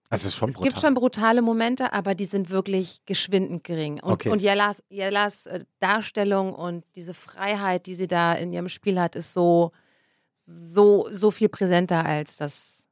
Das 0.09 0.25
ist 0.25 0.35
schon 0.35 0.49
es 0.49 0.55
brutal. 0.55 0.69
gibt 0.69 0.81
schon 0.81 0.93
brutale 0.95 1.41
Momente, 1.41 1.93
aber 1.93 2.13
die 2.15 2.25
sind 2.25 2.49
wirklich 2.49 3.01
geschwindend 3.05 3.63
gering. 3.63 4.01
Und, 4.01 4.11
Okay. 4.13 4.29
und 4.29 4.41
Jellas, 4.41 4.83
Jellas 4.89 5.45
äh, 5.45 5.63
Darstellung 5.79 6.53
und 6.53 6.83
diese 6.97 7.13
Freiheit, 7.13 7.85
die 7.85 7.95
sie 7.95 8.07
da 8.07 8.33
in 8.33 8.51
ihrem 8.51 8.67
Spiel 8.69 8.99
hat, 8.99 9.15
ist 9.15 9.31
so, 9.33 9.71
so, 10.45 11.07
so 11.11 11.31
viel 11.31 11.49
präsenter, 11.49 12.05
als 12.05 12.37
dass, 12.37 12.87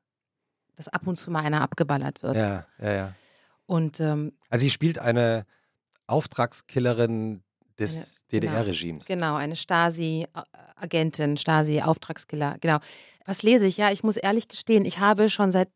dass 0.76 0.88
ab 0.88 1.06
und 1.06 1.18
zu 1.18 1.32
mal 1.32 1.44
einer 1.44 1.62
abgeballert 1.62 2.24
wird. 2.24 2.36
ja, 2.38 2.66
ja, 2.80 2.92
ja. 2.94 3.14
Und 3.66 4.00
ähm, 4.00 4.34
Also 4.50 4.64
sie 4.64 4.70
spielt 4.70 5.00
eine 5.00 5.46
Auftragskillerin 6.08 7.42
des 7.80 8.24
genau. 8.30 8.52
DDR-Regimes. 8.52 9.06
genau, 9.06 9.36
eine 9.36 9.56
Stasi-Agentin, 9.56 11.38
Stasi-Auftragskiller, 11.38 12.58
genau. 12.60 12.80
Was 13.26 13.44
lese 13.44 13.66
ich? 13.66 13.78
Ja, 13.78 13.92
ich 13.92 14.04
muss 14.04 14.18
ehrlich 14.18 14.48
gestehen, 14.48 14.84
ich 14.86 15.00
habe 15.00 15.30
schon 15.30 15.52
seit 15.52 15.70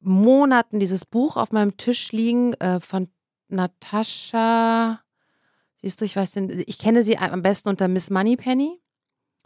Monaten 0.00 0.80
dieses 0.80 1.04
Buch 1.04 1.36
auf 1.36 1.52
meinem 1.52 1.76
Tisch 1.76 2.12
liegen 2.12 2.54
äh, 2.54 2.80
von 2.80 3.08
Natascha. 3.48 5.00
Siehst 5.80 6.00
du, 6.00 6.04
ich 6.04 6.16
weiß 6.16 6.32
den, 6.32 6.62
ich 6.66 6.78
kenne 6.78 7.02
sie 7.02 7.18
am 7.18 7.42
besten 7.42 7.68
unter 7.68 7.88
Miss 7.88 8.10
Moneypenny, 8.10 8.80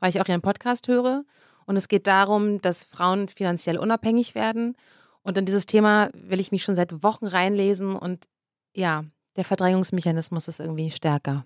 weil 0.01 0.11
ich 0.11 0.21
auch 0.21 0.29
ihren 0.29 0.43
Podcast 0.43 0.89
höre. 0.89 1.25
Und 1.67 1.77
es 1.77 1.89
geht 1.89 2.07
darum, 2.07 2.61
dass 2.63 2.85
Frauen 2.85 3.29
finanziell 3.29 3.79
unabhängig 3.79 4.35
werden. 4.35 4.77
Und 5.23 5.37
in 5.37 5.45
dieses 5.45 5.67
Thema 5.67 6.11
will 6.13 6.39
ich 6.41 6.53
mich 6.53 6.63
schon 6.63 6.77
seit 6.77 7.03
Wochen 7.03 7.27
reinlesen. 7.27 7.97
Und 7.97 8.27
ja, 8.75 9.05
der 9.37 9.45
Verdrängungsmechanismus 9.45 10.49
ist 10.49 10.61
irgendwie 10.61 10.91
stärker 10.91 11.45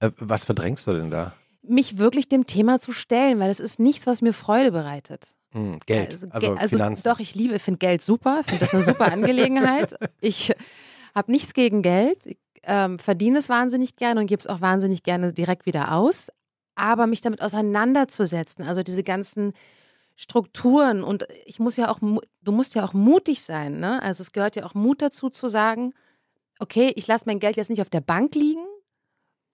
Äh, 0.00 0.10
was 0.18 0.44
verdrängst 0.44 0.86
du 0.86 0.92
denn 0.94 1.10
da? 1.10 1.34
mich 1.62 1.98
wirklich 1.98 2.28
dem 2.28 2.46
Thema 2.46 2.78
zu 2.80 2.90
stellen, 2.92 3.38
weil 3.38 3.50
es 3.50 3.60
ist 3.60 3.78
nichts, 3.78 4.06
was 4.06 4.22
mir 4.22 4.32
Freude 4.32 4.72
bereitet. 4.72 5.34
Hm, 5.52 5.78
Geld, 5.84 6.12
Also, 6.12 6.26
also, 6.30 6.54
also 6.54 6.76
Finanzen. 6.76 7.08
doch, 7.08 7.18
ich 7.20 7.34
liebe, 7.34 7.58
finde 7.58 7.78
Geld 7.78 8.02
super, 8.02 8.42
finde 8.44 8.60
das 8.60 8.72
eine 8.72 8.82
super 8.82 9.12
Angelegenheit. 9.12 9.94
Ich 10.20 10.52
habe 11.14 11.30
nichts 11.32 11.54
gegen 11.54 11.82
Geld, 11.82 12.24
ich, 12.24 12.38
ähm, 12.62 12.98
verdiene 12.98 13.38
es 13.38 13.48
wahnsinnig 13.48 13.96
gerne 13.96 14.20
und 14.20 14.26
gebe 14.26 14.40
es 14.40 14.46
auch 14.46 14.60
wahnsinnig 14.60 15.02
gerne 15.02 15.32
direkt 15.32 15.66
wieder 15.66 15.92
aus. 15.92 16.28
Aber 16.74 17.06
mich 17.06 17.20
damit 17.20 17.42
auseinanderzusetzen, 17.42 18.64
also 18.64 18.82
diese 18.82 19.02
ganzen 19.02 19.52
Strukturen 20.16 21.02
und 21.02 21.26
ich 21.46 21.58
muss 21.60 21.76
ja 21.76 21.90
auch, 21.90 21.98
du 22.00 22.52
musst 22.52 22.74
ja 22.74 22.84
auch 22.84 22.92
mutig 22.92 23.42
sein, 23.42 23.80
ne? 23.80 24.02
Also 24.02 24.22
es 24.22 24.32
gehört 24.32 24.56
ja 24.56 24.64
auch 24.66 24.74
Mut 24.74 25.00
dazu 25.00 25.30
zu 25.30 25.48
sagen, 25.48 25.94
okay, 26.58 26.92
ich 26.94 27.06
lasse 27.06 27.24
mein 27.26 27.38
Geld 27.40 27.56
jetzt 27.56 27.70
nicht 27.70 27.80
auf 27.80 27.88
der 27.90 28.02
Bank 28.02 28.34
liegen, 28.34 28.64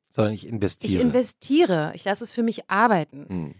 Sondern 0.09 0.35
ich 0.35 0.44
ich 0.44 0.50
investiere. 0.52 1.02
investiere, 1.02 1.92
ich 1.94 2.05
lasse 2.05 2.24
es 2.24 2.33
für 2.33 2.42
mich 2.42 2.68
arbeiten. 2.68 3.26
Hm. 3.29 3.55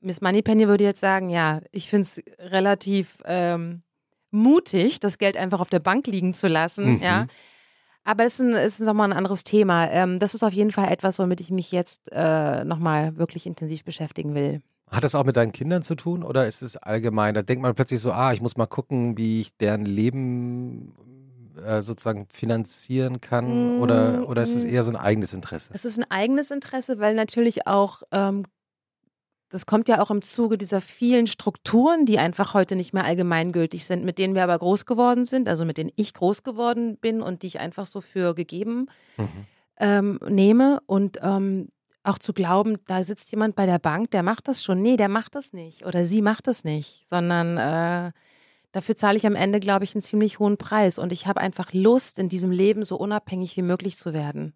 Miss 0.00 0.20
Moneypenny 0.20 0.68
würde 0.68 0.84
jetzt 0.84 1.00
sagen, 1.00 1.30
ja, 1.30 1.60
ich 1.72 1.88
finde 1.88 2.02
es 2.02 2.22
relativ 2.38 3.18
ähm, 3.24 3.82
mutig, 4.30 5.00
das 5.00 5.18
Geld 5.18 5.36
einfach 5.36 5.60
auf 5.60 5.70
der 5.70 5.80
Bank 5.80 6.06
liegen 6.06 6.34
zu 6.34 6.46
lassen, 6.48 6.96
Mhm. 6.96 7.02
ja. 7.02 7.26
Aber 8.04 8.24
es 8.24 8.40
ist, 8.40 8.46
ein, 8.46 8.52
ist 8.52 8.80
nochmal 8.80 9.10
ein 9.10 9.16
anderes 9.16 9.44
Thema. 9.44 9.88
Ähm, 9.90 10.18
das 10.18 10.34
ist 10.34 10.42
auf 10.42 10.52
jeden 10.52 10.72
Fall 10.72 10.90
etwas, 10.92 11.18
womit 11.18 11.40
ich 11.40 11.50
mich 11.50 11.70
jetzt 11.70 12.10
äh, 12.12 12.64
nochmal 12.64 13.16
wirklich 13.16 13.46
intensiv 13.46 13.84
beschäftigen 13.84 14.34
will. 14.34 14.62
Hat 14.90 15.04
das 15.04 15.14
auch 15.14 15.24
mit 15.24 15.36
deinen 15.36 15.52
Kindern 15.52 15.82
zu 15.82 15.94
tun 15.94 16.24
oder 16.24 16.46
ist 16.46 16.62
es 16.62 16.76
allgemein? 16.76 17.34
Da 17.34 17.42
denkt 17.42 17.62
man 17.62 17.74
plötzlich 17.74 18.00
so, 18.00 18.10
ah, 18.10 18.32
ich 18.32 18.40
muss 18.40 18.56
mal 18.56 18.66
gucken, 18.66 19.16
wie 19.16 19.40
ich 19.40 19.56
deren 19.56 19.84
Leben 19.84 20.94
äh, 21.64 21.82
sozusagen 21.82 22.26
finanzieren 22.28 23.20
kann 23.20 23.76
Mm, 23.76 23.80
oder, 23.80 24.28
oder 24.28 24.42
ist 24.42 24.56
es 24.56 24.64
mm. 24.64 24.68
eher 24.68 24.84
so 24.84 24.90
ein 24.90 24.96
eigenes 24.96 25.34
Interesse? 25.34 25.70
Es 25.72 25.84
ist 25.84 25.98
ein 25.98 26.10
eigenes 26.10 26.50
Interesse, 26.50 26.98
weil 26.98 27.14
natürlich 27.14 27.66
auch, 27.66 28.02
ähm, 28.12 28.44
das 29.50 29.66
kommt 29.66 29.88
ja 29.88 30.00
auch 30.00 30.10
im 30.10 30.22
Zuge 30.22 30.56
dieser 30.56 30.80
vielen 30.80 31.26
Strukturen, 31.26 32.06
die 32.06 32.18
einfach 32.18 32.54
heute 32.54 32.76
nicht 32.76 32.92
mehr 32.94 33.04
allgemeingültig 33.04 33.84
sind, 33.84 34.04
mit 34.04 34.18
denen 34.18 34.34
wir 34.34 34.44
aber 34.44 34.58
groß 34.58 34.86
geworden 34.86 35.24
sind, 35.24 35.48
also 35.48 35.64
mit 35.64 35.76
denen 35.76 35.90
ich 35.96 36.14
groß 36.14 36.44
geworden 36.44 36.96
bin 37.00 37.20
und 37.20 37.42
die 37.42 37.48
ich 37.48 37.60
einfach 37.60 37.84
so 37.86 38.00
für 38.00 38.34
gegeben 38.34 38.86
Mhm. 39.18 39.28
ähm, 39.78 40.20
nehme 40.28 40.80
und 40.86 41.18
ähm, 41.22 41.68
auch 42.02 42.18
zu 42.18 42.32
glauben, 42.32 42.78
da 42.86 43.04
sitzt 43.04 43.30
jemand 43.30 43.56
bei 43.56 43.66
der 43.66 43.78
Bank, 43.78 44.10
der 44.12 44.22
macht 44.22 44.48
das 44.48 44.62
schon. 44.62 44.80
Nee, 44.80 44.96
der 44.96 45.08
macht 45.08 45.34
das 45.34 45.52
nicht 45.52 45.84
oder 45.84 46.04
sie 46.04 46.22
macht 46.22 46.46
das 46.46 46.64
nicht, 46.64 47.06
sondern 47.10 47.56
äh, 47.58 48.12
dafür 48.72 48.96
zahle 48.96 49.18
ich 49.18 49.26
am 49.26 49.34
Ende, 49.34 49.60
glaube 49.60 49.84
ich, 49.84 49.94
einen 49.94 50.02
ziemlich 50.02 50.38
hohen 50.38 50.56
Preis 50.56 50.98
und 50.98 51.12
ich 51.12 51.26
habe 51.26 51.40
einfach 51.40 51.72
Lust, 51.72 52.18
in 52.18 52.28
diesem 52.28 52.52
Leben 52.52 52.84
so 52.84 52.96
unabhängig 52.96 53.56
wie 53.56 53.62
möglich 53.62 53.96
zu 53.96 54.14
werden. 54.14 54.54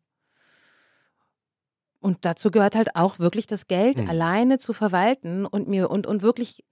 Und 2.05 2.27
dazu 2.27 2.51
gehört 2.51 2.75
halt 2.75 2.97
auch 2.97 3.19
wirklich 3.19 3.47
das 3.47 3.67
Geld 3.67 3.97
Mhm. 3.99 4.11
alleine 4.11 4.59
zu 4.59 4.75
verwalten 4.75 5.47
und 5.47 5.69
mir 5.69 5.89
und, 5.91 6.07
und 6.07 6.21
wirklich 6.21 6.63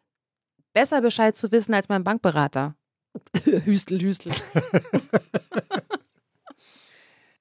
besser 0.75 1.01
Bescheid 1.01 1.35
zu 1.35 1.51
wissen 1.53 1.73
als 1.73 1.89
mein 1.89 2.05
Bankberater. 2.05 2.75
hüstel, 3.65 4.01
hüstel. 4.01 4.33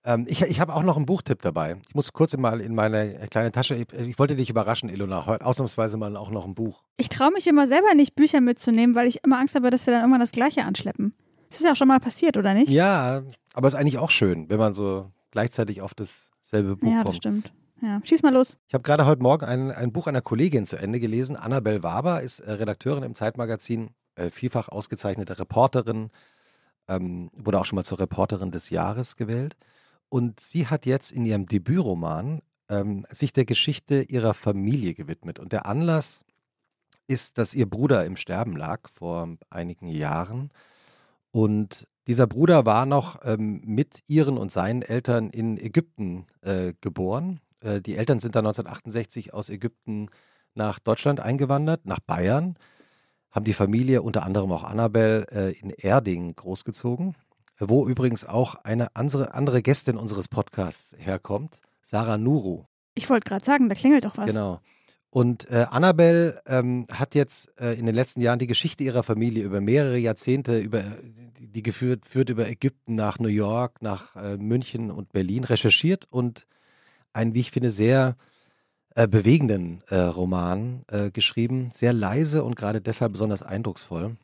Ähm, 0.04 0.26
ich 0.28 0.42
ich 0.42 0.60
habe 0.60 0.74
auch 0.74 0.82
noch 0.82 0.98
einen 0.98 1.06
Buchtipp 1.06 1.44
dabei. 1.44 1.78
Ich 1.88 1.94
muss 1.94 2.12
kurz 2.12 2.36
mal 2.36 2.60
in 2.60 2.74
meine 2.74 3.28
kleine 3.30 3.52
Tasche. 3.52 3.76
Ich, 3.76 3.94
ich 3.94 4.18
wollte 4.18 4.36
dich 4.36 4.50
überraschen, 4.50 4.90
Ilona. 4.90 5.28
Heute 5.28 5.46
ausnahmsweise 5.46 5.96
mal 5.96 6.18
auch 6.18 6.32
noch 6.32 6.46
ein 6.48 6.56
Buch. 6.56 6.82
Ich 6.98 7.08
traue 7.10 7.30
mich 7.32 7.46
immer 7.46 7.68
selber 7.68 7.94
nicht, 7.94 8.16
Bücher 8.16 8.42
mitzunehmen, 8.42 8.96
weil 8.96 9.06
ich 9.08 9.24
immer 9.24 9.38
Angst 9.38 9.54
habe, 9.54 9.70
dass 9.70 9.86
wir 9.86 9.94
dann 9.94 10.02
irgendwann 10.02 10.20
das 10.22 10.32
Gleiche 10.32 10.64
anschleppen. 10.66 11.14
Das 11.50 11.60
ist 11.60 11.66
ja 11.68 11.74
auch 11.74 11.76
schon 11.76 11.88
mal 11.88 12.00
passiert, 12.00 12.36
oder 12.36 12.56
nicht? 12.56 12.70
Ja, 12.70 13.22
aber 13.54 13.68
ist 13.68 13.76
eigentlich 13.76 14.00
auch 14.00 14.10
schön, 14.10 14.50
wenn 14.50 14.58
man 14.58 14.74
so 14.74 15.12
gleichzeitig 15.30 15.82
auf 15.84 15.94
dasselbe 15.94 16.78
Buch 16.78 16.88
Ja, 16.90 16.96
das 17.04 17.04
kommt. 17.04 17.16
stimmt. 17.18 17.54
Ja. 17.82 18.00
Schieß 18.04 18.22
mal 18.22 18.34
los. 18.34 18.58
Ich 18.68 18.74
habe 18.74 18.84
gerade 18.84 19.06
heute 19.06 19.24
Morgen 19.24 19.46
ein, 19.46 19.72
ein 19.72 19.92
Buch 19.92 20.08
einer 20.08 20.22
Kollegin 20.22 20.66
zu 20.66 20.78
Ende 20.78 21.00
gelesen. 21.00 21.36
Annabel 21.36 21.82
Waber 21.82 22.22
ist 22.22 22.40
äh, 22.40 22.52
Redakteurin 22.52 23.04
im 23.04 23.16
Zeitmagazin, 23.16 23.90
äh, 24.16 24.30
vielfach 24.30 24.70
ausgezeichnete 24.70 25.40
Reporterin, 25.40 26.12
ähm, 26.88 27.32
wurde 27.34 27.60
auch 27.60 27.66
schon 27.66 27.78
mal 27.78 27.84
zur 27.84 28.00
Reporterin 28.00 28.52
des 28.52 28.70
Jahres 28.70 29.16
gewählt. 29.16 29.58
Und 30.10 30.40
sie 30.40 30.68
hat 30.68 30.86
jetzt 30.86 31.12
in 31.12 31.26
ihrem 31.26 31.48
Debütroman 31.48 32.42
ähm, 32.70 33.06
sich 33.10 33.34
der 33.34 33.46
Geschichte 33.46 34.04
ihrer 34.04 34.34
Familie 34.34 34.94
gewidmet. 34.94 35.40
Und 35.40 35.52
der 35.52 35.66
Anlass 35.66 36.24
ist, 37.08 37.38
dass 37.38 37.54
ihr 37.54 37.70
Bruder 37.70 38.06
im 38.06 38.16
Sterben 38.16 38.56
lag 38.56 38.90
vor 38.94 39.38
einigen 39.50 39.88
Jahren. 39.88 40.52
Und 41.32 41.88
dieser 42.08 42.28
Bruder 42.28 42.66
war 42.66 42.86
noch 42.86 43.20
ähm, 43.24 43.62
mit 43.66 44.04
ihren 44.08 44.38
und 44.38 44.52
seinen 44.52 44.82
Eltern 44.82 45.30
in 45.30 45.58
Ägypten 45.58 46.28
äh, 46.42 46.74
geboren. 46.82 47.40
Äh, 47.62 47.82
die 47.82 47.96
Eltern 47.96 48.20
sind 48.20 48.36
dann 48.36 48.46
1968 48.46 49.34
aus 49.34 49.50
Ägypten 49.50 50.10
nach 50.54 50.80
Deutschland 50.80 51.20
eingewandert, 51.20 51.86
nach 51.86 52.00
Bayern, 52.00 52.58
haben 53.32 53.46
die 53.46 53.54
Familie, 53.54 54.02
unter 54.02 54.24
anderem 54.24 54.52
auch 54.52 54.64
Annabel, 54.64 55.26
äh, 55.32 55.52
in 55.52 55.70
Erding 55.70 56.36
großgezogen. 56.36 57.16
wo 57.64 57.88
übrigens 57.88 58.26
auch 58.26 58.56
eine 58.56 58.96
andere, 58.96 59.36
andere 59.36 59.62
Gästin 59.62 59.96
unseres 59.96 60.28
Podcasts 60.28 60.96
herkommt, 60.98 61.60
Sarah 61.84 62.18
Nuru. 62.18 62.66
Ich 62.96 63.08
wollte 63.08 63.30
gerade 63.30 63.46
sagen, 63.46 63.70
da 63.70 63.76
klingelt 63.76 64.04
doch 64.04 64.18
was. 64.18 64.26
Genau. 64.26 64.62
Und 65.12 65.50
äh, 65.52 65.68
Annabelle 65.70 66.42
ähm, 66.48 66.88
hat 66.92 67.16
jetzt 67.16 67.52
äh, 67.60 67.74
in 67.74 67.86
den 67.86 67.94
letzten 67.94 68.22
Jahren 68.22 68.40
die 68.40 68.48
Geschichte 68.48 68.84
ihrer 68.84 69.04
Familie 69.04 69.44
über 69.44 69.60
mehrere 69.60 69.98
Jahrzehnte, 69.98 70.58
über, 70.58 70.84
die, 71.38 71.50
die 71.50 71.62
geführt, 71.62 72.06
führt 72.06 72.30
über 72.30 72.48
Ägypten 72.48 72.96
nach 72.96 73.20
New 73.20 73.28
York, 73.28 73.82
nach 73.82 74.16
äh, 74.16 74.38
München 74.38 74.90
und 74.90 75.12
Berlin 75.12 75.44
recherchiert 75.44 76.06
und 76.10 76.48
einen, 77.14 77.34
wie 77.34 77.40
ich 77.42 77.52
finde, 77.52 77.72
sehr 77.72 78.16
äh, 78.96 79.08
bewegenden 79.08 79.84
äh, 79.90 79.96
Roman 79.96 80.84
äh, 80.88 81.12
geschrieben. 81.12 81.70
Sehr 81.72 81.94
leise 81.94 82.44
und 82.44 82.56
gerade 82.56 82.82
deshalb 82.82 83.14
besonders 83.14 83.44
eindrucksvoll. 83.44 84.18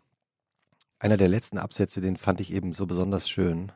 Einer 1.00 1.18
der 1.18 1.30
letzten 1.30 1.58
Absätze, 1.58 2.02
den 2.02 2.18
fand 2.18 2.42
ich 2.42 2.52
eben 2.52 2.74
so 2.74 2.86
besonders 2.86 3.30
schön. 3.30 3.72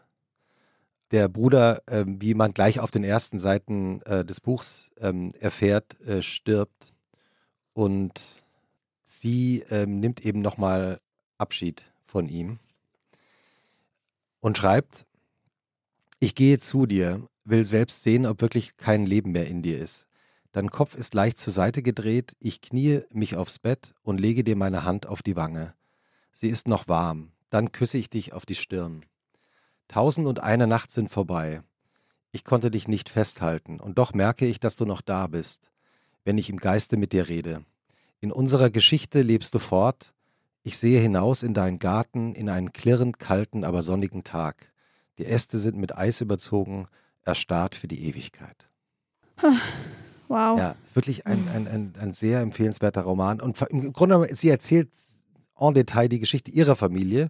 Der 1.12 1.28
Bruder, 1.28 1.82
ähm, 1.88 2.22
wie 2.22 2.34
man 2.34 2.54
gleich 2.54 2.80
auf 2.80 2.92
den 2.92 3.04
ersten 3.04 3.40
Seiten 3.40 4.02
äh, 4.04 4.26
des 4.26 4.42
Buchs 4.42 4.92
ähm, 5.00 5.34
erfährt, 5.40 6.00
äh, 6.02 6.22
stirbt 6.22 6.94
und 7.74 8.42
sie 9.04 9.64
ähm, 9.70 10.00
nimmt 10.00 10.26
eben 10.26 10.42
nochmal 10.42 11.00
Abschied 11.38 11.86
von 12.06 12.28
ihm 12.30 12.60
und 14.40 14.58
schreibt, 14.58 15.06
ich 16.20 16.36
gehe 16.36 16.60
zu 16.60 16.86
dir, 16.86 17.28
will 17.52 17.66
selbst 17.66 18.02
sehen, 18.02 18.26
ob 18.26 18.42
wirklich 18.42 18.76
kein 18.78 19.06
Leben 19.06 19.32
mehr 19.34 19.48
in 19.48 19.62
dir 19.62 19.78
ist. 19.78 20.08
Dein 20.52 20.72
Kopf 20.72 20.96
ist 20.96 21.14
leicht 21.14 21.38
zur 21.38 21.54
Seite 21.54 21.84
gedreht, 21.84 22.34
ich 22.40 22.62
kniee 22.62 23.04
mich 23.12 23.36
aufs 23.36 23.60
Bett 23.60 23.94
und 24.02 24.20
lege 24.20 24.44
dir 24.44 24.56
meine 24.56 24.84
Hand 24.84 25.06
auf 25.06 25.22
die 25.22 25.36
Wange. 25.36 25.76
Sie 26.34 26.50
ist 26.50 26.68
noch 26.68 26.88
warm, 26.88 27.32
dann 27.52 27.72
küsse 27.72 28.00
ich 28.00 28.10
dich 28.10 28.34
auf 28.34 28.48
die 28.48 28.56
Stirn. 28.56 29.06
Tausend 29.88 30.26
und 30.26 30.40
eine 30.40 30.66
Nacht 30.66 30.90
sind 30.90 31.12
vorbei. 31.12 31.62
Ich 32.32 32.44
konnte 32.44 32.72
dich 32.72 32.88
nicht 32.88 33.10
festhalten, 33.10 33.80
und 33.80 34.00
doch 34.00 34.14
merke 34.14 34.48
ich, 34.48 34.60
dass 34.60 34.76
du 34.78 34.86
noch 34.86 35.02
da 35.02 35.28
bist 35.28 35.72
wenn 36.24 36.38
ich 36.38 36.50
im 36.50 36.58
Geiste 36.58 36.98
mit 36.98 37.14
dir 37.14 37.28
rede. 37.28 37.64
In 38.20 38.32
unserer 38.32 38.70
Geschichte 38.70 39.22
lebst 39.22 39.54
du 39.56 39.60
fort. 39.60 40.14
Ich 40.64 40.78
sehe 40.78 41.02
hinaus 41.02 41.42
in 41.44 41.54
deinen 41.54 41.80
Garten, 41.80 42.36
in 42.36 42.50
einen 42.50 42.72
klirrend 42.72 43.18
kalten, 43.20 43.64
aber 43.64 43.82
sonnigen 43.82 44.24
Tag. 44.24 44.72
Die 45.18 45.26
Äste 45.26 45.58
sind 45.58 45.78
mit 45.78 45.98
Eis 45.98 46.22
überzogen, 46.22 46.88
erstarrt 47.24 47.76
für 47.76 47.88
die 47.88 48.06
Ewigkeit. 48.08 48.70
Wow. 50.28 50.58
Ja, 50.58 50.76
ist 50.86 50.96
wirklich 50.96 51.28
ein, 51.28 51.48
ein, 51.54 51.68
ein, 51.68 51.94
ein 52.00 52.14
sehr 52.14 52.40
empfehlenswerter 52.40 53.02
Roman. 53.02 53.42
Und 53.42 53.62
im 53.70 53.92
Grunde, 53.92 54.28
sie 54.34 54.50
erzählt 54.50 54.90
en 55.60 55.74
Detail 55.74 56.08
die 56.08 56.20
Geschichte 56.20 56.52
ihrer 56.52 56.76
Familie. 56.76 57.30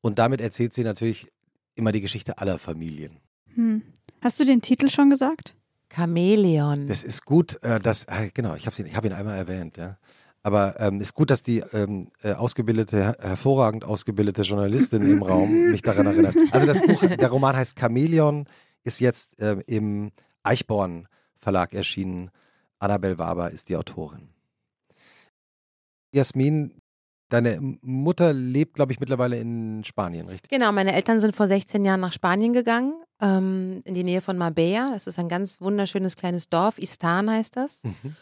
Und 0.00 0.18
damit 0.18 0.40
erzählt 0.40 0.72
sie 0.72 0.84
natürlich 0.84 1.32
immer 1.74 1.92
die 1.92 2.00
Geschichte 2.00 2.38
aller 2.38 2.58
Familien. 2.58 3.18
Hm. 3.54 3.82
Hast 4.20 4.38
du 4.38 4.44
den 4.44 4.62
Titel 4.62 4.88
schon 4.88 5.10
gesagt? 5.10 5.56
Chamäleon. 5.92 6.86
Das 6.86 7.02
ist 7.02 7.24
gut, 7.24 7.62
äh, 7.62 7.80
dass, 7.80 8.04
äh, 8.04 8.30
genau, 8.32 8.54
ich 8.54 8.66
habe 8.66 8.76
hab 8.90 9.04
ihn 9.04 9.12
einmal 9.12 9.36
erwähnt, 9.36 9.76
ja. 9.76 9.98
Aber 10.44 10.80
ähm, 10.80 11.00
ist 11.00 11.14
gut, 11.14 11.30
dass 11.30 11.44
die 11.44 11.62
ähm, 11.72 12.08
äh, 12.22 12.32
ausgebildete, 12.32 13.16
hervorragend 13.20 13.84
ausgebildete 13.84 14.42
Journalistin 14.42 15.02
im 15.02 15.22
Raum 15.22 15.70
mich 15.70 15.82
daran 15.82 16.06
erinnert. 16.06 16.34
Also 16.50 16.66
das 16.66 16.80
Buch, 16.80 17.00
der 17.00 17.28
Roman 17.28 17.54
heißt 17.54 17.78
Chamäleon, 17.78 18.46
ist 18.84 19.00
jetzt 19.00 19.38
äh, 19.40 19.56
im 19.66 20.12
Eichborn 20.42 21.08
Verlag 21.38 21.74
erschienen. 21.74 22.30
Annabel 22.78 23.18
Waber 23.18 23.50
ist 23.50 23.68
die 23.68 23.76
Autorin. 23.76 24.28
Jasmin, 26.12 26.82
deine 27.28 27.58
Mutter 27.80 28.32
lebt, 28.32 28.74
glaube 28.74 28.92
ich, 28.92 29.00
mittlerweile 29.00 29.38
in 29.38 29.82
Spanien, 29.84 30.28
richtig? 30.28 30.50
Genau, 30.50 30.72
meine 30.72 30.92
Eltern 30.92 31.20
sind 31.20 31.34
vor 31.34 31.46
16 31.46 31.84
Jahren 31.84 32.00
nach 32.00 32.12
Spanien 32.12 32.52
gegangen 32.52 32.94
ähm, 33.20 33.80
in 33.84 33.94
die 33.94 34.04
Nähe 34.04 34.20
von 34.20 34.36
Marbella. 34.36 34.90
Das 34.92 35.06
ist 35.06 35.18
ein 35.18 35.28
ganz 35.28 35.60
wunderschönes 35.60 36.16
kleines 36.16 36.48
Dorf. 36.48 36.78
Istan 36.78 37.30
heißt 37.30 37.56
das. 37.56 37.82
Mhm. 37.82 38.16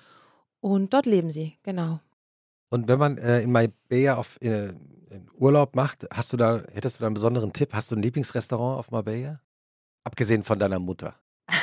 Und 0.60 0.92
dort 0.92 1.06
leben 1.06 1.30
sie, 1.30 1.56
genau. 1.62 2.00
Und 2.68 2.86
wenn 2.86 2.98
man 2.98 3.18
äh, 3.18 3.40
in 3.40 3.50
Marbella 3.50 4.16
auf 4.16 4.40
äh, 4.42 4.68
in 5.10 5.28
Urlaub 5.34 5.74
macht, 5.74 6.06
hast 6.12 6.32
du 6.32 6.36
da, 6.36 6.62
hättest 6.72 6.98
du 6.98 7.02
da 7.02 7.06
einen 7.06 7.14
besonderen 7.14 7.52
Tipp? 7.52 7.70
Hast 7.72 7.90
du 7.90 7.96
ein 7.96 8.02
Lieblingsrestaurant 8.02 8.78
auf 8.78 8.90
Marbella? 8.92 9.40
Abgesehen 10.04 10.42
von 10.42 10.58
deiner 10.58 10.78
Mutter. 10.78 11.14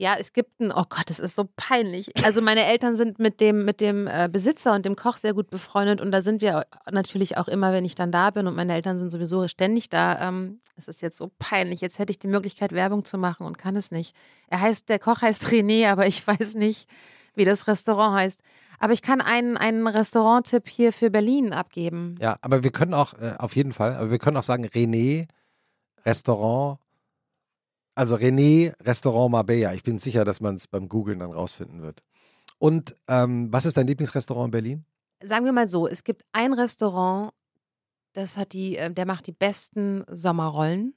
Ja, 0.00 0.16
es 0.18 0.32
gibt 0.32 0.58
ein, 0.60 0.72
oh 0.72 0.84
Gott, 0.88 1.04
das 1.08 1.20
ist 1.20 1.34
so 1.34 1.46
peinlich. 1.56 2.10
Also 2.24 2.40
meine 2.40 2.64
Eltern 2.64 2.94
sind 2.94 3.18
mit 3.18 3.38
dem, 3.38 3.66
mit 3.66 3.82
dem 3.82 4.06
äh, 4.06 4.30
Besitzer 4.32 4.72
und 4.72 4.86
dem 4.86 4.96
Koch 4.96 5.18
sehr 5.18 5.34
gut 5.34 5.50
befreundet 5.50 6.00
und 6.00 6.10
da 6.10 6.22
sind 6.22 6.40
wir 6.40 6.64
natürlich 6.90 7.36
auch 7.36 7.48
immer, 7.48 7.74
wenn 7.74 7.84
ich 7.84 7.96
dann 7.96 8.10
da 8.10 8.30
bin 8.30 8.46
und 8.46 8.56
meine 8.56 8.72
Eltern 8.72 8.98
sind 8.98 9.10
sowieso 9.10 9.46
ständig 9.46 9.90
da. 9.90 10.26
Ähm, 10.26 10.60
es 10.74 10.88
ist 10.88 11.02
jetzt 11.02 11.18
so 11.18 11.30
peinlich. 11.38 11.82
Jetzt 11.82 11.98
hätte 11.98 12.12
ich 12.12 12.18
die 12.18 12.28
Möglichkeit, 12.28 12.72
Werbung 12.72 13.04
zu 13.04 13.18
machen 13.18 13.44
und 13.44 13.58
kann 13.58 13.76
es 13.76 13.90
nicht. 13.90 14.16
Er 14.48 14.62
heißt, 14.62 14.88
der 14.88 15.00
Koch 15.00 15.20
heißt 15.20 15.44
René, 15.48 15.90
aber 15.90 16.06
ich 16.06 16.26
weiß 16.26 16.54
nicht, 16.54 16.88
wie 17.34 17.44
das 17.44 17.66
Restaurant 17.66 18.16
heißt. 18.16 18.40
Aber 18.78 18.94
ich 18.94 19.02
kann 19.02 19.20
einen, 19.20 19.58
einen 19.58 19.86
Restaurant-Tipp 19.86 20.66
hier 20.66 20.94
für 20.94 21.10
Berlin 21.10 21.52
abgeben. 21.52 22.14
Ja, 22.20 22.38
aber 22.40 22.62
wir 22.62 22.72
können 22.72 22.94
auch, 22.94 23.12
äh, 23.20 23.34
auf 23.36 23.54
jeden 23.54 23.74
Fall, 23.74 23.96
aber 23.96 24.10
wir 24.10 24.18
können 24.18 24.38
auch 24.38 24.42
sagen, 24.42 24.64
René, 24.64 25.28
Restaurant 26.04 26.78
also 28.00 28.16
René 28.16 28.72
Restaurant 28.82 29.30
Marbella. 29.30 29.74
Ich 29.74 29.82
bin 29.82 29.98
sicher, 29.98 30.24
dass 30.24 30.40
man 30.40 30.54
es 30.54 30.66
beim 30.66 30.88
Googlen 30.88 31.18
dann 31.18 31.32
rausfinden 31.32 31.82
wird. 31.82 32.02
Und 32.58 32.96
ähm, 33.08 33.52
was 33.52 33.66
ist 33.66 33.76
dein 33.76 33.86
Lieblingsrestaurant 33.86 34.46
in 34.46 34.50
Berlin? 34.50 34.84
Sagen 35.22 35.44
wir 35.44 35.52
mal 35.52 35.68
so, 35.68 35.86
es 35.86 36.02
gibt 36.02 36.24
ein 36.32 36.54
Restaurant, 36.54 37.32
das 38.14 38.36
hat 38.36 38.54
die, 38.54 38.76
äh, 38.76 38.90
der 38.90 39.06
macht 39.06 39.26
die 39.26 39.32
besten 39.32 40.04
Sommerrollen. 40.10 40.94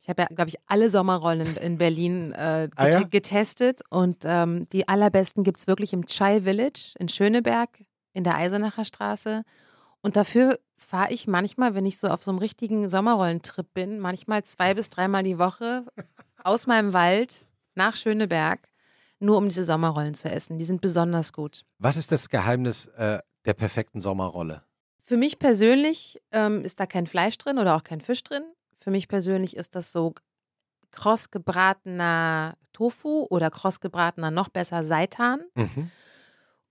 Ich 0.00 0.08
habe 0.08 0.22
ja, 0.22 0.28
glaube 0.28 0.48
ich, 0.48 0.56
alle 0.66 0.88
Sommerrollen 0.90 1.46
in, 1.46 1.56
in 1.56 1.78
Berlin 1.78 2.32
äh, 2.32 2.68
get 2.70 2.78
ah, 2.78 2.88
ja? 2.88 3.02
getestet 3.02 3.82
und 3.90 4.24
ähm, 4.24 4.68
die 4.70 4.88
allerbesten 4.88 5.44
gibt 5.44 5.58
es 5.58 5.66
wirklich 5.66 5.92
im 5.92 6.06
Chai 6.06 6.42
Village 6.42 6.94
in 6.98 7.08
Schöneberg 7.08 7.84
in 8.14 8.24
der 8.24 8.36
Eisenacher 8.36 8.84
Straße. 8.84 9.44
Und 10.02 10.16
dafür 10.16 10.58
fahre 10.76 11.12
ich 11.12 11.26
manchmal, 11.26 11.74
wenn 11.74 11.86
ich 11.86 11.98
so 11.98 12.08
auf 12.08 12.22
so 12.22 12.30
einem 12.30 12.38
richtigen 12.38 12.88
Sommerrollentrip 12.88 13.72
bin, 13.72 14.00
manchmal 14.00 14.42
zwei 14.44 14.74
bis 14.74 14.90
dreimal 14.90 15.22
die 15.22 15.38
Woche 15.38 15.86
aus 16.44 16.66
meinem 16.66 16.92
Wald 16.92 17.46
nach 17.74 17.96
Schöneberg, 17.96 18.68
nur 19.20 19.38
um 19.38 19.48
diese 19.48 19.64
Sommerrollen 19.64 20.14
zu 20.14 20.28
essen. 20.28 20.58
Die 20.58 20.64
sind 20.64 20.80
besonders 20.80 21.32
gut. 21.32 21.64
Was 21.78 21.96
ist 21.96 22.12
das 22.12 22.28
Geheimnis 22.28 22.86
äh, 22.86 23.20
der 23.44 23.54
perfekten 23.54 24.00
Sommerrolle? 24.00 24.64
Für 25.00 25.16
mich 25.16 25.38
persönlich 25.38 26.20
ähm, 26.32 26.64
ist 26.64 26.80
da 26.80 26.86
kein 26.86 27.06
Fleisch 27.06 27.38
drin 27.38 27.58
oder 27.58 27.76
auch 27.76 27.84
kein 27.84 28.00
Fisch 28.00 28.22
drin. 28.22 28.44
Für 28.80 28.90
mich 28.90 29.08
persönlich 29.08 29.56
ist 29.56 29.74
das 29.74 29.92
so 29.92 30.14
kross 30.90 31.30
gebratener 31.30 32.56
Tofu 32.72 33.26
oder 33.30 33.50
kross 33.50 33.80
gebratener 33.80 34.30
noch 34.30 34.48
besser 34.48 34.84
Seitan. 34.84 35.40
Mhm. 35.54 35.90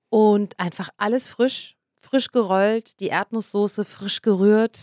Und 0.10 0.60
einfach 0.60 0.90
alles 0.98 1.28
frisch, 1.28 1.78
frisch 2.12 2.32
gerollt, 2.32 3.00
die 3.00 3.08
Erdnusssoße 3.08 3.86
frisch 3.86 4.22
gerührt. 4.22 4.82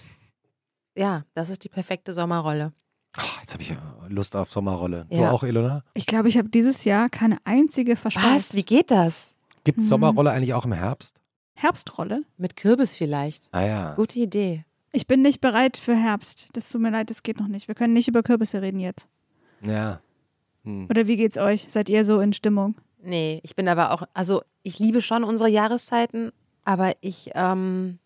Ja, 0.97 1.25
das 1.35 1.51
ist 1.51 1.63
die 1.63 1.69
perfekte 1.69 2.15
Sommerrolle. 2.15 2.73
Oh, 3.19 3.41
jetzt 3.41 3.53
habe 3.53 3.63
ich 3.63 3.77
Lust 4.09 4.35
auf 4.35 4.51
Sommerrolle. 4.51 5.07
Ja. 5.11 5.19
Du 5.19 5.35
auch, 5.35 5.43
Ilona? 5.43 5.85
Ich 5.93 6.07
glaube, 6.07 6.29
ich 6.29 6.39
habe 6.39 6.49
dieses 6.49 6.85
Jahr 6.85 7.11
keine 7.11 7.37
einzige 7.45 7.97
verspeist. 7.97 8.51
Was? 8.51 8.55
Wie 8.55 8.63
geht 8.63 8.91
das? 8.91 9.35
Gibt 9.65 9.79
es 9.79 9.85
hm. 9.85 9.89
Sommerrolle 9.89 10.31
eigentlich 10.31 10.55
auch 10.55 10.65
im 10.65 10.73
Herbst? 10.73 11.21
Herbstrolle? 11.53 12.23
Mit 12.39 12.57
Kürbis 12.57 12.97
vielleicht. 12.97 13.43
Ah 13.53 13.67
ja. 13.67 13.95
Gute 13.95 14.21
Idee. 14.21 14.65
Ich 14.93 15.07
bin 15.07 15.21
nicht 15.21 15.43
bereit 15.43 15.77
für 15.77 15.95
Herbst. 15.95 16.49
Das 16.55 16.71
tut 16.71 16.81
mir 16.81 16.91
leid, 16.91 17.11
das 17.11 17.23
geht 17.23 17.39
noch 17.39 17.49
nicht. 17.49 17.69
Wir 17.69 17.75
können 17.75 17.93
nicht 17.93 18.09
über 18.09 18.23
Kürbisse 18.23 18.63
reden 18.63 18.81
jetzt. 18.81 19.11
Ja. 19.61 20.01
Hm. 20.65 20.87
Oder 20.89 21.07
wie 21.09 21.17
geht's 21.19 21.37
euch? 21.37 21.67
Seid 21.69 21.91
ihr 21.91 22.07
so 22.07 22.21
in 22.21 22.33
Stimmung? 22.33 22.77
Nee, 23.03 23.41
ich 23.43 23.55
bin 23.55 23.69
aber 23.69 23.93
auch, 23.93 24.05
also 24.15 24.43
ich 24.63 24.79
liebe 24.79 25.03
schon 25.03 25.25
unsere 25.25 25.51
Jahreszeiten, 25.51 26.33
aber 26.69 26.93
ich, 27.01 27.31
ähm, 27.35 27.99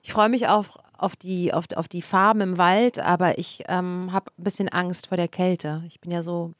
ich 0.00 0.14
freue 0.14 0.30
mich 0.30 0.48
auch 0.48 0.78
auf 0.96 1.16
die, 1.16 1.52
auf, 1.52 1.66
auf 1.76 1.86
die 1.86 2.00
Farben 2.00 2.40
im 2.40 2.56
Wald, 2.56 2.98
aber 2.98 3.38
ich 3.38 3.64
ähm, 3.68 4.10
habe 4.10 4.30
ein 4.38 4.42
bisschen 4.42 4.70
Angst 4.70 5.08
vor 5.08 5.18
der 5.18 5.28
Kälte. 5.28 5.82
Ich 5.86 6.00
bin 6.00 6.10
ja 6.10 6.22
so, 6.22 6.54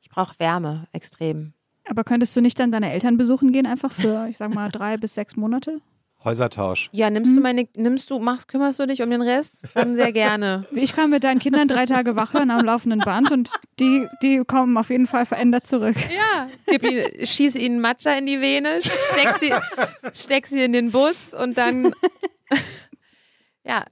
ich 0.00 0.08
brauche 0.10 0.34
Wärme 0.40 0.88
extrem. 0.90 1.52
Aber 1.88 2.02
könntest 2.02 2.34
du 2.34 2.40
nicht 2.40 2.58
dann 2.58 2.72
deine 2.72 2.90
Eltern 2.90 3.16
besuchen 3.16 3.52
gehen, 3.52 3.66
einfach 3.66 3.92
für, 3.92 4.26
ich 4.28 4.36
sag 4.36 4.52
mal, 4.52 4.68
drei 4.68 4.96
bis 4.96 5.14
sechs 5.14 5.36
Monate? 5.36 5.80
Häusertausch. 6.24 6.90
Ja, 6.92 7.10
nimmst 7.10 7.30
hm. 7.30 7.36
du 7.36 7.42
meine, 7.42 7.68
nimmst 7.76 8.10
du, 8.10 8.18
machst, 8.18 8.48
kümmerst 8.48 8.80
du 8.80 8.86
dich 8.86 9.02
um 9.02 9.10
den 9.10 9.22
Rest? 9.22 9.68
Dann 9.74 9.94
sehr 9.94 10.12
gerne. 10.12 10.66
Ich 10.72 10.94
kann 10.94 11.10
mit 11.10 11.22
deinen 11.22 11.38
Kindern 11.38 11.68
drei 11.68 11.86
Tage 11.86 12.16
wach 12.16 12.34
hören 12.34 12.50
am 12.50 12.64
laufenden 12.64 13.00
Band 13.00 13.30
und 13.30 13.50
die, 13.78 14.06
die 14.22 14.42
kommen 14.44 14.76
auf 14.76 14.90
jeden 14.90 15.06
Fall 15.06 15.26
verändert 15.26 15.66
zurück. 15.66 15.96
Ja, 15.96 16.48
gib 16.66 16.82
ihn, 16.82 17.24
schieß 17.24 17.56
ihnen 17.56 17.80
Matcha 17.80 18.12
in 18.12 18.26
die 18.26 18.40
Vene, 18.40 18.80
steck 18.82 19.34
sie, 19.38 19.52
steck 20.12 20.46
sie 20.46 20.62
in 20.62 20.72
den 20.72 20.90
Bus 20.90 21.34
und 21.34 21.56
dann 21.58 21.92
ja, 23.64 23.84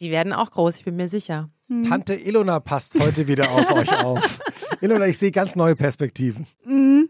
die 0.00 0.10
werden 0.10 0.32
auch 0.32 0.50
groß, 0.50 0.76
ich 0.76 0.84
bin 0.84 0.96
mir 0.96 1.08
sicher. 1.08 1.50
Hm. 1.68 1.82
Tante 1.82 2.14
Ilona 2.14 2.60
passt 2.60 2.98
heute 2.98 3.26
wieder 3.26 3.50
auf 3.50 3.70
euch 3.72 4.04
auf. 4.04 4.40
Ilona, 4.80 5.06
ich 5.06 5.18
sehe 5.18 5.30
ganz 5.30 5.56
neue 5.56 5.76
Perspektiven. 5.76 6.46
Mhm. 6.64 7.08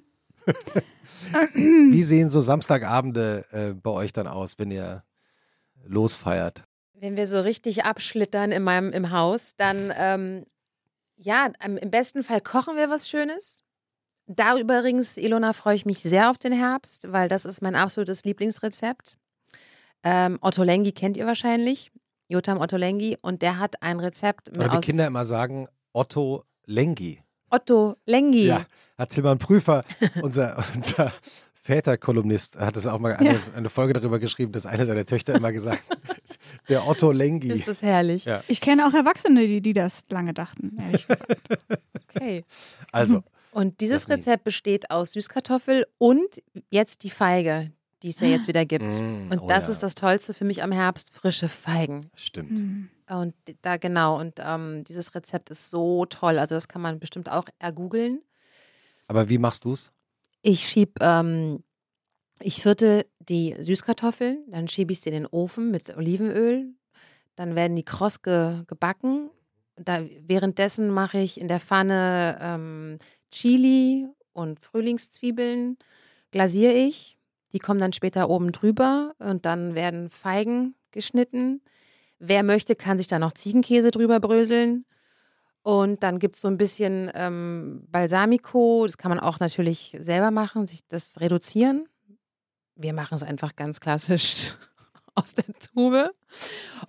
Wie 1.55 2.03
sehen 2.05 2.31
so 2.31 2.41
Samstagabende 2.41 3.45
äh, 3.51 3.75
bei 3.75 3.91
euch 3.91 4.13
dann 4.13 4.27
aus, 4.27 4.59
wenn 4.59 4.71
ihr 4.71 5.05
losfeiert? 5.85 6.65
Wenn 6.95 7.17
wir 7.17 7.27
so 7.27 7.41
richtig 7.41 7.85
abschlittern 7.85 8.51
in 8.51 8.63
meinem 8.63 8.93
im 8.93 9.13
Haus, 9.13 9.55
dann 9.57 9.93
ähm, 9.97 10.45
ja, 11.17 11.49
im 11.65 11.91
besten 11.91 12.23
Fall 12.23 12.41
kochen 12.41 12.77
wir 12.77 12.91
was 12.91 13.09
Schönes. 13.09 13.63
Da 14.27 14.59
übrigens, 14.59 15.17
Ilona, 15.17 15.53
freue 15.53 15.75
ich 15.75 15.87
mich 15.87 16.01
sehr 16.01 16.31
auf 16.31 16.39
den 16.39 16.53
Herbst, 16.53 17.13
weil 17.13 17.29
das 17.29 17.45
ist 17.45 17.63
mein 17.63 17.75
absolutes 17.75 18.25
Lieblingsrezept. 18.25 19.17
Ähm, 20.05 20.39
Otto 20.43 20.63
Lengi 20.63 20.93
kennt 20.93 21.17
ihr 21.17 21.27
wahrscheinlich. 21.27 21.91
Jotam 22.29 22.61
Otto 22.61 22.77
Lengi. 22.77 23.17
Und 23.23 23.43
der 23.43 23.59
hat 23.59 23.83
ein 23.83 23.99
Rezept. 24.01 24.57
Oder 24.57 24.69
die 24.69 24.87
Kinder 24.87 25.07
immer 25.07 25.25
sagen 25.25 25.67
Otto 25.93 26.45
Lengi. 26.67 27.23
Otto 27.51 27.97
Lengi. 28.07 28.47
Ja, 28.47 28.65
hat 28.97 29.11
Tilman 29.11 29.39
Prüfer, 29.39 29.83
unser, 30.23 30.63
unser 30.75 31.13
Väterkolumnist, 31.63 32.57
hat 32.57 32.77
es 32.77 32.87
auch 32.87 32.99
mal 32.99 33.15
eine, 33.17 33.35
ja. 33.35 33.41
eine, 33.55 33.69
Folge 33.69 33.93
darüber 33.93 34.19
geschrieben, 34.19 34.53
dass 34.53 34.67
eine 34.67 34.85
seiner 34.85 35.05
Töchter 35.05 35.35
immer 35.35 35.53
gesagt 35.53 35.83
der 36.69 36.87
Otto 36.87 37.13
Lengi. 37.13 37.49
Ist 37.49 37.69
das 37.69 37.83
herrlich. 37.83 38.25
Ja. 38.25 38.43
Ich 38.49 38.61
kenne 38.61 38.87
auch 38.87 38.95
Erwachsene, 38.95 39.47
die, 39.47 39.61
die 39.61 39.73
das 39.73 40.05
lange 40.11 40.35
dachten, 40.35 40.77
ehrlich 40.79 41.07
gesagt. 41.07 41.37
okay. 42.15 42.45
Also. 42.93 43.23
Und 43.51 43.81
dieses 43.81 44.09
Rezept 44.09 44.45
besteht 44.45 44.91
aus 44.91 45.13
Süßkartoffel 45.13 45.87
und 45.97 46.43
jetzt 46.71 47.03
die 47.03 47.11
Feige, 47.11 47.73
die 48.03 48.11
es 48.11 48.21
ja 48.21 48.29
jetzt 48.29 48.47
wieder 48.47 48.65
gibt. 48.65 48.93
Mm, 48.93 49.31
und 49.31 49.39
oh 49.41 49.47
das 49.49 49.67
ja. 49.67 49.73
ist 49.73 49.83
das 49.83 49.95
Tollste 49.95 50.35
für 50.35 50.45
mich 50.45 50.63
am 50.63 50.71
Herbst, 50.71 51.13
frische 51.13 51.49
Feigen. 51.49 52.07
Stimmt. 52.15 52.53
Mm. 52.53 52.89
Und 53.09 53.35
da 53.63 53.77
genau, 53.77 54.19
und 54.19 54.35
ähm, 54.39 54.85
dieses 54.85 55.15
Rezept 55.15 55.51
ist 55.51 55.71
so 55.71 56.05
toll. 56.07 56.39
Also 56.39 56.55
das 56.55 56.69
kann 56.69 56.83
man 56.83 56.99
bestimmt 56.99 57.31
auch 57.31 57.47
ergoogeln. 57.59 58.21
Aber 59.07 59.29
wie 59.29 59.39
machst 59.39 59.65
du 59.65 59.73
es? 59.73 59.91
Ich 60.43 60.69
schieb, 60.69 60.99
ähm, 61.01 61.63
ich 62.41 62.63
viertel 62.63 63.07
die 63.19 63.57
Süßkartoffeln, 63.59 64.45
dann 64.51 64.69
schiebe 64.69 64.93
ich 64.93 65.01
sie 65.01 65.09
in 65.11 65.15
den 65.15 65.27
Ofen 65.27 65.71
mit 65.71 65.97
Olivenöl. 65.97 66.67
Dann 67.35 67.57
werden 67.57 67.77
die 67.77 67.85
kross 67.85 68.23
ge 68.23 68.65
gebacken. 68.67 69.31
Da, 69.77 70.01
währenddessen 70.21 70.91
mache 70.91 71.19
ich 71.19 71.41
in 71.41 71.49
der 71.49 71.61
Pfanne 71.61 72.39
ähm, 72.41 72.99
Chili 73.31 74.07
und 74.33 74.61
Frühlingszwiebeln, 74.61 75.79
glasiere 76.31 76.73
ich 76.73 77.19
die 77.53 77.59
kommen 77.59 77.81
dann 77.81 77.93
später 77.93 78.29
oben 78.29 78.53
drüber 78.53 79.15
und 79.19 79.47
dann 79.47 79.75
werden 79.75 80.11
Feigen 80.11 80.75
geschnitten. 80.91 81.63
Wer 82.19 82.43
möchte, 82.43 82.75
kann 82.75 82.99
sich 82.99 83.07
da 83.07 83.19
noch 83.19 83.33
Ziegenkäse 83.33 83.91
drüber 83.91 84.21
bröseln. 84.21 84.85
Und 85.63 86.03
dann 86.03 86.19
gibt 86.19 86.37
es 86.37 86.41
so 86.41 86.49
ein 86.49 86.57
bisschen 86.57 87.11
ähm, 87.15 87.85
Balsamico. 87.89 88.85
Das 88.87 88.97
kann 88.97 89.11
man 89.11 89.21
auch 89.21 89.41
natürlich 89.41 89.97
selber 90.01 90.31
machen, 90.31 90.67
sich 90.67 90.81
das 90.89 91.21
reduzieren. 91.21 91.89
Wir 92.75 92.93
machen 92.93 93.17
es 93.17 93.23
einfach 93.23 93.57
ganz 93.57 93.81
klassisch 93.81 94.55
aus 95.15 95.35
der 95.35 95.53
Tube. 95.59 96.11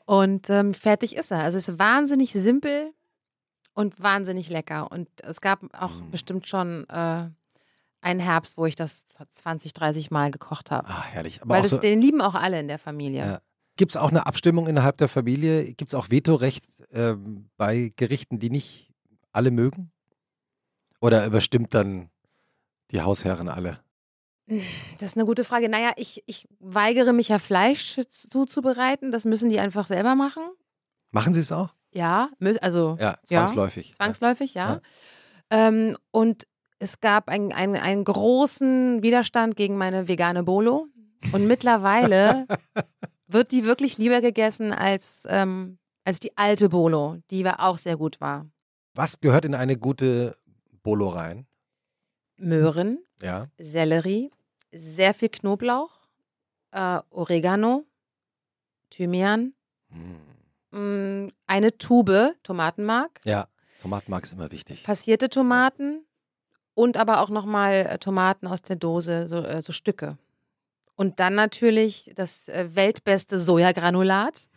Und 0.05 0.49
ähm, 0.49 0.73
fertig 0.73 1.15
ist 1.15 1.31
er. 1.31 1.43
Also 1.43 1.57
es 1.57 1.67
ist 1.67 1.79
wahnsinnig 1.79 2.31
simpel 2.31 2.93
und 3.73 4.01
wahnsinnig 4.01 4.49
lecker. 4.49 4.91
Und 4.91 5.09
es 5.23 5.41
gab 5.41 5.61
auch 5.73 6.01
mm. 6.01 6.11
bestimmt 6.11 6.47
schon 6.47 6.87
äh, 6.89 7.29
ein 8.01 8.19
Herbst, 8.19 8.57
wo 8.57 8.65
ich 8.65 8.75
das 8.75 9.05
20, 9.31 9.73
30 9.73 10.11
Mal 10.11 10.31
gekocht 10.31 10.71
habe. 10.71 10.87
Ah, 10.87 11.03
herrlich. 11.03 11.41
Aber 11.41 11.55
Weil 11.55 11.61
das, 11.61 11.71
so, 11.71 11.77
den 11.77 12.01
lieben 12.01 12.21
auch 12.21 12.35
alle 12.35 12.59
in 12.59 12.67
der 12.67 12.79
Familie. 12.79 13.25
Ja. 13.25 13.41
Gibt 13.79 13.91
es 13.91 13.95
auch 13.95 14.09
eine 14.09 14.25
Abstimmung 14.25 14.67
innerhalb 14.67 14.97
der 14.97 15.07
Familie? 15.07 15.73
Gibt 15.73 15.91
es 15.91 15.95
auch 15.95 16.11
Vetorecht 16.11 16.65
äh, 16.91 17.15
bei 17.55 17.93
Gerichten, 17.95 18.37
die 18.37 18.49
nicht 18.49 18.91
alle 19.31 19.51
mögen? 19.51 19.93
Oder 20.99 21.25
überstimmt 21.25 21.73
dann 21.73 22.09
die 22.91 23.01
Hausherren 23.01 23.47
alle? 23.47 23.79
Das 24.47 25.03
ist 25.03 25.15
eine 25.15 25.25
gute 25.25 25.45
Frage. 25.45 25.69
Naja, 25.69 25.91
ich, 25.95 26.25
ich 26.25 26.45
weigere 26.59 27.13
mich 27.13 27.29
ja 27.29 27.39
Fleisch 27.39 27.97
zuzubereiten. 28.09 29.13
Das 29.13 29.23
müssen 29.23 29.49
die 29.49 29.61
einfach 29.61 29.87
selber 29.87 30.13
machen. 30.13 30.43
Machen 31.13 31.33
sie 31.33 31.39
es 31.39 31.53
auch? 31.53 31.73
Ja, 31.93 32.31
also. 32.59 32.97
Ja, 32.99 33.17
zwangsläufig. 33.23 33.91
Ja, 33.91 33.95
zwangsläufig, 33.95 34.55
ja. 34.55 34.73
ja. 34.73 34.81
Ähm, 35.51 35.95
und 36.11 36.47
es 36.79 36.99
gab 36.99 37.29
einen, 37.29 37.53
einen, 37.53 37.77
einen 37.77 38.03
großen 38.03 39.01
Widerstand 39.03 39.55
gegen 39.55 39.77
meine 39.77 40.09
vegane 40.09 40.43
Bolo. 40.43 40.87
Und 41.31 41.47
mittlerweile 41.47 42.45
wird 43.31 43.51
die 43.51 43.63
wirklich 43.63 43.97
lieber 43.97 44.21
gegessen 44.21 44.71
als, 44.71 45.23
ähm, 45.29 45.77
als 46.03 46.19
die 46.19 46.35
alte 46.37 46.69
Bolo, 46.69 47.17
die 47.31 47.45
auch 47.47 47.77
sehr 47.77 47.97
gut 47.97 48.19
war. 48.19 48.47
Was 48.93 49.19
gehört 49.19 49.45
in 49.45 49.55
eine 49.55 49.77
gute 49.77 50.37
Bolo 50.83 51.09
rein? 51.09 51.47
Möhren, 52.37 52.99
ja. 53.21 53.47
Sellerie, 53.57 54.31
sehr 54.71 55.13
viel 55.13 55.29
Knoblauch, 55.29 55.91
äh, 56.71 56.99
Oregano, 57.09 57.85
Thymian, 58.89 59.53
hm. 60.71 61.31
eine 61.47 61.77
Tube 61.77 62.35
Tomatenmark. 62.43 63.21
Ja, 63.23 63.47
Tomatenmark 63.81 64.25
ist 64.25 64.33
immer 64.33 64.51
wichtig. 64.51 64.83
Passierte 64.83 65.29
Tomaten, 65.29 66.05
und 66.79 66.95
aber 66.95 67.19
auch 67.19 67.29
nochmal 67.29 67.73
äh, 67.73 67.97
Tomaten 67.97 68.47
aus 68.47 68.61
der 68.61 68.77
Dose, 68.77 69.27
so, 69.27 69.43
äh, 69.43 69.61
so 69.61 69.73
Stücke. 69.73 70.17
Und 70.99 71.21
dann 71.21 71.33
natürlich 71.33 72.11
das 72.17 72.49
äh, 72.49 72.75
weltbeste 72.75 73.39
Sojagranulat. 73.39 74.49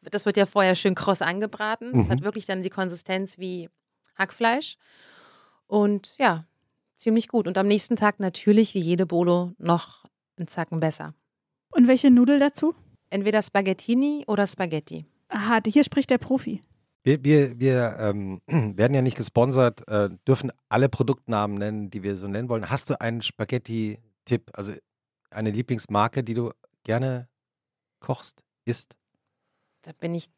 Das 0.00 0.24
wird 0.24 0.38
ja 0.38 0.46
vorher 0.46 0.74
schön 0.74 0.94
kross 0.94 1.20
angebraten. 1.20 1.92
Das 1.92 2.06
mhm. 2.06 2.10
hat 2.10 2.22
wirklich 2.22 2.46
dann 2.46 2.62
die 2.62 2.70
Konsistenz 2.70 3.36
wie 3.36 3.68
Hackfleisch. 4.16 4.78
Und 5.66 6.16
ja, 6.16 6.46
ziemlich 6.96 7.28
gut. 7.28 7.46
Und 7.46 7.58
am 7.58 7.68
nächsten 7.68 7.96
Tag 7.96 8.18
natürlich, 8.18 8.72
wie 8.72 8.80
jede 8.80 9.04
Bolo, 9.04 9.52
noch 9.58 10.06
einen 10.38 10.48
Zacken 10.48 10.80
besser. 10.80 11.12
Und 11.68 11.86
welche 11.86 12.10
Nudel 12.10 12.38
dazu? 12.38 12.74
Entweder 13.10 13.42
Spaghettini 13.42 14.24
oder 14.26 14.46
Spaghetti. 14.46 15.04
Aha, 15.28 15.60
hier 15.66 15.84
spricht 15.84 16.08
der 16.08 16.16
Profi. 16.16 16.62
Wir, 17.02 17.22
wir, 17.22 17.60
wir 17.60 17.96
ähm, 17.98 18.40
werden 18.46 18.94
ja 18.94 19.02
nicht 19.02 19.18
gesponsert, 19.18 19.86
äh, 19.86 20.08
dürfen 20.26 20.50
alle 20.70 20.88
Produktnamen 20.88 21.58
nennen, 21.58 21.90
die 21.90 22.02
wir 22.02 22.16
so 22.16 22.26
nennen 22.26 22.48
wollen. 22.48 22.70
Hast 22.70 22.88
du 22.88 22.98
einen 22.98 23.20
Spaghetti-Tipp, 23.20 24.50
also 24.54 24.72
eine 25.30 25.50
Lieblingsmarke, 25.50 26.22
die 26.22 26.34
du 26.34 26.52
gerne 26.84 27.28
kochst, 28.00 28.42
isst? 28.64 28.96
Da 29.82 29.92
bin 29.92 30.14
ich. 30.14 30.28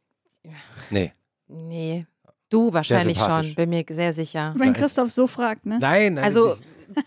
Nee. 0.91 1.13
Nee. 1.49 2.07
Du 2.51 2.73
wahrscheinlich 2.73 3.19
schon, 3.19 3.55
bin 3.55 3.71
mir 3.71 3.85
sehr 3.91 4.13
sicher. 4.13 4.55
Wenn 4.57 4.73
Christoph 4.73 5.11
so 5.11 5.27
fragt, 5.27 5.67
ne? 5.67 5.79
Nein, 5.79 6.15
nein 6.15 6.25
Also 6.25 6.57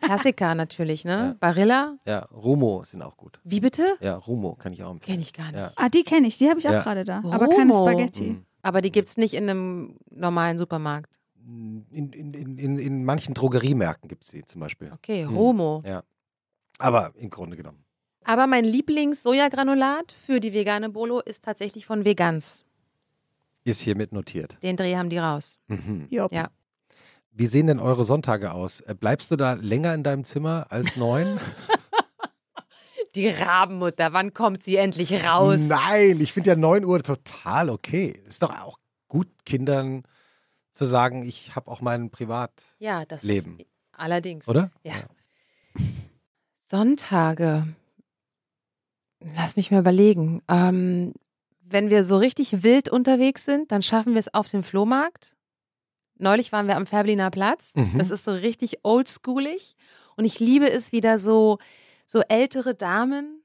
Klassiker 0.01 0.55
natürlich, 0.55 1.03
ne? 1.03 1.11
Ja. 1.11 1.35
Barilla. 1.39 1.97
Ja, 2.05 2.19
Rumo 2.25 2.83
sind 2.83 3.01
auch 3.01 3.17
gut. 3.17 3.39
Wie 3.43 3.59
bitte? 3.59 3.97
Ja, 4.01 4.15
Rumo 4.15 4.55
kann 4.55 4.73
ich 4.73 4.83
auch 4.83 4.91
empfehlen. 4.91 5.15
Kenne 5.15 5.21
ich 5.21 5.33
gar 5.33 5.47
nicht. 5.47 5.55
Ja. 5.55 5.71
Ah, 5.75 5.89
die 5.89 6.03
kenne 6.03 6.27
ich, 6.27 6.37
die 6.37 6.49
habe 6.49 6.59
ich 6.59 6.67
auch 6.67 6.73
ja. 6.73 6.83
gerade 6.83 7.03
da. 7.03 7.19
Rumo. 7.19 7.33
Aber 7.33 7.47
keine 7.47 7.73
Spaghetti. 7.73 8.23
Mhm. 8.31 8.45
Aber 8.61 8.81
die 8.81 8.91
gibt 8.91 9.09
es 9.09 9.17
nicht 9.17 9.33
in 9.33 9.49
einem 9.49 9.97
normalen 10.11 10.57
Supermarkt. 10.57 11.19
In, 11.43 11.85
in, 11.89 12.33
in, 12.33 12.57
in, 12.57 12.77
in 12.77 13.03
manchen 13.03 13.33
Drogeriemärkten 13.33 14.07
gibt 14.07 14.23
es 14.23 14.29
sie 14.29 14.45
zum 14.45 14.61
Beispiel. 14.61 14.91
Okay, 14.93 15.25
hm. 15.25 15.35
Romo. 15.35 15.81
Ja. 15.85 16.03
Aber 16.81 17.13
im 17.15 17.29
Grunde 17.29 17.57
genommen. 17.57 17.83
Aber 18.23 18.47
mein 18.47 18.65
Lieblings-Sojagranulat 18.65 20.11
für 20.11 20.39
die 20.39 20.53
vegane 20.53 20.89
Bolo 20.89 21.19
ist 21.19 21.43
tatsächlich 21.43 21.85
von 21.85 22.05
Vegans. 22.05 22.65
Ist 23.63 23.81
hiermit 23.81 24.11
notiert. 24.11 24.57
Den 24.63 24.77
Dreh 24.77 24.95
haben 24.95 25.09
die 25.09 25.17
raus. 25.17 25.59
Mhm. 25.67 26.07
Ja. 26.09 26.49
Wie 27.31 27.47
sehen 27.47 27.67
denn 27.67 27.79
eure 27.79 28.03
Sonntage 28.03 28.51
aus? 28.51 28.81
Äh, 28.81 28.95
bleibst 28.95 29.31
du 29.31 29.35
da 29.35 29.53
länger 29.53 29.93
in 29.93 30.03
deinem 30.03 30.23
Zimmer 30.23 30.67
als 30.69 30.97
neun? 30.97 31.39
Die 33.15 33.27
Rabenmutter, 33.27 34.13
wann 34.13 34.33
kommt 34.33 34.63
sie 34.63 34.77
endlich 34.77 35.23
raus? 35.25 35.59
Nein, 35.59 36.19
ich 36.19 36.33
finde 36.33 36.51
ja 36.51 36.55
9 36.55 36.85
Uhr 36.85 37.01
total 37.03 37.69
okay. 37.69 38.21
Ist 38.27 38.43
doch 38.43 38.57
auch 38.61 38.77
gut, 39.07 39.27
Kindern 39.45 40.03
zu 40.71 40.85
sagen, 40.85 41.23
ich 41.23 41.55
habe 41.55 41.69
auch 41.69 41.81
mein 41.81 42.09
Privatleben. 42.09 42.75
Ja, 42.79 43.05
das 43.05 43.23
Leben. 43.23 43.59
Ist, 43.59 43.67
allerdings. 43.91 44.47
Oder? 44.47 44.71
Ja. 44.83 44.93
ja. 44.95 45.83
Sonntage. 46.71 47.67
Lass 49.35 49.57
mich 49.57 49.71
mal 49.71 49.81
überlegen. 49.81 50.41
Ähm, 50.47 51.13
wenn 51.61 51.89
wir 51.89 52.05
so 52.05 52.17
richtig 52.17 52.63
wild 52.63 52.87
unterwegs 52.87 53.43
sind, 53.43 53.71
dann 53.71 53.83
schaffen 53.83 54.13
wir 54.13 54.19
es 54.19 54.33
auf 54.33 54.49
dem 54.49 54.63
Flohmarkt. 54.63 55.35
Neulich 56.17 56.53
waren 56.53 56.67
wir 56.67 56.77
am 56.77 56.85
Färbeliner 56.85 57.29
Platz. 57.29 57.73
Mhm. 57.75 57.97
Das 57.97 58.09
ist 58.09 58.23
so 58.23 58.31
richtig 58.31 58.79
oldschoolig. 58.83 59.75
Und 60.15 60.23
ich 60.23 60.39
liebe 60.39 60.71
es 60.71 60.93
wieder 60.93 61.17
so 61.17 61.57
so 62.05 62.21
ältere 62.27 62.73
Damen 62.73 63.43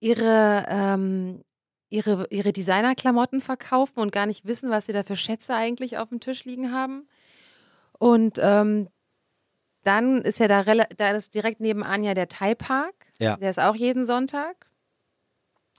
ihre, 0.00 0.66
ähm, 0.68 1.42
ihre, 1.88 2.26
ihre 2.30 2.52
Designerklamotten 2.52 3.40
verkaufen 3.40 4.00
und 4.00 4.12
gar 4.12 4.26
nicht 4.26 4.44
wissen, 4.44 4.70
was 4.70 4.86
sie 4.86 4.92
da 4.92 5.02
für 5.02 5.16
Schätze 5.16 5.54
eigentlich 5.54 5.98
auf 5.98 6.10
dem 6.10 6.20
Tisch 6.20 6.44
liegen 6.44 6.72
haben. 6.72 7.08
Und 7.98 8.38
ähm, 8.42 8.88
dann 9.86 10.22
ist 10.22 10.38
ja 10.38 10.48
da, 10.48 10.62
da 10.62 11.10
ist 11.10 11.34
direkt 11.34 11.60
nebenan 11.60 12.02
ja 12.02 12.14
der 12.14 12.28
Thai 12.28 12.54
Park. 12.54 12.94
Ja. 13.18 13.36
Der 13.36 13.50
ist 13.50 13.60
auch 13.60 13.76
jeden 13.76 14.04
Sonntag. 14.04 14.66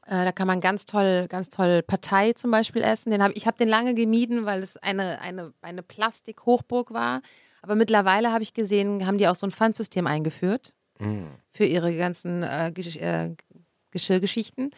Äh, 0.05 0.23
da 0.23 0.31
kann 0.31 0.47
man 0.47 0.61
ganz 0.61 0.85
toll, 0.85 1.27
ganz 1.27 1.49
toll 1.49 1.83
Partei 1.83 2.33
zum 2.33 2.49
Beispiel 2.49 2.81
essen. 2.81 3.11
Den 3.11 3.21
hab, 3.21 3.31
ich 3.35 3.45
habe 3.45 3.57
den 3.57 3.67
lange 3.67 3.93
gemieden, 3.93 4.45
weil 4.45 4.63
es 4.63 4.77
eine, 4.77 5.19
eine, 5.21 5.53
eine 5.61 5.83
Plastik-Hochburg 5.83 6.93
war. 6.93 7.21
Aber 7.61 7.75
mittlerweile 7.75 8.31
habe 8.31 8.43
ich 8.43 8.53
gesehen, 8.53 9.05
haben 9.05 9.17
die 9.17 9.27
auch 9.27 9.35
so 9.35 9.45
ein 9.45 9.51
Pfandsystem 9.51 10.07
eingeführt 10.07 10.73
mhm. 10.99 11.27
für 11.51 11.65
ihre 11.65 11.95
ganzen 11.95 12.43
äh, 12.43 12.71
Gesch 12.73 12.95
äh, 12.95 13.35
Geschirrgeschichten. 13.91 14.71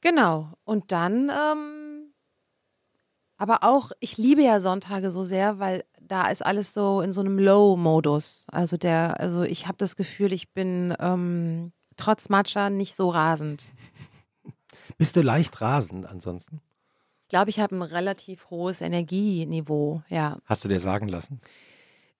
Genau. 0.00 0.52
Und 0.64 0.92
dann, 0.92 1.30
ähm, 1.30 1.77
aber 3.38 3.62
auch, 3.62 3.92
ich 4.00 4.18
liebe 4.18 4.42
ja 4.42 4.60
Sonntage 4.60 5.10
so 5.10 5.24
sehr, 5.24 5.60
weil 5.60 5.84
da 6.00 6.28
ist 6.28 6.44
alles 6.44 6.74
so 6.74 7.00
in 7.00 7.12
so 7.12 7.20
einem 7.20 7.38
Low-Modus. 7.38 8.46
Also 8.50 8.76
der, 8.76 9.20
also 9.20 9.42
ich 9.44 9.66
habe 9.66 9.78
das 9.78 9.94
Gefühl, 9.94 10.32
ich 10.32 10.52
bin 10.52 10.94
ähm, 10.98 11.72
trotz 11.96 12.28
Matcha 12.28 12.68
nicht 12.68 12.96
so 12.96 13.08
rasend. 13.08 13.68
Bist 14.98 15.14
du 15.16 15.22
leicht 15.22 15.60
rasend 15.60 16.06
ansonsten? 16.06 16.60
Ich 17.22 17.28
glaube, 17.28 17.50
ich 17.50 17.60
habe 17.60 17.76
ein 17.76 17.82
relativ 17.82 18.50
hohes 18.50 18.80
Energieniveau, 18.80 20.02
ja. 20.08 20.38
Hast 20.46 20.64
du 20.64 20.68
dir 20.68 20.80
sagen 20.80 21.08
lassen? 21.08 21.40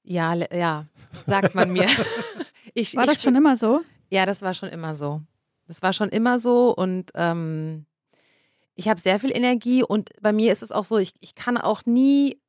Ja, 0.05 0.35
ja, 0.35 0.87
sagt 1.27 1.55
man 1.55 1.73
mir. 1.73 1.89
ich, 2.75 2.95
war 2.95 3.07
das 3.07 3.16
ich, 3.16 3.23
schon 3.23 3.35
immer 3.35 3.57
so? 3.57 3.81
Ja, 4.11 4.25
das 4.25 4.43
war 4.43 4.55
schon 4.55 4.69
immer 4.69 4.95
so. 4.95 5.23
Das 5.66 5.83
war 5.83 5.93
schon 5.93 6.11
immer 6.11 6.39
so 6.39 6.75
und 6.75 7.11
ähm, 7.14 7.87
ich 8.79 8.89
habe 8.89 9.01
sehr 9.01 9.18
viel 9.18 9.37
Energie 9.37 9.83
und 9.83 10.11
bei 10.20 10.33
mir 10.33 10.53
ist 10.53 10.62
es 10.62 10.70
auch 10.70 10.85
so, 10.85 10.99
ich, 10.99 11.12
ich 11.18 11.35
kann 11.35 11.59
auch 11.59 11.85
nie 11.85 12.41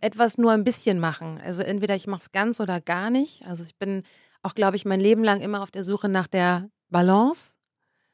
etwas 0.00 0.38
nur 0.38 0.52
ein 0.52 0.62
bisschen 0.62 1.00
machen. 1.00 1.40
Also 1.44 1.62
entweder 1.62 1.96
ich 1.96 2.06
mache 2.06 2.20
es 2.20 2.30
ganz 2.30 2.60
oder 2.60 2.80
gar 2.80 3.10
nicht. 3.10 3.44
Also 3.44 3.64
ich 3.64 3.74
bin 3.74 4.04
auch, 4.44 4.54
glaube 4.54 4.76
ich, 4.76 4.84
mein 4.84 5.00
Leben 5.00 5.24
lang 5.24 5.40
immer 5.40 5.64
auf 5.64 5.72
der 5.72 5.82
Suche 5.82 6.08
nach 6.08 6.28
der 6.28 6.70
Balance. 6.90 7.54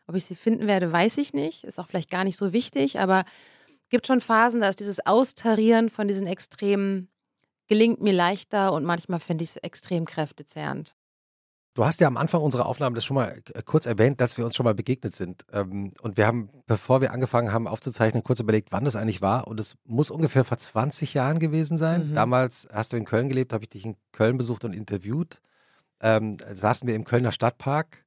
Ob 0.06 0.14
ich 0.14 0.24
sie 0.24 0.36
finden 0.36 0.68
werde, 0.68 0.90
weiß 0.90 1.18
ich 1.18 1.34
nicht. 1.34 1.64
Ist 1.64 1.78
auch 1.78 1.86
vielleicht 1.86 2.11
gar 2.11 2.24
nicht 2.24 2.38
so 2.38 2.54
wichtig, 2.54 2.98
aber 2.98 3.24
gibt 3.90 4.06
schon 4.06 4.22
Phasen, 4.22 4.62
da 4.62 4.70
ist 4.70 4.80
dieses 4.80 5.04
Austarieren 5.04 5.90
von 5.90 6.08
diesen 6.08 6.26
Extremen 6.26 7.11
gelingt 7.66 8.00
mir 8.00 8.14
leichter 8.14 8.72
und 8.72 8.84
manchmal 8.84 9.20
finde 9.20 9.44
ich 9.44 9.50
es 9.50 9.56
extrem 9.58 10.06
kräftezehrend. 10.06 10.94
Du 11.74 11.84
hast 11.84 12.00
ja 12.00 12.08
am 12.08 12.16
Anfang 12.16 12.42
unserer 12.42 12.66
Aufnahme 12.66 12.96
das 12.96 13.04
schon 13.04 13.14
mal 13.14 13.40
äh, 13.54 13.62
kurz 13.62 13.86
erwähnt, 13.86 14.20
dass 14.20 14.36
wir 14.36 14.44
uns 14.44 14.56
schon 14.56 14.64
mal 14.64 14.74
begegnet 14.74 15.14
sind. 15.14 15.44
Ähm, 15.52 15.92
und 16.02 16.16
wir 16.16 16.26
haben, 16.26 16.50
bevor 16.66 17.00
wir 17.00 17.12
angefangen 17.12 17.52
haben 17.52 17.68
aufzuzeichnen, 17.68 18.24
kurz 18.24 18.40
überlegt, 18.40 18.72
wann 18.72 18.84
das 18.84 18.96
eigentlich 18.96 19.22
war. 19.22 19.46
Und 19.46 19.60
es 19.60 19.76
muss 19.84 20.10
ungefähr 20.10 20.44
vor 20.44 20.58
20 20.58 21.14
Jahren 21.14 21.38
gewesen 21.38 21.78
sein. 21.78 22.10
Mhm. 22.10 22.14
Damals 22.14 22.66
hast 22.72 22.92
du 22.92 22.96
in 22.96 23.04
Köln 23.04 23.28
gelebt, 23.28 23.52
habe 23.52 23.64
ich 23.64 23.70
dich 23.70 23.84
in 23.84 23.96
Köln 24.10 24.36
besucht 24.36 24.64
und 24.64 24.72
interviewt. 24.72 25.40
Ähm, 26.00 26.38
saßen 26.52 26.88
wir 26.88 26.96
im 26.96 27.04
Kölner 27.04 27.30
Stadtpark 27.30 28.04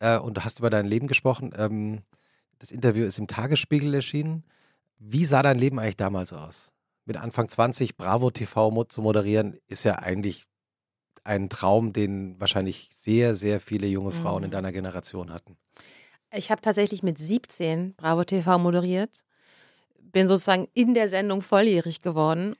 äh, 0.00 0.18
und 0.18 0.44
hast 0.44 0.58
über 0.58 0.70
dein 0.70 0.86
Leben 0.86 1.06
gesprochen. 1.06 1.52
Ähm, 1.56 2.00
das 2.58 2.72
Interview 2.72 3.04
ist 3.04 3.18
im 3.18 3.28
Tagesspiegel 3.28 3.94
erschienen. 3.94 4.44
Wie 4.98 5.24
sah 5.24 5.42
dein 5.42 5.58
Leben 5.58 5.78
eigentlich 5.78 5.96
damals 5.96 6.32
aus? 6.32 6.72
Mit 7.04 7.16
Anfang 7.16 7.48
20 7.48 7.96
Bravo 7.96 8.30
TV 8.30 8.84
zu 8.84 9.00
moderieren, 9.00 9.58
ist 9.68 9.84
ja 9.84 9.98
eigentlich 9.98 10.44
ein 11.24 11.48
Traum, 11.48 11.92
den 11.92 12.38
wahrscheinlich 12.40 12.88
sehr, 12.92 13.34
sehr 13.34 13.60
viele 13.60 13.86
junge 13.86 14.12
Frauen 14.12 14.38
mhm. 14.40 14.44
in 14.46 14.50
deiner 14.50 14.72
Generation 14.72 15.32
hatten. 15.32 15.56
Ich 16.32 16.50
habe 16.50 16.60
tatsächlich 16.60 17.02
mit 17.02 17.18
17 17.18 17.94
Bravo 17.96 18.24
TV 18.24 18.58
moderiert, 18.58 19.24
bin 19.98 20.28
sozusagen 20.28 20.68
in 20.74 20.94
der 20.94 21.08
Sendung 21.08 21.42
volljährig 21.42 22.02
geworden. 22.02 22.54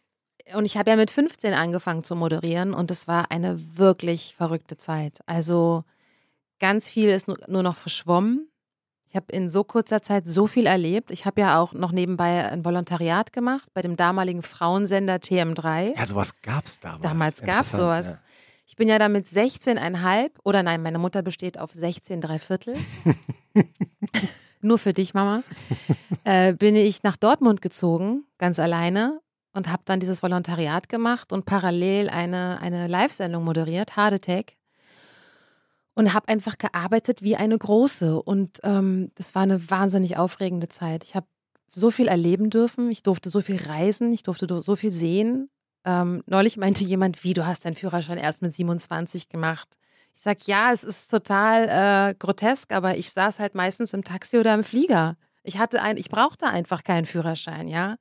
Und 0.54 0.64
ich 0.64 0.76
habe 0.76 0.90
ja 0.90 0.96
mit 0.96 1.10
15 1.10 1.54
angefangen 1.54 2.02
zu 2.02 2.16
moderieren 2.16 2.74
und 2.74 2.90
es 2.90 3.06
war 3.06 3.30
eine 3.30 3.78
wirklich 3.78 4.34
verrückte 4.36 4.76
Zeit. 4.76 5.20
Also 5.26 5.84
ganz 6.58 6.88
viel 6.88 7.08
ist 7.08 7.28
nur 7.28 7.62
noch 7.62 7.76
verschwommen. 7.76 8.50
Ich 9.06 9.16
habe 9.16 9.32
in 9.32 9.50
so 9.50 9.64
kurzer 9.64 10.02
Zeit 10.02 10.24
so 10.28 10.46
viel 10.46 10.66
erlebt. 10.66 11.10
Ich 11.10 11.24
habe 11.24 11.40
ja 11.40 11.60
auch 11.60 11.72
noch 11.72 11.90
nebenbei 11.90 12.48
ein 12.48 12.64
Volontariat 12.64 13.32
gemacht 13.32 13.68
bei 13.74 13.82
dem 13.82 13.96
damaligen 13.96 14.42
Frauensender 14.42 15.16
TM3. 15.16 15.96
Ja, 15.96 16.06
sowas 16.06 16.40
gab 16.42 16.66
es 16.66 16.78
damals. 16.78 17.02
Damals 17.02 17.42
gab 17.42 17.62
es 17.62 17.72
sowas. 17.72 18.06
Ja. 18.06 18.20
Ich 18.70 18.76
bin 18.76 18.88
ja 18.88 19.00
damit 19.00 19.26
16,5 19.26 20.30
oder 20.44 20.62
nein, 20.62 20.80
meine 20.80 21.00
Mutter 21.00 21.22
besteht 21.22 21.58
auf 21.58 21.72
16 21.72 22.22
Viertel. 22.38 22.74
Nur 24.62 24.78
für 24.78 24.92
dich, 24.92 25.12
Mama. 25.12 25.42
Äh, 26.22 26.52
bin 26.52 26.76
ich 26.76 27.02
nach 27.02 27.16
Dortmund 27.16 27.62
gezogen, 27.62 28.26
ganz 28.38 28.60
alleine 28.60 29.20
und 29.54 29.66
habe 29.66 29.82
dann 29.86 29.98
dieses 29.98 30.22
Volontariat 30.22 30.88
gemacht 30.88 31.32
und 31.32 31.46
parallel 31.46 32.10
eine, 32.10 32.60
eine 32.60 32.86
Live-Sendung 32.86 33.42
moderiert, 33.42 33.96
Hard 33.96 34.14
Attack. 34.14 34.52
Und 35.94 36.14
habe 36.14 36.28
einfach 36.28 36.56
gearbeitet 36.56 37.22
wie 37.22 37.34
eine 37.34 37.58
große. 37.58 38.22
Und 38.22 38.60
ähm, 38.62 39.10
das 39.16 39.34
war 39.34 39.42
eine 39.42 39.68
wahnsinnig 39.68 40.16
aufregende 40.16 40.68
Zeit. 40.68 41.02
Ich 41.02 41.16
habe 41.16 41.26
so 41.74 41.90
viel 41.90 42.06
erleben 42.06 42.50
dürfen. 42.50 42.88
Ich 42.92 43.02
durfte 43.02 43.30
so 43.30 43.40
viel 43.40 43.60
reisen. 43.60 44.12
Ich 44.12 44.22
durfte 44.22 44.62
so 44.62 44.76
viel 44.76 44.92
sehen. 44.92 45.50
Ähm, 45.84 46.22
neulich 46.26 46.56
meinte 46.56 46.84
jemand, 46.84 47.24
wie, 47.24 47.34
du 47.34 47.46
hast 47.46 47.64
deinen 47.64 47.74
Führerschein 47.74 48.18
erst 48.18 48.42
mit 48.42 48.54
27 48.54 49.28
gemacht. 49.28 49.68
Ich 50.14 50.22
sage, 50.22 50.40
ja, 50.44 50.72
es 50.72 50.84
ist 50.84 51.10
total 51.10 52.10
äh, 52.10 52.14
grotesk, 52.14 52.72
aber 52.72 52.96
ich 52.96 53.10
saß 53.12 53.38
halt 53.38 53.54
meistens 53.54 53.94
im 53.94 54.04
Taxi 54.04 54.38
oder 54.38 54.52
im 54.54 54.64
Flieger. 54.64 55.16
Ich 55.42 55.58
hatte 55.58 55.80
ein, 55.80 55.96
ich 55.96 56.10
brauchte 56.10 56.46
einfach 56.46 56.84
keinen 56.84 57.06
Führerschein, 57.06 57.68
ja. 57.68 57.96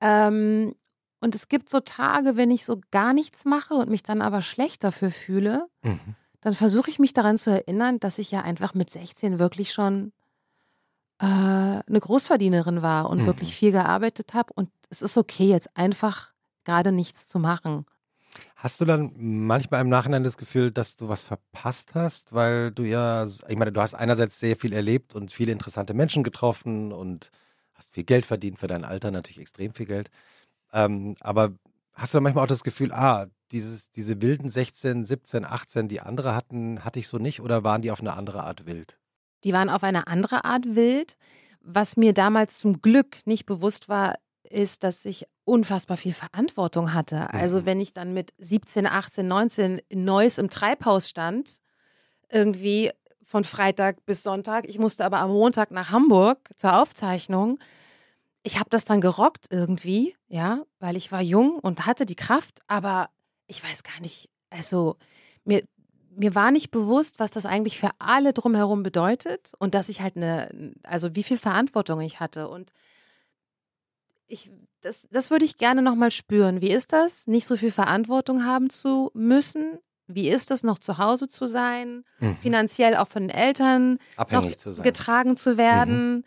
Ähm, 0.00 0.74
und 1.20 1.34
es 1.34 1.48
gibt 1.48 1.68
so 1.68 1.80
Tage, 1.80 2.36
wenn 2.36 2.50
ich 2.50 2.64
so 2.64 2.80
gar 2.90 3.12
nichts 3.12 3.44
mache 3.44 3.74
und 3.74 3.90
mich 3.90 4.02
dann 4.02 4.20
aber 4.20 4.42
schlecht 4.42 4.84
dafür 4.84 5.10
fühle, 5.10 5.66
mhm. 5.82 6.16
dann 6.40 6.54
versuche 6.54 6.90
ich 6.90 6.98
mich 6.98 7.12
daran 7.12 7.38
zu 7.38 7.50
erinnern, 7.50 8.00
dass 8.00 8.18
ich 8.18 8.30
ja 8.30 8.42
einfach 8.42 8.74
mit 8.74 8.90
16 8.90 9.38
wirklich 9.38 9.72
schon 9.72 10.12
äh, 11.18 11.24
eine 11.24 12.00
Großverdienerin 12.00 12.82
war 12.82 13.08
und 13.08 13.22
mhm. 13.22 13.26
wirklich 13.26 13.54
viel 13.54 13.72
gearbeitet 13.72 14.34
habe. 14.34 14.52
Und 14.54 14.70
es 14.90 15.02
ist 15.02 15.16
okay, 15.16 15.46
jetzt 15.48 15.76
einfach 15.76 16.32
gerade 16.66 16.92
nichts 16.92 17.28
zu 17.28 17.38
machen. 17.38 17.86
Hast 18.54 18.80
du 18.80 18.84
dann 18.84 19.12
manchmal 19.16 19.80
im 19.80 19.88
Nachhinein 19.88 20.24
das 20.24 20.36
Gefühl, 20.36 20.70
dass 20.70 20.96
du 20.96 21.08
was 21.08 21.22
verpasst 21.22 21.94
hast, 21.94 22.34
weil 22.34 22.70
du 22.70 22.82
ja, 22.82 23.24
ich 23.24 23.56
meine, 23.56 23.72
du 23.72 23.80
hast 23.80 23.94
einerseits 23.94 24.38
sehr 24.38 24.56
viel 24.56 24.74
erlebt 24.74 25.14
und 25.14 25.32
viele 25.32 25.52
interessante 25.52 25.94
Menschen 25.94 26.22
getroffen 26.22 26.92
und 26.92 27.30
hast 27.74 27.94
viel 27.94 28.04
Geld 28.04 28.26
verdient 28.26 28.58
für 28.58 28.66
dein 28.66 28.84
Alter, 28.84 29.10
natürlich 29.10 29.40
extrem 29.40 29.72
viel 29.72 29.86
Geld. 29.86 30.10
Ähm, 30.72 31.16
aber 31.20 31.54
hast 31.94 32.12
du 32.12 32.16
dann 32.16 32.24
manchmal 32.24 32.44
auch 32.44 32.48
das 32.48 32.64
Gefühl, 32.64 32.92
ah, 32.92 33.26
dieses, 33.52 33.90
diese 33.90 34.20
wilden 34.20 34.50
16, 34.50 35.04
17, 35.04 35.44
18, 35.44 35.88
die 35.88 36.00
andere 36.00 36.34
hatten, 36.34 36.84
hatte 36.84 36.98
ich 36.98 37.08
so 37.08 37.18
nicht 37.18 37.40
oder 37.40 37.64
waren 37.64 37.82
die 37.82 37.90
auf 37.90 38.00
eine 38.00 38.14
andere 38.14 38.42
Art 38.44 38.66
wild? 38.66 38.98
Die 39.44 39.52
waren 39.52 39.70
auf 39.70 39.82
eine 39.82 40.06
andere 40.08 40.44
Art 40.44 40.74
wild. 40.74 41.16
Was 41.60 41.96
mir 41.96 42.12
damals 42.12 42.58
zum 42.58 42.80
Glück 42.80 43.18
nicht 43.24 43.46
bewusst 43.46 43.88
war, 43.88 44.16
ist, 44.42 44.84
dass 44.84 45.04
ich 45.04 45.26
unfassbar 45.46 45.96
viel 45.96 46.12
Verantwortung 46.12 46.92
hatte. 46.92 47.32
Also 47.32 47.60
mhm. 47.60 47.66
wenn 47.66 47.80
ich 47.80 47.94
dann 47.94 48.12
mit 48.12 48.34
17, 48.38 48.86
18, 48.86 49.26
19 49.26 49.80
in 49.88 50.04
Neuss 50.04 50.38
im 50.38 50.50
Treibhaus 50.50 51.08
stand, 51.08 51.60
irgendwie 52.28 52.90
von 53.24 53.44
Freitag 53.44 54.04
bis 54.04 54.22
Sonntag, 54.22 54.68
ich 54.68 54.78
musste 54.78 55.04
aber 55.04 55.20
am 55.20 55.30
Montag 55.30 55.70
nach 55.70 55.90
Hamburg 55.90 56.50
zur 56.56 56.80
Aufzeichnung. 56.80 57.58
Ich 58.42 58.58
habe 58.58 58.70
das 58.70 58.84
dann 58.84 59.00
gerockt 59.00 59.46
irgendwie, 59.50 60.16
ja, 60.28 60.62
weil 60.80 60.96
ich 60.96 61.12
war 61.12 61.22
jung 61.22 61.58
und 61.60 61.86
hatte 61.86 62.06
die 62.06 62.14
Kraft, 62.16 62.60
aber 62.66 63.08
ich 63.46 63.62
weiß 63.62 63.84
gar 63.84 64.00
nicht, 64.00 64.28
also 64.50 64.96
mir, 65.44 65.62
mir 66.10 66.34
war 66.34 66.50
nicht 66.50 66.72
bewusst, 66.72 67.20
was 67.20 67.30
das 67.30 67.46
eigentlich 67.46 67.78
für 67.78 67.90
alle 67.98 68.32
drumherum 68.32 68.82
bedeutet 68.82 69.52
und 69.58 69.74
dass 69.74 69.88
ich 69.88 70.00
halt 70.00 70.16
eine, 70.16 70.74
also 70.82 71.14
wie 71.14 71.22
viel 71.22 71.38
Verantwortung 71.38 72.00
ich 72.00 72.18
hatte 72.18 72.48
und 72.48 72.72
ich, 74.28 74.50
das, 74.82 75.06
das 75.10 75.30
würde 75.30 75.44
ich 75.44 75.58
gerne 75.58 75.82
nochmal 75.82 76.10
spüren. 76.10 76.60
Wie 76.60 76.70
ist 76.70 76.92
das, 76.92 77.26
nicht 77.26 77.46
so 77.46 77.56
viel 77.56 77.70
Verantwortung 77.70 78.44
haben 78.44 78.70
zu 78.70 79.10
müssen? 79.14 79.78
Wie 80.06 80.28
ist 80.28 80.50
das, 80.50 80.62
noch 80.62 80.78
zu 80.78 80.98
Hause 80.98 81.28
zu 81.28 81.46
sein, 81.46 82.04
mhm. 82.20 82.36
finanziell 82.36 82.96
auch 82.96 83.08
von 83.08 83.24
den 83.24 83.36
Eltern 83.36 83.98
Abhängig 84.16 84.58
zu 84.58 84.80
getragen 84.80 85.36
zu 85.36 85.56
werden? 85.56 86.16
Mhm. 86.16 86.24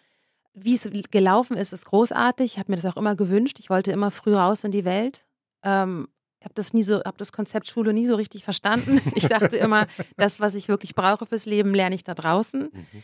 Wie 0.53 0.73
es 0.73 0.89
gelaufen 1.11 1.55
ist, 1.55 1.71
ist 1.71 1.85
großartig. 1.85 2.53
Ich 2.53 2.59
habe 2.59 2.71
mir 2.71 2.75
das 2.75 2.85
auch 2.85 2.97
immer 2.97 3.15
gewünscht. 3.15 3.59
Ich 3.59 3.69
wollte 3.69 3.91
immer 3.91 4.11
früh 4.11 4.35
raus 4.35 4.65
in 4.65 4.71
die 4.71 4.83
Welt. 4.83 5.25
Ähm, 5.63 6.09
ich 6.39 6.45
habe 6.45 6.53
das 6.55 6.73
nie 6.73 6.83
so, 6.83 6.95
habe 6.95 7.17
das 7.17 7.31
Konzept 7.31 7.67
Schule 7.67 7.93
nie 7.93 8.05
so 8.05 8.15
richtig 8.15 8.43
verstanden. 8.43 9.01
Ich 9.15 9.27
dachte 9.27 9.57
immer, 9.57 9.87
das, 10.17 10.39
was 10.39 10.55
ich 10.55 10.67
wirklich 10.67 10.95
brauche 10.95 11.25
fürs 11.25 11.45
Leben, 11.45 11.73
lerne 11.73 11.95
ich 11.95 12.03
da 12.03 12.13
draußen. 12.13 12.69
Mhm. 12.71 13.03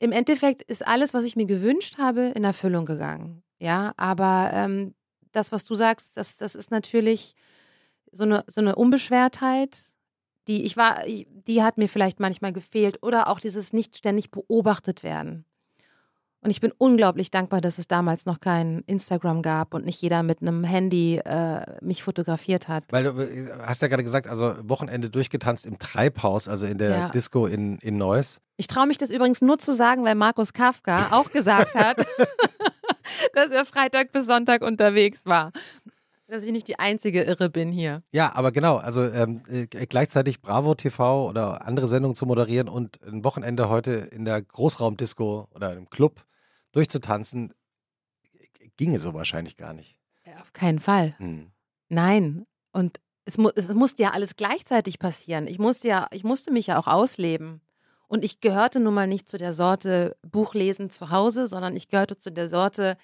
Im 0.00 0.12
Endeffekt 0.12 0.62
ist 0.62 0.86
alles, 0.86 1.12
was 1.12 1.24
ich 1.24 1.36
mir 1.36 1.46
gewünscht 1.46 1.98
habe, 1.98 2.32
in 2.34 2.44
Erfüllung 2.44 2.86
gegangen. 2.86 3.42
Ja, 3.58 3.92
aber 3.96 4.50
ähm, 4.52 4.94
das, 5.32 5.52
was 5.52 5.64
du 5.64 5.74
sagst, 5.74 6.16
das, 6.16 6.36
das 6.36 6.54
ist 6.54 6.70
natürlich 6.70 7.34
so 8.12 8.24
eine, 8.24 8.44
so 8.46 8.60
eine 8.60 8.76
Unbeschwertheit, 8.76 9.78
die 10.46 10.64
ich 10.64 10.76
war, 10.76 11.02
die 11.06 11.62
hat 11.62 11.76
mir 11.76 11.88
vielleicht 11.88 12.20
manchmal 12.20 12.52
gefehlt 12.52 13.02
oder 13.02 13.28
auch 13.28 13.40
dieses 13.40 13.72
nicht 13.72 13.96
ständig 13.96 14.30
beobachtet 14.30 15.02
werden. 15.02 15.44
Und 16.40 16.50
ich 16.50 16.60
bin 16.60 16.72
unglaublich 16.78 17.32
dankbar, 17.32 17.60
dass 17.60 17.78
es 17.78 17.88
damals 17.88 18.24
noch 18.24 18.38
kein 18.38 18.84
Instagram 18.86 19.42
gab 19.42 19.74
und 19.74 19.84
nicht 19.84 20.00
jeder 20.00 20.22
mit 20.22 20.40
einem 20.40 20.62
Handy 20.62 21.18
äh, 21.18 21.62
mich 21.80 22.04
fotografiert 22.04 22.68
hat. 22.68 22.84
Weil 22.90 23.04
du 23.04 23.10
äh, 23.20 23.50
hast 23.60 23.82
ja 23.82 23.88
gerade 23.88 24.04
gesagt, 24.04 24.28
also 24.28 24.54
Wochenende 24.62 25.10
durchgetanzt 25.10 25.66
im 25.66 25.80
Treibhaus, 25.80 26.46
also 26.46 26.66
in 26.66 26.78
der 26.78 26.90
ja. 26.90 27.08
Disco 27.08 27.46
in, 27.46 27.78
in 27.78 27.96
Neuss. 27.96 28.40
Ich 28.56 28.68
traue 28.68 28.86
mich 28.86 28.98
das 28.98 29.10
übrigens 29.10 29.40
nur 29.40 29.58
zu 29.58 29.74
sagen, 29.74 30.04
weil 30.04 30.14
Markus 30.14 30.52
Kafka 30.52 31.08
auch 31.10 31.30
gesagt 31.32 31.74
hat, 31.74 32.06
dass 33.34 33.50
er 33.50 33.64
Freitag 33.64 34.12
bis 34.12 34.26
Sonntag 34.26 34.62
unterwegs 34.62 35.26
war. 35.26 35.52
dass 36.26 36.42
ich 36.42 36.52
nicht 36.52 36.68
die 36.68 36.78
einzige 36.78 37.22
Irre 37.22 37.48
bin 37.48 37.72
hier. 37.72 38.02
Ja, 38.12 38.34
aber 38.34 38.52
genau, 38.52 38.76
also 38.76 39.02
ähm, 39.04 39.42
äh, 39.48 39.66
gleichzeitig 39.66 40.42
Bravo 40.42 40.74
TV 40.74 41.28
oder 41.28 41.66
andere 41.66 41.88
Sendungen 41.88 42.14
zu 42.14 42.26
moderieren 42.26 42.68
und 42.68 43.02
ein 43.02 43.24
Wochenende 43.24 43.68
heute 43.68 43.92
in 43.92 44.24
der 44.24 44.42
Großraumdisco 44.42 45.48
oder 45.54 45.74
im 45.74 45.88
Club 45.88 46.24
durchzutanzen, 46.72 47.54
ginge 48.76 49.00
so 49.00 49.14
wahrscheinlich 49.14 49.56
gar 49.56 49.72
nicht. 49.72 49.98
Auf 50.40 50.52
keinen 50.52 50.78
Fall. 50.78 51.14
Hm. 51.18 51.50
Nein. 51.88 52.46
Und 52.72 53.00
es, 53.24 53.38
mu 53.38 53.50
es 53.54 53.72
musste 53.74 54.02
ja 54.02 54.10
alles 54.10 54.36
gleichzeitig 54.36 54.98
passieren. 54.98 55.46
Ich 55.46 55.58
musste 55.58 55.88
ja, 55.88 56.06
ich 56.10 56.24
musste 56.24 56.52
mich 56.52 56.68
ja 56.68 56.78
auch 56.78 56.86
ausleben. 56.86 57.60
Und 58.08 58.24
ich 58.24 58.40
gehörte 58.40 58.80
nun 58.80 58.94
mal 58.94 59.06
nicht 59.06 59.28
zu 59.28 59.36
der 59.36 59.52
Sorte 59.52 60.16
Buchlesen 60.22 60.90
zu 60.90 61.10
Hause, 61.10 61.46
sondern 61.46 61.76
ich 61.76 61.88
gehörte 61.88 62.18
zu 62.18 62.32
der 62.32 62.48
Sorte 62.48 62.96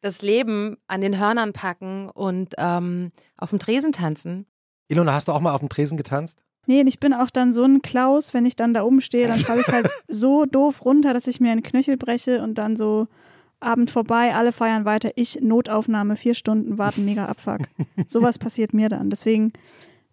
das 0.00 0.22
Leben 0.22 0.78
an 0.86 1.00
den 1.00 1.18
Hörnern 1.18 1.52
packen 1.52 2.08
und 2.08 2.54
ähm, 2.56 3.10
auf 3.36 3.50
dem 3.50 3.58
Tresen 3.58 3.92
tanzen. 3.92 4.46
Ilona, 4.88 5.12
hast 5.12 5.28
du 5.28 5.32
auch 5.32 5.40
mal 5.40 5.52
auf 5.52 5.60
dem 5.60 5.68
Tresen 5.68 5.98
getanzt? 5.98 6.42
Nee, 6.66 6.80
und 6.80 6.86
ich 6.86 7.00
bin 7.00 7.12
auch 7.12 7.30
dann 7.30 7.52
so 7.52 7.64
ein 7.64 7.82
Klaus, 7.82 8.32
wenn 8.32 8.46
ich 8.46 8.56
dann 8.56 8.74
da 8.74 8.82
oben 8.82 9.00
stehe, 9.00 9.26
dann 9.26 9.36
falle 9.36 9.62
ich 9.62 9.68
halt 9.68 9.88
so 10.08 10.44
doof 10.44 10.84
runter, 10.84 11.12
dass 11.12 11.26
ich 11.26 11.40
mir 11.40 11.52
einen 11.52 11.62
Knöchel 11.62 11.96
breche 11.96 12.42
und 12.42 12.56
dann 12.56 12.76
so 12.76 13.08
Abend 13.60 13.90
vorbei, 13.90 14.34
alle 14.34 14.52
feiern 14.52 14.84
weiter, 14.86 15.10
ich 15.16 15.40
Notaufnahme, 15.40 16.16
vier 16.16 16.34
Stunden 16.34 16.78
warten, 16.78 17.04
mega 17.04 17.26
Abfuck. 17.26 17.60
Sowas 18.06 18.38
passiert 18.38 18.72
mir 18.72 18.88
dann. 18.88 19.10
Deswegen, 19.10 19.52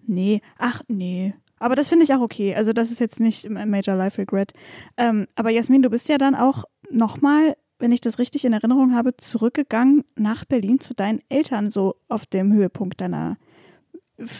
nee, 0.05 0.41
ach 0.57 0.81
nee. 0.87 1.33
Aber 1.59 1.75
das 1.75 1.89
finde 1.89 2.05
ich 2.05 2.13
auch 2.13 2.21
okay. 2.21 2.55
Also 2.55 2.73
das 2.73 2.91
ist 2.91 2.99
jetzt 2.99 3.19
nicht 3.19 3.45
ein 3.45 3.69
Major 3.69 3.95
Life 3.95 4.17
Regret. 4.19 4.53
Ähm, 4.95 5.27
aber 5.35 5.49
Jasmin, 5.49 5.81
du 5.81 5.89
bist 5.89 6.09
ja 6.09 6.17
dann 6.17 6.35
auch 6.35 6.65
nochmal, 6.89 7.57
wenn 7.79 7.91
ich 7.91 8.01
das 8.01 8.19
richtig 8.19 8.45
in 8.45 8.53
Erinnerung 8.53 8.95
habe, 8.95 9.15
zurückgegangen 9.17 10.03
nach 10.15 10.45
Berlin 10.45 10.79
zu 10.79 10.93
deinen 10.93 11.21
Eltern, 11.29 11.71
so 11.71 11.95
auf 12.07 12.25
dem 12.25 12.53
Höhepunkt 12.53 13.01
deiner, 13.01 13.37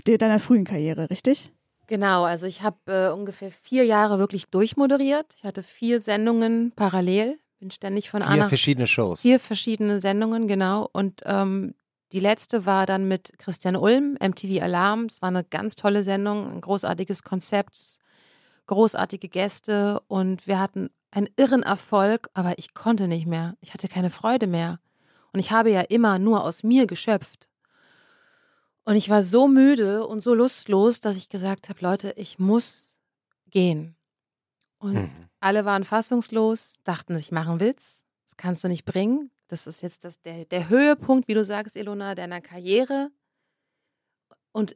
deiner 0.06 0.40
frühen 0.40 0.66
Karriere, 0.66 1.10
richtig? 1.10 1.52
Genau, 1.88 2.26
also 2.26 2.46
ich 2.46 2.62
habe 2.64 2.78
äh, 2.88 3.10
ungefähr 3.12 3.50
vier 3.50 3.86
Jahre 3.86 4.20
wirklich 4.20 4.48
durchmoderiert. 4.48 5.26
Ich 5.38 5.44
hatte 5.44 5.64
vier 5.64 6.02
Sendungen 6.02 6.74
parallel, 6.76 7.40
bin 7.60 7.72
ständig 7.72 8.10
von 8.10 8.22
Vier 8.22 8.30
Anna. 8.30 8.50
verschiedene 8.50 8.88
Shows. 8.88 9.22
Vier 9.22 9.40
verschiedene 9.40 10.02
Sendungen, 10.02 10.48
genau. 10.50 10.90
Und 10.92 11.22
ähm, 11.26 11.74
die 12.12 12.20
letzte 12.20 12.66
war 12.66 12.86
dann 12.86 13.08
mit 13.08 13.38
Christian 13.38 13.76
Ulm, 13.76 14.18
MTV 14.22 14.62
Alarm. 14.62 15.06
Es 15.06 15.22
war 15.22 15.30
eine 15.30 15.44
ganz 15.44 15.76
tolle 15.76 16.04
Sendung, 16.04 16.50
ein 16.50 16.62
großartiges 16.62 17.24
Konzept, 17.24 18.00
großartige 18.68 19.28
Gäste 19.30 20.00
und 20.08 20.48
wir 20.48 20.60
hatten 20.60 20.90
einen 21.12 21.30
irren 21.38 21.64
Erfolg, 21.64 22.30
aber 22.34 22.58
ich 22.60 22.74
konnte 22.74 23.08
nicht 23.08 23.26
mehr. 23.28 23.56
Ich 23.62 23.74
hatte 23.74 23.88
keine 23.88 24.10
Freude 24.10 24.48
mehr. 24.48 24.80
Und 25.34 25.40
ich 25.40 25.52
habe 25.52 25.70
ja 25.72 25.82
immer 25.82 26.20
nur 26.20 26.44
aus 26.44 26.64
mir 26.64 26.88
geschöpft. 26.88 27.48
Und 28.84 28.96
ich 28.96 29.10
war 29.10 29.24
so 29.24 29.48
müde 29.48 30.08
und 30.08 30.22
so 30.22 30.34
lustlos, 30.34 31.02
dass 31.02 31.18
ich 31.18 31.30
gesagt 31.30 31.70
habe, 31.70 31.80
Leute, 31.82 32.14
ich 32.16 32.40
muss 32.40 32.98
gehen. 33.50 33.96
Und 34.80 34.94
Mhm. 34.94 35.12
alle 35.40 35.66
waren 35.66 35.84
fassungslos, 35.84 36.76
dachten, 36.84 37.16
ich 37.18 37.32
mache 37.32 37.50
einen 37.50 37.60
Witz. 37.60 38.04
Das 38.26 38.38
kannst 38.38 38.64
du 38.64 38.68
nicht 38.68 38.86
bringen. 38.86 39.32
Das 39.48 39.68
ist 39.68 39.82
jetzt 39.82 40.04
das, 40.04 40.22
der, 40.22 40.46
der 40.46 40.70
Höhepunkt, 40.70 41.28
wie 41.28 41.34
du 41.34 41.44
sagst, 41.44 41.76
Ilona, 41.76 42.16
deiner 42.16 42.42
Karriere. 42.42 43.10
Und 44.52 44.76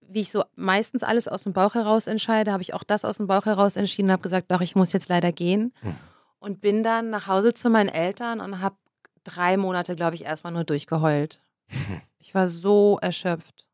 wie 0.00 0.20
ich 0.20 0.30
so 0.30 0.44
meistens 0.54 1.02
alles 1.02 1.28
aus 1.28 1.44
dem 1.44 1.52
Bauch 1.52 1.74
heraus 1.74 2.06
entscheide, 2.06 2.52
habe 2.52 2.62
ich 2.62 2.74
auch 2.74 2.84
das 2.84 3.04
aus 3.04 3.16
dem 3.16 3.26
Bauch 3.26 3.46
heraus 3.46 3.76
entschieden 3.76 4.08
und 4.08 4.12
habe 4.12 4.22
gesagt, 4.22 4.50
doch, 4.50 4.60
ich 4.60 4.76
muss 4.76 4.92
jetzt 4.92 5.08
leider 5.08 5.32
gehen. 5.32 5.72
Mhm. 5.82 5.96
Und 6.38 6.60
bin 6.60 6.82
dann 6.82 7.10
nach 7.10 7.28
Hause 7.28 7.54
zu 7.54 7.70
meinen 7.70 7.88
Eltern 7.88 8.40
und 8.40 8.60
habe 8.60 8.76
drei 9.24 9.56
Monate, 9.56 9.94
glaube 9.94 10.16
ich, 10.16 10.24
erstmal 10.24 10.52
nur 10.52 10.64
durchgeheult. 10.64 11.40
Ich 12.24 12.36
war 12.36 12.46
so 12.46 13.00
erschöpft 13.02 13.68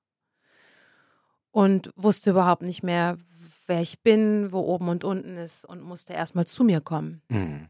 und 1.51 1.91
wusste 1.97 2.31
überhaupt 2.31 2.63
nicht 2.63 2.83
mehr, 2.83 3.19
wer 3.67 3.83
ich 3.83 4.01
bin, 4.01 4.53
wo 4.53 4.61
oben 4.61 4.89
und 4.89 5.05
unten 5.05 5.37
ist 5.37 5.67
und 5.67 5.83
musste 5.83 6.15
erstmal 6.15 6.47
zu 6.47 6.65
mir 6.65 6.81
kommen. 6.81 7.21
Mhm. 7.29 7.69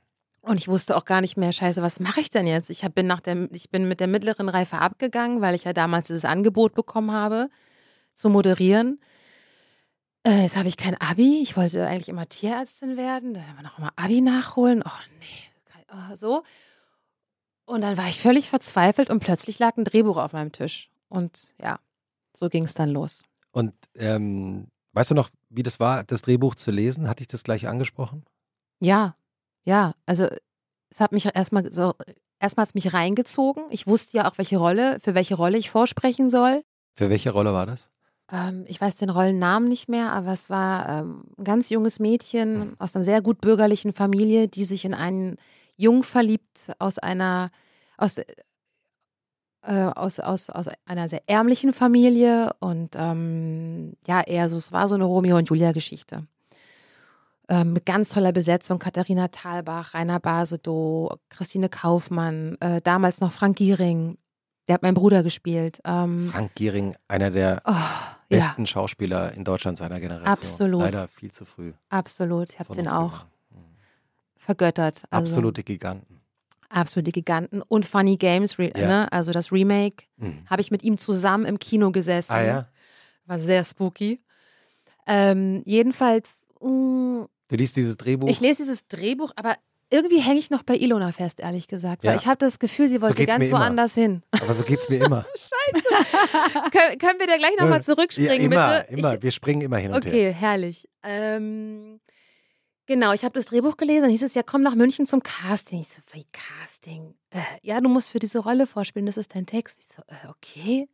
Und 0.48 0.56
ich 0.56 0.66
wusste 0.66 0.96
auch 0.96 1.04
gar 1.04 1.20
nicht 1.20 1.36
mehr, 1.36 1.52
scheiße, 1.52 1.82
was 1.82 2.00
mache 2.00 2.22
ich 2.22 2.30
denn 2.30 2.46
jetzt? 2.46 2.70
Ich, 2.70 2.82
hab, 2.82 2.94
bin 2.94 3.06
nach 3.06 3.20
der, 3.20 3.52
ich 3.52 3.68
bin 3.68 3.86
mit 3.86 4.00
der 4.00 4.06
mittleren 4.06 4.48
Reife 4.48 4.78
abgegangen, 4.78 5.42
weil 5.42 5.54
ich 5.54 5.64
ja 5.64 5.74
damals 5.74 6.06
dieses 6.06 6.24
Angebot 6.24 6.72
bekommen 6.74 7.12
habe, 7.12 7.50
zu 8.14 8.30
moderieren. 8.30 8.98
Äh, 10.26 10.44
jetzt 10.44 10.56
habe 10.56 10.68
ich 10.68 10.78
kein 10.78 10.98
Abi. 11.02 11.42
Ich 11.42 11.58
wollte 11.58 11.86
eigentlich 11.86 12.08
immer 12.08 12.26
Tierärztin 12.30 12.96
werden. 12.96 13.34
Da 13.34 13.42
haben 13.42 13.56
wir 13.56 13.62
noch 13.62 13.76
mal 13.76 13.90
Abi 13.96 14.22
nachholen. 14.22 14.82
Oh 14.86 15.02
nee, 15.20 15.84
oh, 15.92 16.16
so. 16.16 16.44
Und 17.66 17.82
dann 17.82 17.98
war 17.98 18.08
ich 18.08 18.18
völlig 18.18 18.48
verzweifelt 18.48 19.10
und 19.10 19.20
plötzlich 19.20 19.58
lag 19.58 19.76
ein 19.76 19.84
Drehbuch 19.84 20.16
auf 20.16 20.32
meinem 20.32 20.52
Tisch. 20.52 20.90
Und 21.10 21.52
ja, 21.60 21.78
so 22.34 22.48
ging 22.48 22.64
es 22.64 22.72
dann 22.72 22.88
los. 22.88 23.22
Und 23.50 23.74
ähm, 23.96 24.68
weißt 24.94 25.10
du 25.10 25.14
noch, 25.14 25.28
wie 25.50 25.62
das 25.62 25.78
war, 25.78 26.04
das 26.04 26.22
Drehbuch 26.22 26.54
zu 26.54 26.70
lesen? 26.70 27.06
Hatte 27.06 27.22
ich 27.22 27.28
das 27.28 27.42
gleich 27.42 27.68
angesprochen? 27.68 28.24
Ja, 28.80 29.14
ja, 29.64 29.92
also 30.06 30.28
es 30.90 31.00
hat 31.00 31.12
mich 31.12 31.28
erstmal 31.34 31.70
so, 31.70 31.94
erstmal 32.40 32.66
hat 32.66 32.74
mich 32.74 32.92
reingezogen. 32.92 33.64
Ich 33.70 33.86
wusste 33.86 34.18
ja 34.18 34.30
auch, 34.30 34.38
welche 34.38 34.58
Rolle, 34.58 34.98
für 35.00 35.14
welche 35.14 35.34
Rolle 35.34 35.58
ich 35.58 35.70
vorsprechen 35.70 36.30
soll. 36.30 36.62
Für 36.94 37.10
welche 37.10 37.30
Rolle 37.30 37.52
war 37.52 37.66
das? 37.66 37.90
Ähm, 38.30 38.64
ich 38.66 38.80
weiß 38.80 38.96
den 38.96 39.10
Rollennamen 39.10 39.68
nicht 39.68 39.88
mehr, 39.88 40.12
aber 40.12 40.32
es 40.32 40.50
war 40.50 40.88
ähm, 40.88 41.24
ein 41.38 41.44
ganz 41.44 41.70
junges 41.70 41.98
Mädchen 41.98 42.74
aus 42.78 42.94
einer 42.94 43.04
sehr 43.04 43.22
gut 43.22 43.40
bürgerlichen 43.40 43.92
Familie, 43.92 44.48
die 44.48 44.64
sich 44.64 44.84
in 44.84 44.94
einen 44.94 45.36
Jungen 45.76 46.02
verliebt 46.02 46.72
aus 46.78 46.98
einer, 46.98 47.50
aus, 47.96 48.18
äh, 48.18 48.24
aus, 49.62 50.20
aus, 50.20 50.50
aus 50.50 50.66
einer 50.84 51.08
sehr 51.08 51.22
ärmlichen 51.26 51.72
Familie 51.72 52.52
und 52.60 52.90
ähm, 52.96 53.94
ja, 54.06 54.20
eher 54.20 54.48
so, 54.48 54.56
es 54.56 54.72
war 54.72 54.88
so 54.88 54.96
eine 54.96 55.04
Romeo 55.04 55.36
und 55.36 55.48
Julia-Geschichte. 55.48 56.26
Ähm, 57.50 57.72
mit 57.72 57.86
ganz 57.86 58.10
toller 58.10 58.32
Besetzung, 58.32 58.78
Katharina 58.78 59.28
Thalbach, 59.28 59.94
Rainer 59.94 60.20
Basedow, 60.20 61.16
Christine 61.30 61.68
Kaufmann, 61.70 62.56
äh, 62.60 62.80
damals 62.82 63.20
noch 63.20 63.32
Frank 63.32 63.56
Giering, 63.56 64.18
der 64.68 64.74
hat 64.74 64.82
meinen 64.82 64.94
Bruder 64.94 65.22
gespielt. 65.22 65.80
Ähm, 65.86 66.28
Frank 66.28 66.54
Giering, 66.56 66.94
einer 67.08 67.30
der 67.30 67.62
oh, 67.64 67.70
ja, 67.72 68.10
besten 68.28 68.66
Schauspieler 68.66 69.32
in 69.32 69.44
Deutschland 69.44 69.78
seiner 69.78 69.98
Generation. 69.98 70.28
Absolut. 70.30 70.82
Leider 70.82 71.08
viel 71.08 71.30
zu 71.30 71.46
früh. 71.46 71.72
absolut. 71.88 72.50
Ich 72.52 72.58
habe 72.60 72.74
den 72.74 72.88
auch. 72.88 73.24
Mhm. 73.50 73.64
vergöttert. 74.36 75.02
Also, 75.10 75.36
Absolute 75.36 75.62
Giganten. 75.62 76.20
Absolute 76.68 77.12
Giganten. 77.12 77.62
Und 77.62 77.86
Funny 77.86 78.16
Games, 78.18 78.58
Ja. 78.58 78.66
ne? 78.74 79.12
also 79.12 79.32
das 79.32 79.50
Remake, 79.52 80.04
Mhm. 80.18 80.44
habe 80.50 80.60
ich 80.60 80.70
mit 80.70 80.82
ihm 80.82 80.98
zusammen 80.98 81.46
im 81.46 81.58
Kino 81.58 81.92
gesessen. 81.92 82.32
Ah 82.32 82.42
ja? 82.42 82.68
War 83.24 83.38
sehr 83.38 83.64
spooky. 83.64 84.20
Ähm, 85.06 85.62
jedenfalls, 85.64 86.46
mm, 86.60 87.22
Du 87.48 87.56
liest 87.56 87.76
dieses 87.76 87.96
Drehbuch. 87.96 88.28
ich 88.28 88.40
lese 88.40 88.62
dieses 88.62 88.86
Drehbuch, 88.88 89.32
aber 89.36 89.56
irgendwie 89.90 90.20
hänge 90.20 90.38
ich 90.38 90.50
noch 90.50 90.62
bei 90.64 90.76
Ilona 90.76 91.12
fest, 91.12 91.40
ehrlich 91.40 91.66
gesagt. 91.66 92.04
Weil 92.04 92.10
Ja. 92.12 92.16
ich 92.20 92.26
habe 92.26 92.36
das 92.36 92.58
Gefühl, 92.58 92.88
sie 92.88 93.00
wollte 93.00 93.14
geht's 93.16 93.32
ganz 93.32 93.38
mir 93.40 93.48
immer. 93.48 93.60
woanders 93.60 93.94
hin. 93.94 94.22
aber 94.32 94.52
so 94.52 94.62
geht 94.64 94.80
es 94.80 94.88
mir 94.90 95.02
immer. 95.04 95.24
Kön 96.72 96.98
können 96.98 97.18
wir 97.18 97.26
da 97.26 97.36
gleich 97.38 97.56
nochmal 97.58 97.78
ja, 97.78 97.80
zurückspringen, 97.80 98.52
immer, 98.52 98.80
bitte? 98.82 98.92
immer. 98.92 99.14
Ich, 99.14 99.22
Wir 99.22 99.30
springen 99.30 99.62
immer 99.62 99.78
hin 99.78 99.92
und 99.94 100.04
her. 100.04 100.12
okay, 100.12 100.32
herrlich. 100.32 100.88
Ähm, 101.02 102.00
genau, 102.86 103.12
ich 103.14 103.24
habe 103.24 103.32
das 103.38 103.46
Drehbuch 103.46 103.78
gelesen, 103.78 104.02
dann 104.02 104.10
hieß 104.10 104.22
es 104.24 104.34
ja, 104.34 104.42
komm 104.42 104.62
nach 104.62 104.74
München 104.74 105.06
zum 105.06 105.22
Casting. 105.22 105.80
Ich 105.80 105.88
so, 105.88 106.02
wie 106.12 106.26
Casting? 106.32 107.14
Äh, 107.30 107.40
ja, 107.62 107.80
du 107.80 107.88
musst 107.88 108.10
für 108.10 108.18
diese 108.18 108.40
Rolle 108.40 108.66
vorspielen, 108.66 109.06
das 109.06 109.16
ist 109.16 109.34
dein 109.34 109.46
Text. 109.46 109.78
Ich 109.80 109.86
so, 109.88 110.02
äh, 110.08 110.28
okay. 110.28 110.86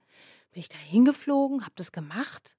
Bin 0.52 0.60
ich 0.60 0.68
da 0.68 0.76
hingeflogen, 0.78 1.62
habe 1.62 1.72
das 1.74 1.90
gemacht 1.90 2.56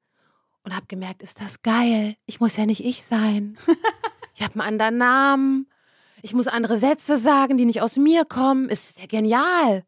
und 0.63 0.75
habe 0.75 0.85
gemerkt, 0.87 1.23
ist 1.23 1.39
das 1.39 1.61
geil. 1.61 2.15
Ich 2.25 2.41
muss 2.41 2.57
ja 2.57 2.65
nicht 2.65 2.83
ich 2.83 3.03
sein. 3.03 3.57
ich 4.35 4.41
habe 4.43 4.53
einen 4.53 4.61
anderen 4.61 4.97
Namen. 4.97 5.69
Ich 6.21 6.33
muss 6.33 6.47
andere 6.47 6.77
Sätze 6.77 7.17
sagen, 7.17 7.57
die 7.57 7.65
nicht 7.65 7.81
aus 7.81 7.97
mir 7.97 8.25
kommen. 8.25 8.69
Es 8.69 8.89
ist 8.89 8.99
ja 8.99 9.05
genial. 9.05 9.83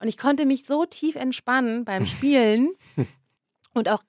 Und 0.00 0.08
ich 0.08 0.18
konnte 0.18 0.44
mich 0.46 0.64
so 0.66 0.84
tief 0.84 1.16
entspannen 1.16 1.84
beim 1.84 2.06
Spielen 2.06 2.70
und 3.74 3.88
auch 3.88 4.02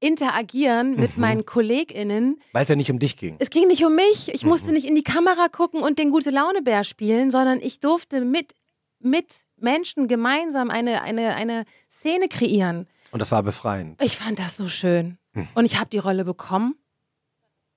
interagieren 0.00 0.96
mit 0.96 1.16
Mhm. 1.16 1.20
meinen 1.20 1.46
KollegInnen. 1.46 2.40
Weil 2.52 2.62
es 2.64 2.68
ja 2.68 2.76
nicht 2.76 2.90
um 2.90 2.98
dich 2.98 3.16
ging. 3.16 3.36
Es 3.38 3.50
ging 3.50 3.68
nicht 3.68 3.84
um 3.84 3.94
mich. 3.94 4.32
Ich 4.34 4.44
musste 4.44 4.68
Mhm. 4.68 4.74
nicht 4.74 4.86
in 4.86 4.94
die 4.94 5.02
Kamera 5.02 5.48
gucken 5.48 5.82
und 5.82 5.98
den 5.98 6.10
gute 6.10 6.30
Laune-Bär 6.30 6.84
spielen, 6.84 7.30
sondern 7.30 7.60
ich 7.60 7.80
durfte 7.80 8.22
mit, 8.24 8.52
mit 9.00 9.44
Menschen 9.56 10.08
gemeinsam 10.08 10.70
eine, 10.70 11.02
eine, 11.02 11.34
eine 11.34 11.64
Szene 11.90 12.28
kreieren. 12.28 12.86
Und 13.12 13.20
das 13.20 13.32
war 13.32 13.42
befreiend. 13.42 14.02
Ich 14.02 14.16
fand 14.16 14.38
das 14.38 14.56
so 14.56 14.68
schön. 14.68 15.18
Mhm. 15.32 15.48
Und 15.54 15.64
ich 15.64 15.78
habe 15.78 15.88
die 15.90 15.98
Rolle 15.98 16.24
bekommen. 16.24 16.74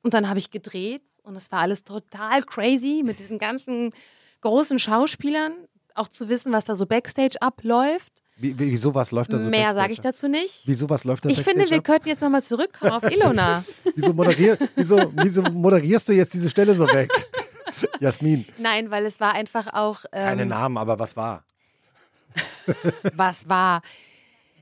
Und 0.07 0.13
dann 0.13 0.29
habe 0.29 0.39
ich 0.39 0.51
gedreht 0.51 1.01
und 1.23 1.35
es 1.35 1.51
war 1.51 1.59
alles 1.59 1.83
total 1.83 2.41
crazy 2.41 3.03
mit 3.03 3.19
diesen 3.19 3.39
ganzen 3.39 3.91
großen 4.39 4.79
Schauspielern. 4.79 5.51
Auch 5.95 6.07
zu 6.07 6.29
wissen, 6.29 6.53
was 6.53 6.63
da 6.63 6.75
so 6.75 6.85
Backstage 6.85 7.35
abläuft. 7.41 8.13
Wie, 8.37 8.57
wie, 8.57 8.71
wieso 8.71 8.95
was 8.95 9.11
läuft 9.11 9.33
da 9.33 9.39
so 9.39 9.49
Mehr 9.49 9.73
sage 9.73 9.91
ich 9.91 9.99
dazu 9.99 10.29
nicht. 10.29 10.61
Wieso 10.63 10.89
was 10.89 11.03
läuft 11.03 11.25
da 11.25 11.29
Ich 11.29 11.41
finde, 11.43 11.69
wir 11.69 11.79
ab? 11.79 11.83
könnten 11.83 12.07
jetzt 12.07 12.21
nochmal 12.21 12.41
zurückkommen 12.41 12.91
auf 12.93 13.03
Ilona. 13.03 13.65
Wieso, 13.95 14.13
moderier, 14.13 14.57
wieso, 14.77 15.11
wieso 15.13 15.41
moderierst 15.41 16.07
du 16.07 16.13
jetzt 16.13 16.33
diese 16.33 16.49
Stelle 16.49 16.73
so 16.73 16.85
weg? 16.85 17.11
Jasmin, 17.99 18.45
Nein, 18.57 18.91
weil 18.91 19.05
es 19.05 19.19
war 19.19 19.33
einfach 19.33 19.73
auch. 19.73 20.05
Ähm, 20.13 20.23
keine 20.23 20.45
Namen, 20.45 20.77
aber 20.77 20.97
was 20.99 21.17
war? 21.17 21.43
was 23.13 23.49
war. 23.49 23.81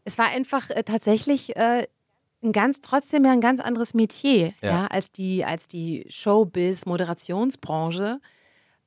Es 0.06 0.18
war 0.18 0.26
einfach 0.30 0.72
äh, 0.72 0.82
tatsächlich 0.82 1.56
äh, 1.56 1.86
ein 2.46 2.52
ganz, 2.54 2.80
trotzdem 2.82 3.26
ja 3.26 3.32
ein 3.32 3.42
ganz 3.42 3.60
anderes 3.60 3.94
Metier, 3.94 4.54
Ja. 4.62 4.70
ja, 4.72 4.88
als 4.88 5.12
die, 5.12 5.44
als 5.44 5.68
die 5.68 6.06
Showbiz, 6.10 6.86
Moderationsbranche. 6.86 8.20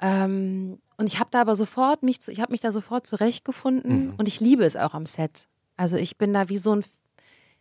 Ähm, 0.01 0.79
und 0.97 1.07
ich 1.07 1.19
habe 1.19 1.31
da 1.31 1.41
aber 1.41 1.57
sofort 1.57 2.03
mich, 2.03 2.21
zu- 2.21 2.33
ich 2.33 2.41
habe 2.41 2.53
mich 2.53 2.61
da 2.61 2.73
sofort 2.73 3.07
zurechtgefunden 3.07 4.07
Mhm. 4.09 4.15
und 4.17 4.29
ich 4.29 4.41
liebe 4.41 4.65
es 4.65 4.77
auch 4.77 4.95
am 4.95 5.07
Set. 5.07 5.49
Also 5.77 5.97
ich 5.97 6.17
bin 6.17 6.33
da 6.33 6.49
wie 6.49 6.59
so 6.59 6.75
ein, 6.75 6.85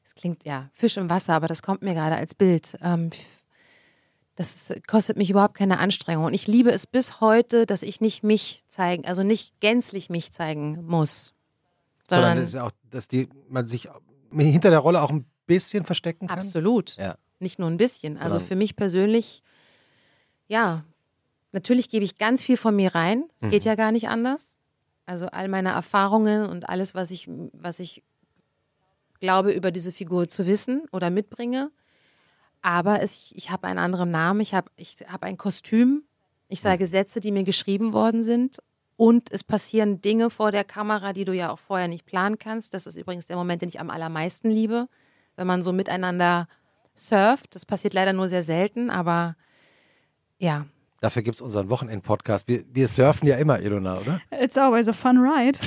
es 0.04 0.16
klingt 0.16 0.46
ja 0.46 0.70
Fisch 0.74 0.98
im 0.98 1.10
Wasser, 1.10 1.34
aber 1.34 1.48
das 1.48 1.62
kommt 1.62 1.82
mir 1.82 1.94
gerade 1.94 2.16
als 2.16 2.34
Bild. 2.36 2.78
Ähm, 2.82 3.10
das 4.36 4.72
kostet 4.88 5.18
mich 5.18 5.32
überhaupt 5.32 5.56
keine 5.56 5.80
Anstrengung. 5.80 6.26
Und 6.26 6.34
ich 6.36 6.46
liebe 6.48 6.70
es 6.72 6.86
bis 6.86 7.22
heute, 7.22 7.66
dass 7.66 7.82
ich 7.82 8.02
nicht 8.02 8.24
mich 8.24 8.64
zeigen, 8.68 9.06
also 9.06 9.24
nicht 9.24 9.60
gänzlich 9.60 10.10
mich 10.12 10.32
zeigen 10.32 10.86
muss. 10.86 11.34
Sondern 12.08 12.30
Sondern 12.38 12.44
es 12.44 12.54
ist 12.54 12.60
auch, 12.60 12.72
dass 12.92 13.08
die, 13.08 13.28
man 13.50 13.68
sich 13.68 13.90
hinter 14.32 14.70
der 14.70 14.80
Rolle 14.80 15.02
auch 15.02 15.10
ein 15.10 15.26
bisschen 15.48 15.84
verstecken 15.86 16.28
kann. 16.28 16.38
Absolut. 16.38 16.96
Ja. 16.98 17.16
Nicht 17.40 17.58
nur 17.60 17.70
ein 17.70 17.78
bisschen. 17.78 18.18
Also 18.18 18.40
für 18.40 18.56
mich 18.56 18.76
persönlich, 18.76 19.42
ja, 20.48 20.84
natürlich 21.52 21.90
gebe 21.90 22.06
ich 22.06 22.18
ganz 22.18 22.44
viel 22.44 22.58
von 22.58 22.76
mir 22.76 22.94
rein. 22.96 23.26
Es 23.40 23.50
geht 23.50 23.64
Mhm. 23.64 23.68
ja 23.70 23.76
gar 23.76 23.92
nicht 23.92 24.10
anders. 24.10 24.58
Also 25.06 25.28
all 25.28 25.48
meine 25.48 25.70
Erfahrungen 25.70 26.48
und 26.50 26.68
alles, 26.70 26.94
was 26.94 27.12
ich, 27.12 27.30
was 27.54 27.80
ich 27.80 28.04
glaube, 29.20 29.52
über 29.52 29.72
diese 29.72 29.92
Figur 29.92 30.28
zu 30.28 30.46
wissen 30.48 30.86
oder 30.92 31.10
mitbringe. 31.10 31.72
Aber 32.62 33.02
es, 33.02 33.32
ich 33.34 33.50
habe 33.52 33.68
einen 33.68 33.80
anderen 33.80 34.12
Namen, 34.12 34.42
ich 34.42 34.54
habe 34.54 34.70
ich 34.76 34.98
hab 35.08 35.24
ein 35.24 35.38
Kostüm, 35.38 36.04
ich 36.50 36.60
sage 36.60 36.88
Sätze, 36.88 37.20
die 37.20 37.32
mir 37.32 37.44
geschrieben 37.44 37.94
worden 37.94 38.24
sind. 38.24 38.58
Und 38.96 39.32
es 39.32 39.44
passieren 39.44 40.02
Dinge 40.02 40.32
vor 40.32 40.52
der 40.52 40.64
Kamera, 40.64 41.14
die 41.14 41.24
du 41.24 41.32
ja 41.34 41.52
auch 41.52 41.60
vorher 41.60 41.88
nicht 41.88 42.06
planen 42.06 42.40
kannst. 42.40 42.74
Das 42.74 42.88
ist 42.88 42.98
übrigens 42.98 43.28
der 43.28 43.38
Moment, 43.38 43.62
den 43.62 43.70
ich 43.70 43.80
am 43.80 43.92
allermeisten 43.92 44.50
liebe, 44.50 44.88
wenn 45.38 45.48
man 45.48 45.64
so 45.64 45.72
miteinander 45.72 46.48
surft. 46.96 47.56
Das 47.56 47.66
passiert 47.66 47.94
leider 47.94 48.12
nur 48.12 48.28
sehr 48.28 48.44
selten, 48.44 48.90
aber 48.90 49.36
ja, 50.38 50.66
Dafür 51.00 51.22
gibt 51.22 51.36
es 51.36 51.42
unseren 51.42 51.70
Wochenend-Podcast. 51.70 52.48
Wir, 52.48 52.64
wir 52.74 52.88
surfen 52.88 53.28
ja 53.28 53.38
immer, 53.38 53.60
Ilona, 53.60 54.00
oder? 54.00 54.20
It's 54.32 54.58
always 54.58 54.88
a 54.88 54.94
fun 54.94 55.20
ride. 55.20 55.60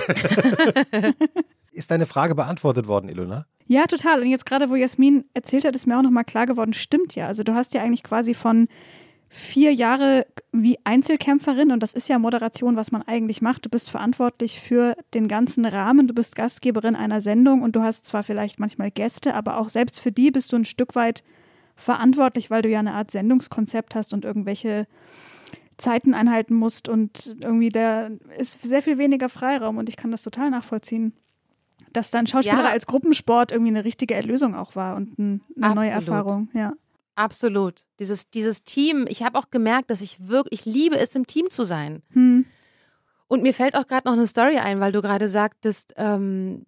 Ist 1.73 1.91
deine 1.91 2.07
Frage 2.07 2.35
beantwortet 2.35 2.89
worden, 2.89 3.09
Ilona? 3.09 3.47
Ja, 3.67 3.87
total. 3.87 4.23
Und 4.23 4.27
jetzt 4.27 4.45
gerade, 4.45 4.71
wo 4.71 4.75
Jasmin 4.75 5.25
erzählt 5.33 5.65
hat, 5.65 5.77
ist 5.77 5.87
mir 5.87 5.97
auch 5.97 6.03
nochmal 6.03 6.25
klar 6.25 6.47
geworden, 6.47 6.73
stimmt 6.73 7.15
ja. 7.15 7.29
Also 7.29 7.45
du 7.45 7.55
hast 7.55 7.75
ja 7.75 7.83
eigentlich 7.83 8.03
quasi 8.03 8.35
von 8.35 8.67
vier 9.33 9.73
Jahre 9.73 10.27
wie 10.51 10.79
Einzelkämpferin 10.83 11.71
und 11.71 11.81
das 11.85 11.93
ist 11.95 12.09
ja 12.09 12.19
Moderation, 12.19 12.75
was 12.75 12.91
man 12.91 13.03
eigentlich 13.03 13.41
macht. 13.41 13.65
Du 13.65 13.69
bist 13.71 13.89
verantwortlich 13.89 14.59
für 14.61 14.97
den 15.15 15.29
ganzen 15.29 15.65
Rahmen. 15.65 16.09
Du 16.09 16.15
bist 16.15 16.35
Gastgeberin 16.35 16.97
einer 16.97 17.21
Sendung 17.21 17.63
und 17.63 17.77
du 17.77 17.83
hast 17.83 18.07
zwar 18.07 18.25
vielleicht 18.25 18.59
manchmal 18.59 18.91
Gäste, 18.91 19.35
aber 19.35 19.59
auch 19.59 19.69
selbst 19.69 20.01
für 20.01 20.11
die 20.11 20.33
bist 20.33 20.53
du 20.53 20.57
ein 20.57 20.65
Stück 20.65 20.97
weit 20.97 21.23
verantwortlich, 21.77 22.51
weil 22.51 22.63
du 22.63 22.69
ja 22.69 22.81
eine 22.81 22.93
Art 22.93 23.13
Sendungskonzept 23.13 23.95
hast 23.95 24.13
und 24.13 24.25
irgendwelche 24.25 24.89
Zeiten 25.79 26.13
einhalten 26.13 26.55
musst 26.55 26.89
und 26.89 27.37
irgendwie 27.41 27.71
da 27.71 28.09
ist 28.37 28.61
sehr 28.63 28.83
viel 28.83 28.99
weniger 28.99 29.29
Freiraum 29.29 29.79
und 29.79 29.89
ich 29.89 29.97
kann 29.97 30.11
das 30.11 30.23
total 30.23 30.51
nachvollziehen. 30.51 31.13
Dass 31.93 32.11
dann 32.11 32.27
Schauspieler 32.27 32.65
Ja. 32.65 32.71
als 32.71 32.85
Gruppensport 32.87 33.53
irgendwie 33.53 33.71
eine 33.71 33.85
richtige 33.85 34.15
Erlösung 34.15 34.57
auch 34.57 34.75
war 34.75 34.97
und 34.97 35.19
ein, 35.21 35.41
eine 35.61 35.75
neue 35.77 35.95
Absolut. 35.95 36.09
Erfahrung. 36.19 36.49
Ja. 36.53 36.73
Absolut. 37.15 37.87
Dieses, 37.99 38.31
dieses 38.31 38.65
Team, 38.65 39.07
ich 39.09 39.23
habe 39.23 39.39
auch 39.39 39.51
gemerkt, 39.51 39.91
dass 39.91 40.01
ich 40.01 40.29
wirklich, 40.29 40.67
ich 40.67 40.73
liebe 40.73 40.99
es, 40.99 41.15
im 41.15 41.27
Team 41.27 41.51
zu 41.51 41.63
sein. 41.63 42.03
Hm. 42.13 42.47
Und 43.29 43.43
mir 43.43 43.55
fällt 43.55 43.77
auch 43.77 43.87
gerade 43.87 44.09
noch 44.09 44.15
eine 44.17 44.27
Story 44.27 44.59
ein, 44.59 44.81
weil 44.81 44.93
du 44.93 45.03
gerade 45.03 45.29
sagtest, 45.29 45.95
ähm, 45.97 46.65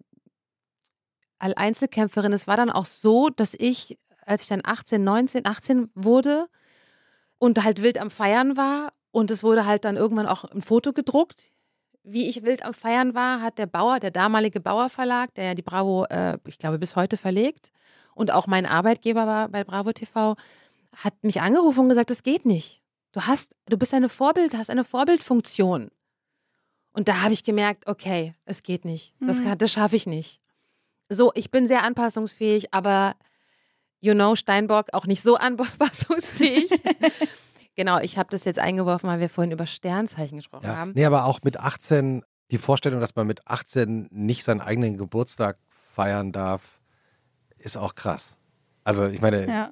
als 1.39 1.57
Einzelkämpferin, 1.57 2.31
es 2.31 2.47
war 2.47 2.55
dann 2.55 2.69
auch 2.69 2.85
so, 2.85 3.29
dass 3.29 3.53
ich, 3.53 3.97
als 4.25 4.43
ich 4.43 4.47
dann 4.47 4.61
18, 4.63 5.03
19, 5.03 5.45
18 5.45 5.89
wurde 5.93 6.47
und 7.37 7.63
halt 7.63 7.81
wild 7.81 7.97
am 7.97 8.09
Feiern 8.09 8.55
war 8.55 8.93
und 9.11 9.29
es 9.29 9.43
wurde 9.43 9.65
halt 9.65 9.83
dann 9.83 9.97
irgendwann 9.97 10.25
auch 10.25 10.45
ein 10.45 10.61
Foto 10.61 10.93
gedruckt, 10.93 11.51
wie 12.03 12.29
ich 12.29 12.43
wild 12.43 12.63
am 12.63 12.73
Feiern 12.73 13.13
war, 13.13 13.41
hat 13.41 13.57
der 13.57 13.65
Bauer, 13.65 13.99
der 13.99 14.11
damalige 14.11 14.61
Bauer 14.61 14.89
Verlag, 14.89 15.33
der 15.35 15.45
ja 15.45 15.55
die 15.55 15.61
Bravo, 15.61 16.05
äh, 16.05 16.37
ich 16.47 16.57
glaube, 16.57 16.79
bis 16.79 16.95
heute 16.95 17.17
verlegt 17.17 17.71
und 18.15 18.31
auch 18.31 18.47
mein 18.47 18.65
Arbeitgeber 18.65 19.25
war 19.27 19.49
bei 19.49 19.63
Bravo 19.63 19.91
TV, 19.93 20.35
hat 20.95 21.13
mich 21.23 21.41
angerufen 21.41 21.81
und 21.81 21.89
gesagt, 21.89 22.09
das 22.09 22.23
geht 22.23 22.45
nicht. 22.45 22.81
Du 23.11 23.21
hast, 23.21 23.55
du 23.67 23.77
bist 23.77 23.93
eine 23.93 24.09
Vorbild, 24.09 24.55
hast 24.55 24.69
eine 24.69 24.83
Vorbildfunktion. 24.83 25.89
Und 26.93 27.07
da 27.07 27.21
habe 27.21 27.33
ich 27.33 27.43
gemerkt, 27.43 27.87
okay, 27.87 28.35
es 28.45 28.61
geht 28.63 28.85
nicht. 28.85 29.15
Das, 29.19 29.39
Mhm. 29.39 29.43
kann- 29.45 29.57
das 29.57 29.71
schaffe 29.71 29.95
ich 29.95 30.05
nicht. 30.05 30.39
So, 31.09 31.31
ich 31.35 31.49
bin 31.51 31.67
sehr 31.67 31.83
anpassungsfähig, 31.83 32.73
aber 32.73 33.15
you 33.99 34.13
know, 34.13 34.35
Steinbock 34.35 34.87
auch 34.93 35.05
nicht 35.05 35.21
so 35.23 35.35
anpassungsfähig. 35.37 36.69
genau, 37.75 37.99
ich 37.99 38.17
habe 38.17 38.29
das 38.29 38.43
jetzt 38.45 38.59
eingeworfen, 38.59 39.07
weil 39.09 39.19
wir 39.19 39.29
vorhin 39.29 39.51
über 39.51 39.65
Sternzeichen 39.65 40.37
gesprochen 40.37 40.65
Ja. 40.67 40.75
haben. 40.77 40.91
Nee, 40.95 41.05
aber 41.05 41.25
auch 41.25 41.39
mit 41.43 41.59
18, 41.59 42.23
die 42.51 42.57
Vorstellung, 42.57 42.99
dass 42.99 43.15
man 43.15 43.25
mit 43.27 43.47
18 43.47 44.07
nicht 44.11 44.43
seinen 44.43 44.61
eigenen 44.61 44.97
Geburtstag 44.97 45.57
feiern 45.95 46.31
darf, 46.31 46.81
ist 47.63 47.77
auch 47.77 47.95
krass. 47.95 48.37
Also 48.83 49.05
ich 49.07 49.21
meine, 49.21 49.47
ja. 49.47 49.71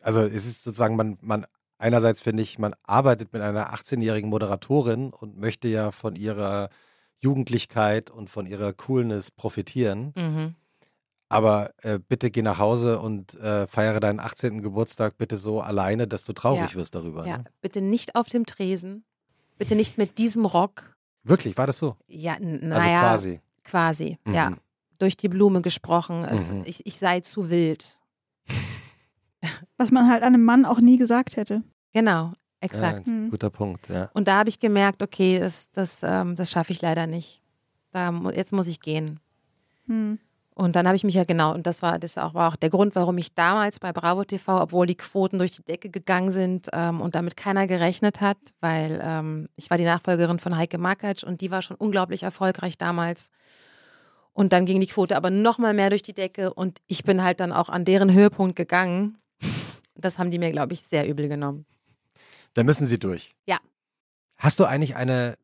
also 0.00 0.22
es 0.22 0.46
ist 0.46 0.62
sozusagen, 0.62 0.96
man, 0.96 1.18
man 1.20 1.46
einerseits 1.78 2.20
finde 2.22 2.42
ich, 2.42 2.58
man 2.58 2.74
arbeitet 2.84 3.32
mit 3.32 3.42
einer 3.42 3.74
18-jährigen 3.74 4.30
Moderatorin 4.30 5.10
und 5.10 5.38
möchte 5.38 5.68
ja 5.68 5.90
von 5.90 6.14
ihrer 6.16 6.68
Jugendlichkeit 7.20 8.10
und 8.10 8.30
von 8.30 8.46
ihrer 8.46 8.72
Coolness 8.72 9.30
profitieren. 9.30 10.12
Mhm. 10.16 10.54
Aber 11.28 11.70
äh, 11.82 11.98
bitte 11.98 12.30
geh 12.30 12.42
nach 12.42 12.58
Hause 12.58 13.00
und 13.00 13.34
äh, 13.40 13.66
feiere 13.66 13.98
deinen 13.98 14.20
18. 14.20 14.62
Geburtstag 14.62 15.16
bitte 15.16 15.36
so 15.38 15.60
alleine, 15.60 16.06
dass 16.06 16.24
du 16.24 16.32
traurig 16.32 16.70
Ja. 16.70 16.74
wirst 16.74 16.94
darüber. 16.94 17.26
Ja, 17.26 17.38
Ne? 17.38 17.44
bitte 17.60 17.80
nicht 17.80 18.14
auf 18.14 18.28
dem 18.28 18.46
Tresen. 18.46 19.04
Bitte 19.58 19.74
nicht 19.74 19.98
mit 19.98 20.18
diesem 20.18 20.44
Rock. 20.44 20.96
Wirklich, 21.22 21.56
war 21.56 21.66
das 21.66 21.78
so? 21.78 21.96
Ja, 22.06 22.34
Also 22.34 22.44
naja, 22.66 23.00
quasi. 23.00 23.40
quasi. 23.64 24.18
Mhm. 24.24 24.34
Ja, 24.34 24.52
durch 24.98 25.16
die 25.16 25.28
Blume 25.28 25.62
gesprochen. 25.62 26.24
Es, 26.24 26.50
Mhm. 26.50 26.62
ich, 26.66 26.86
ich 26.86 26.98
sei 26.98 27.20
zu 27.20 27.50
wild. 27.50 27.98
Was 29.76 29.90
man 29.90 30.08
halt 30.08 30.22
einem 30.22 30.42
Mann 30.44 30.64
auch 30.64 30.80
nie 30.80 30.96
gesagt 30.96 31.36
hätte. 31.36 31.62
Genau, 31.92 32.32
exakt. 32.60 33.06
Ja, 33.08 33.12
Mhm. 33.12 33.30
guter 33.30 33.50
Punkt, 33.50 33.88
ja. 33.88 34.08
Und 34.14 34.26
da 34.28 34.38
habe 34.38 34.48
ich 34.48 34.58
gemerkt, 34.58 35.02
okay, 35.02 35.38
das, 35.38 35.70
das, 35.72 36.00
ähm, 36.02 36.36
das 36.36 36.50
schaffe 36.50 36.72
ich 36.72 36.80
leider 36.80 37.06
nicht. 37.06 37.42
Da, 37.90 38.10
jetzt 38.34 38.52
muss 38.52 38.66
ich 38.66 38.80
gehen. 38.80 39.20
Hm. 39.86 40.18
Und 40.56 40.76
dann 40.76 40.86
habe 40.86 40.94
ich 40.96 41.02
mich 41.04 41.14
ja 41.16 41.24
genau, 41.24 41.52
und 41.52 41.66
das 41.66 41.82
war 41.82 41.98
das 41.98 42.16
auch, 42.16 42.32
war 42.34 42.52
auch 42.52 42.56
der 42.56 42.70
Grund, 42.70 42.94
warum 42.94 43.18
ich 43.18 43.34
damals 43.34 43.80
bei 43.80 43.92
Bravo 43.92 44.22
TV, 44.24 44.62
obwohl 44.62 44.86
die 44.86 44.94
Quoten 44.94 45.38
durch 45.38 45.50
die 45.56 45.64
Decke 45.64 45.90
gegangen 45.90 46.30
sind 46.30 46.68
ähm, 46.72 47.00
und 47.00 47.16
damit 47.16 47.36
keiner 47.36 47.66
gerechnet 47.66 48.20
hat, 48.20 48.38
weil 48.60 49.00
ähm, 49.02 49.48
ich 49.56 49.68
war 49.68 49.78
die 49.78 49.84
Nachfolgerin 49.84 50.38
von 50.38 50.56
Heike 50.56 50.78
Makatsch 50.78 51.24
und 51.24 51.40
die 51.40 51.50
war 51.50 51.60
schon 51.60 51.76
unglaublich 51.76 52.22
erfolgreich 52.22 52.78
damals. 52.78 53.30
Und 54.34 54.52
dann 54.52 54.66
ging 54.66 54.80
die 54.80 54.86
Quote 54.86 55.16
aber 55.16 55.30
noch 55.30 55.58
mal 55.58 55.72
mehr 55.72 55.90
durch 55.90 56.02
die 56.02 56.12
Decke 56.12 56.52
und 56.52 56.80
ich 56.86 57.04
bin 57.04 57.22
halt 57.22 57.40
dann 57.40 57.52
auch 57.52 57.68
an 57.68 57.84
deren 57.84 58.12
Höhepunkt 58.12 58.56
gegangen. 58.56 59.16
Das 59.94 60.18
haben 60.18 60.30
die 60.30 60.40
mir, 60.40 60.50
glaube 60.50 60.72
ich, 60.72 60.82
sehr 60.82 61.08
übel 61.08 61.28
genommen. 61.28 61.64
Da 62.52 62.64
müssen 62.64 62.86
sie 62.86 62.98
durch. 62.98 63.34
Ja. 63.46 63.58
Hast 64.36 64.58
du 64.58 64.64
eigentlich 64.64 64.96
eine 64.96 65.38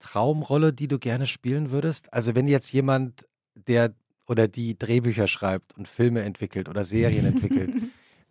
Traumrolle, 0.00 0.72
die 0.72 0.88
du 0.88 0.98
gerne 0.98 1.26
spielen 1.26 1.70
würdest? 1.70 2.12
Also 2.12 2.34
wenn 2.34 2.48
jetzt 2.48 2.72
jemand, 2.72 3.26
der 3.54 3.94
oder 4.28 4.48
die 4.48 4.76
Drehbücher 4.76 5.28
schreibt 5.28 5.76
und 5.76 5.86
Filme 5.86 6.22
entwickelt 6.22 6.68
oder 6.68 6.84
Serien 6.84 7.26
entwickelt, 7.32 7.70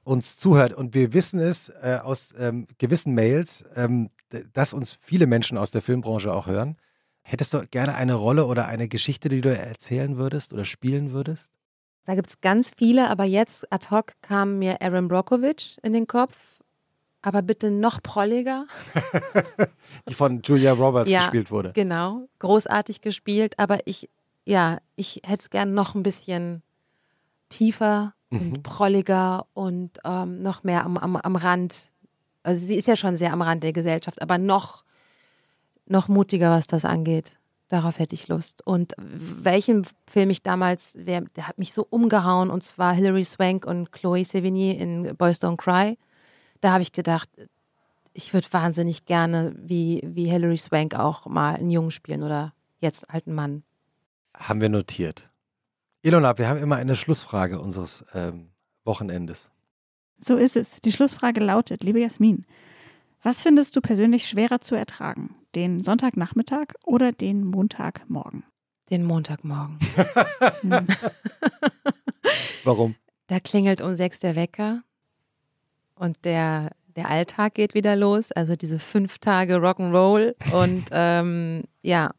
uns 0.03 0.37
zuhört 0.37 0.73
und 0.73 0.93
wir 0.93 1.13
wissen 1.13 1.39
es 1.39 1.69
äh, 1.69 1.99
aus 2.03 2.33
ähm, 2.37 2.67
gewissen 2.77 3.15
Mails, 3.15 3.63
ähm, 3.75 4.09
dass 4.53 4.73
uns 4.73 4.91
viele 4.91 5.25
Menschen 5.25 5.57
aus 5.57 5.71
der 5.71 5.81
Filmbranche 5.81 6.33
auch 6.33 6.47
hören. 6.47 6.77
Hättest 7.27 7.55
du 7.55 7.65
gerne 7.67 7.95
eine 7.95 8.13
Rolle 8.13 8.45
oder 8.45 8.67
eine 8.67 8.87
Geschichte, 8.87 9.29
die 9.29 9.41
du 9.41 9.49
erzählen 9.55 10.17
würdest 10.17 10.53
oder 10.53 10.63
spielen 10.63 11.11
würdest? 11.11 11.51
Da 12.05 12.13
gibt 12.13 12.29
es 12.29 12.39
ganz 12.39 12.71
viele, 12.77 13.09
aber 13.09 13.23
jetzt 13.23 13.71
ad 13.73 13.87
hoc 13.89 14.13
kam 14.21 14.59
mir 14.59 14.79
Aaron 14.79 15.07
Brockovich 15.07 15.79
in 15.81 15.93
den 15.93 16.05
Kopf. 16.05 16.37
Aber 17.23 17.41
bitte 17.41 17.71
noch 17.71 18.03
prolliger. 18.03 18.67
Die 20.07 20.13
von 20.13 20.43
Julia 20.43 20.73
Roberts 20.73 21.09
Ja. 21.09 21.21
gespielt 21.21 21.49
wurde. 21.49 21.71
Genau, 21.73 22.27
großartig 22.37 23.01
gespielt, 23.01 23.57
aber 23.57 23.79
ich, 23.87 24.07
ja, 24.45 24.77
ich 24.95 25.21
hätte 25.25 25.41
es 25.45 25.49
gern 25.49 25.73
noch 25.73 25.95
ein 25.95 26.03
bisschen 26.03 26.61
tiefer 27.49 28.13
Mhm. 28.29 28.39
und 28.39 28.63
prolliger 28.63 29.47
und 29.53 29.97
ähm, 30.03 30.43
noch 30.43 30.63
mehr 30.63 30.83
am, 30.85 30.97
am, 30.97 31.15
am 31.15 31.35
Rand. 31.35 31.89
Also 32.43 32.63
sie 32.67 32.75
ist 32.75 32.87
ja 32.87 32.95
schon 32.95 33.17
sehr 33.17 33.33
am 33.33 33.41
Rand 33.41 33.63
der 33.63 33.73
Gesellschaft, 33.73 34.21
aber 34.21 34.37
noch, 34.37 34.83
noch 35.87 36.07
mutiger, 36.07 36.51
was 36.51 36.67
das 36.67 36.85
angeht. 36.85 37.37
Darauf 37.67 37.97
hätte 37.97 38.13
ich 38.13 38.27
Lust. 38.27 38.65
Und 38.65 38.93
welchen 38.97 39.87
Film 40.07 40.29
ich 40.29 40.43
damals, 40.43 40.93
wer, 40.95 41.21
der 41.21 41.47
hat 41.47 41.57
mich 41.57 41.73
so 41.73 41.85
umgehauen, 41.89 42.49
und 42.49 42.63
zwar 42.63 42.93
Hilary 42.93 43.25
Swank 43.25 43.65
und 43.65 43.91
Chloe 43.91 44.23
Sevigny 44.23 44.71
in 44.71 45.15
Boys 45.17 45.41
Don't 45.41 45.57
Cry. 45.57 45.97
Da 46.61 46.71
habe 46.71 46.83
ich 46.83 46.91
gedacht, 46.91 47.29
ich 48.13 48.33
würde 48.33 48.47
wahnsinnig 48.51 49.05
gerne 49.05 49.53
wie, 49.57 50.01
wie 50.05 50.29
Hilary 50.29 50.57
Swank 50.57 50.95
auch 50.95 51.25
mal 51.25 51.55
einen 51.55 51.71
Jungen 51.71 51.91
spielen 51.91 52.23
oder 52.23 52.53
jetzt 52.79 53.09
alten 53.09 53.33
Mann. 53.33 53.63
Haben 54.35 54.61
wir 54.61 54.69
notiert. 54.69 55.29
Ilona, 56.01 56.37
wir 56.37 56.47
haben 56.47 56.59
immer 56.59 56.75
eine 56.75 56.95
Schlussfrage 56.95 57.59
unseres 57.59 58.05
ähm, 58.13 58.51
Wochenendes. 58.83 59.49
So 60.19 60.37
ist 60.37 60.55
es. 60.55 60.81
Die 60.81 60.91
Schlussfrage 60.91 61.39
lautet, 61.39 61.83
liebe 61.83 61.99
Jasmin, 61.99 62.45
was 63.25 63.41
findest 63.41 63.75
du 63.75 63.81
persönlich 63.81 64.27
schwerer 64.27 64.61
zu 64.61 64.75
ertragen? 64.75 65.35
Den 65.55 65.81
Sonntagnachmittag 65.81 66.67
oder 66.83 67.11
den 67.11 67.43
Montagmorgen? 67.43 68.43
Den 68.89 69.03
Montagmorgen. 69.03 69.79
Hm. 70.61 70.87
Warum? 72.63 72.95
Da 73.27 73.39
klingelt 73.39 73.81
um 73.81 73.95
sechs 73.95 74.19
der 74.19 74.35
Wecker 74.35 74.83
und 75.95 76.17
der, 76.23 76.71
der 76.95 77.09
Alltag 77.09 77.55
geht 77.55 77.73
wieder 77.73 77.95
los. 77.95 78.31
Also 78.31 78.55
diese 78.55 78.79
fünf 78.79 79.19
Tage 79.19 79.57
Rock'n'Roll. 79.57 80.35
Und 80.53 80.85
ähm, 80.91 81.63
ja, 81.81 82.11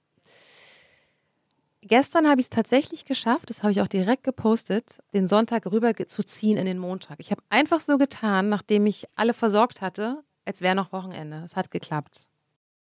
gestern 1.83 2.29
habe 2.29 2.41
ich 2.41 2.47
es 2.47 2.51
tatsächlich 2.51 3.05
geschafft, 3.05 3.51
das 3.51 3.63
habe 3.63 3.73
ich 3.73 3.81
auch 3.81 3.89
direkt 3.89 4.25
gepostet, 4.25 4.99
den 5.13 5.27
Sonntag 5.29 5.67
rüber 5.67 5.95
zu 6.07 6.25
ziehen 6.25 6.59
in 6.59 6.67
den 6.67 6.79
Montag. 6.79 7.21
Ich 7.21 7.31
habe 7.31 7.43
einfach 7.49 7.81
so 7.81 7.97
getan, 7.99 8.49
nachdem 8.49 8.87
ich 8.87 9.07
alle 9.15 9.35
versorgt 9.35 9.81
hatte, 9.81 10.23
als 10.47 10.61
wäre 10.61 10.75
noch 10.75 10.93
Wochenende. 10.93 11.43
Es 11.45 11.57
hat 11.57 11.71
geklappt. 11.71 12.29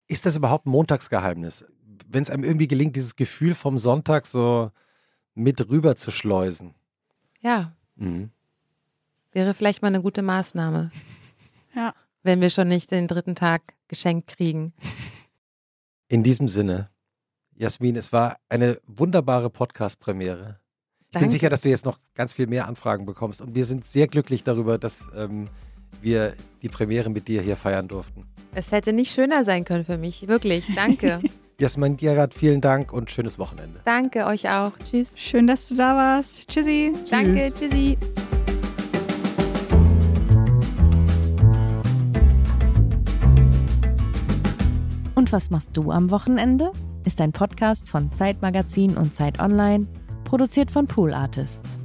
Ist 0.08 0.26
das 0.26 0.36
überhaupt 0.38 0.68
ein 0.68 0.72
Montagsgeheimnis? 0.72 1.66
Wenn 2.08 2.22
es 2.22 2.30
einem 2.30 2.44
irgendwie 2.44 2.68
gelingt, 2.68 2.96
dieses 2.96 3.16
Gefühl 3.16 3.56
vom 3.56 3.78
Sonntag 3.78 4.28
so 4.28 4.72
mit 5.34 5.68
rüber 5.70 5.96
zu 5.96 6.12
schleusen. 6.12 6.76
Ja, 7.42 7.74
Mhm. 7.96 8.30
wäre 9.32 9.54
vielleicht 9.54 9.82
mal 9.82 9.88
eine 9.90 10.02
gute 10.02 10.22
Maßnahme. 10.22 10.92
Ja. 11.76 11.94
Wenn 12.24 12.40
wir 12.40 12.50
schon 12.50 12.70
nicht 12.70 12.90
den 12.92 13.08
dritten 13.10 13.36
Tag 13.36 13.74
geschenkt 13.90 14.28
kriegen. 14.28 14.74
In 16.08 16.24
diesem 16.24 16.48
Sinne, 16.48 16.90
Jasmin, 17.56 17.96
es 17.98 18.14
war 18.14 18.38
eine 18.48 18.80
wunderbare 18.88 19.50
Podcast-Premiere. 19.50 20.60
Ich 21.02 21.12
bin 21.12 21.22
Danke. 21.22 21.30
sicher, 21.30 21.50
dass 21.50 21.62
du 21.62 21.70
jetzt 21.70 21.84
noch 21.86 22.00
ganz 22.14 22.32
viel 22.34 22.48
mehr 22.48 22.68
Anfragen 22.68 23.06
bekommst. 23.06 23.42
Und 23.42 23.56
wir 23.56 23.66
sind 23.66 23.86
sehr 23.86 24.08
glücklich 24.08 24.44
darüber, 24.46 24.78
dass 24.78 25.06
ähm, 25.16 25.50
wir 26.02 26.34
die 26.62 26.70
Premiere 26.70 27.10
mit 27.10 27.28
dir 27.28 27.42
hier 27.42 27.56
feiern 27.56 27.88
durften. 27.88 28.26
Es 28.54 28.72
hätte 28.72 28.94
nicht 28.94 29.12
schöner 29.12 29.44
sein 29.44 29.66
können 29.66 29.86
für 29.86 29.98
mich. 29.98 30.28
Wirklich. 30.28 30.74
Danke. 30.76 31.20
Jasmin 31.60 31.96
Gerard, 31.96 32.34
vielen 32.34 32.60
Dank 32.60 32.92
und 32.92 33.10
schönes 33.10 33.40
Wochenende. 33.40 33.80
Danke 33.86 34.26
euch 34.26 34.50
auch. 34.50 34.74
Tschüss. 34.84 35.14
Schön, 35.16 35.48
dass 35.48 35.68
du 35.68 35.76
da 35.76 35.96
warst. 35.96 36.50
Tschüssi. 36.50 36.94
Danke. 37.10 37.52
Tschüssi. 37.54 37.98
Und 45.16 45.32
was 45.32 45.50
machst 45.50 45.72
du 45.74 45.92
am 45.92 46.12
Wochenende? 46.12 46.72
Ist 47.06 47.22
ein 47.22 47.32
Podcast 47.32 47.90
von 47.90 48.12
Zeitmagazin 48.12 48.98
und 48.98 49.16
Zeit 49.16 49.40
Online, 49.40 49.88
produziert 50.26 50.72
von 50.72 50.88
Pool 50.88 51.14
Artists. 51.14 51.80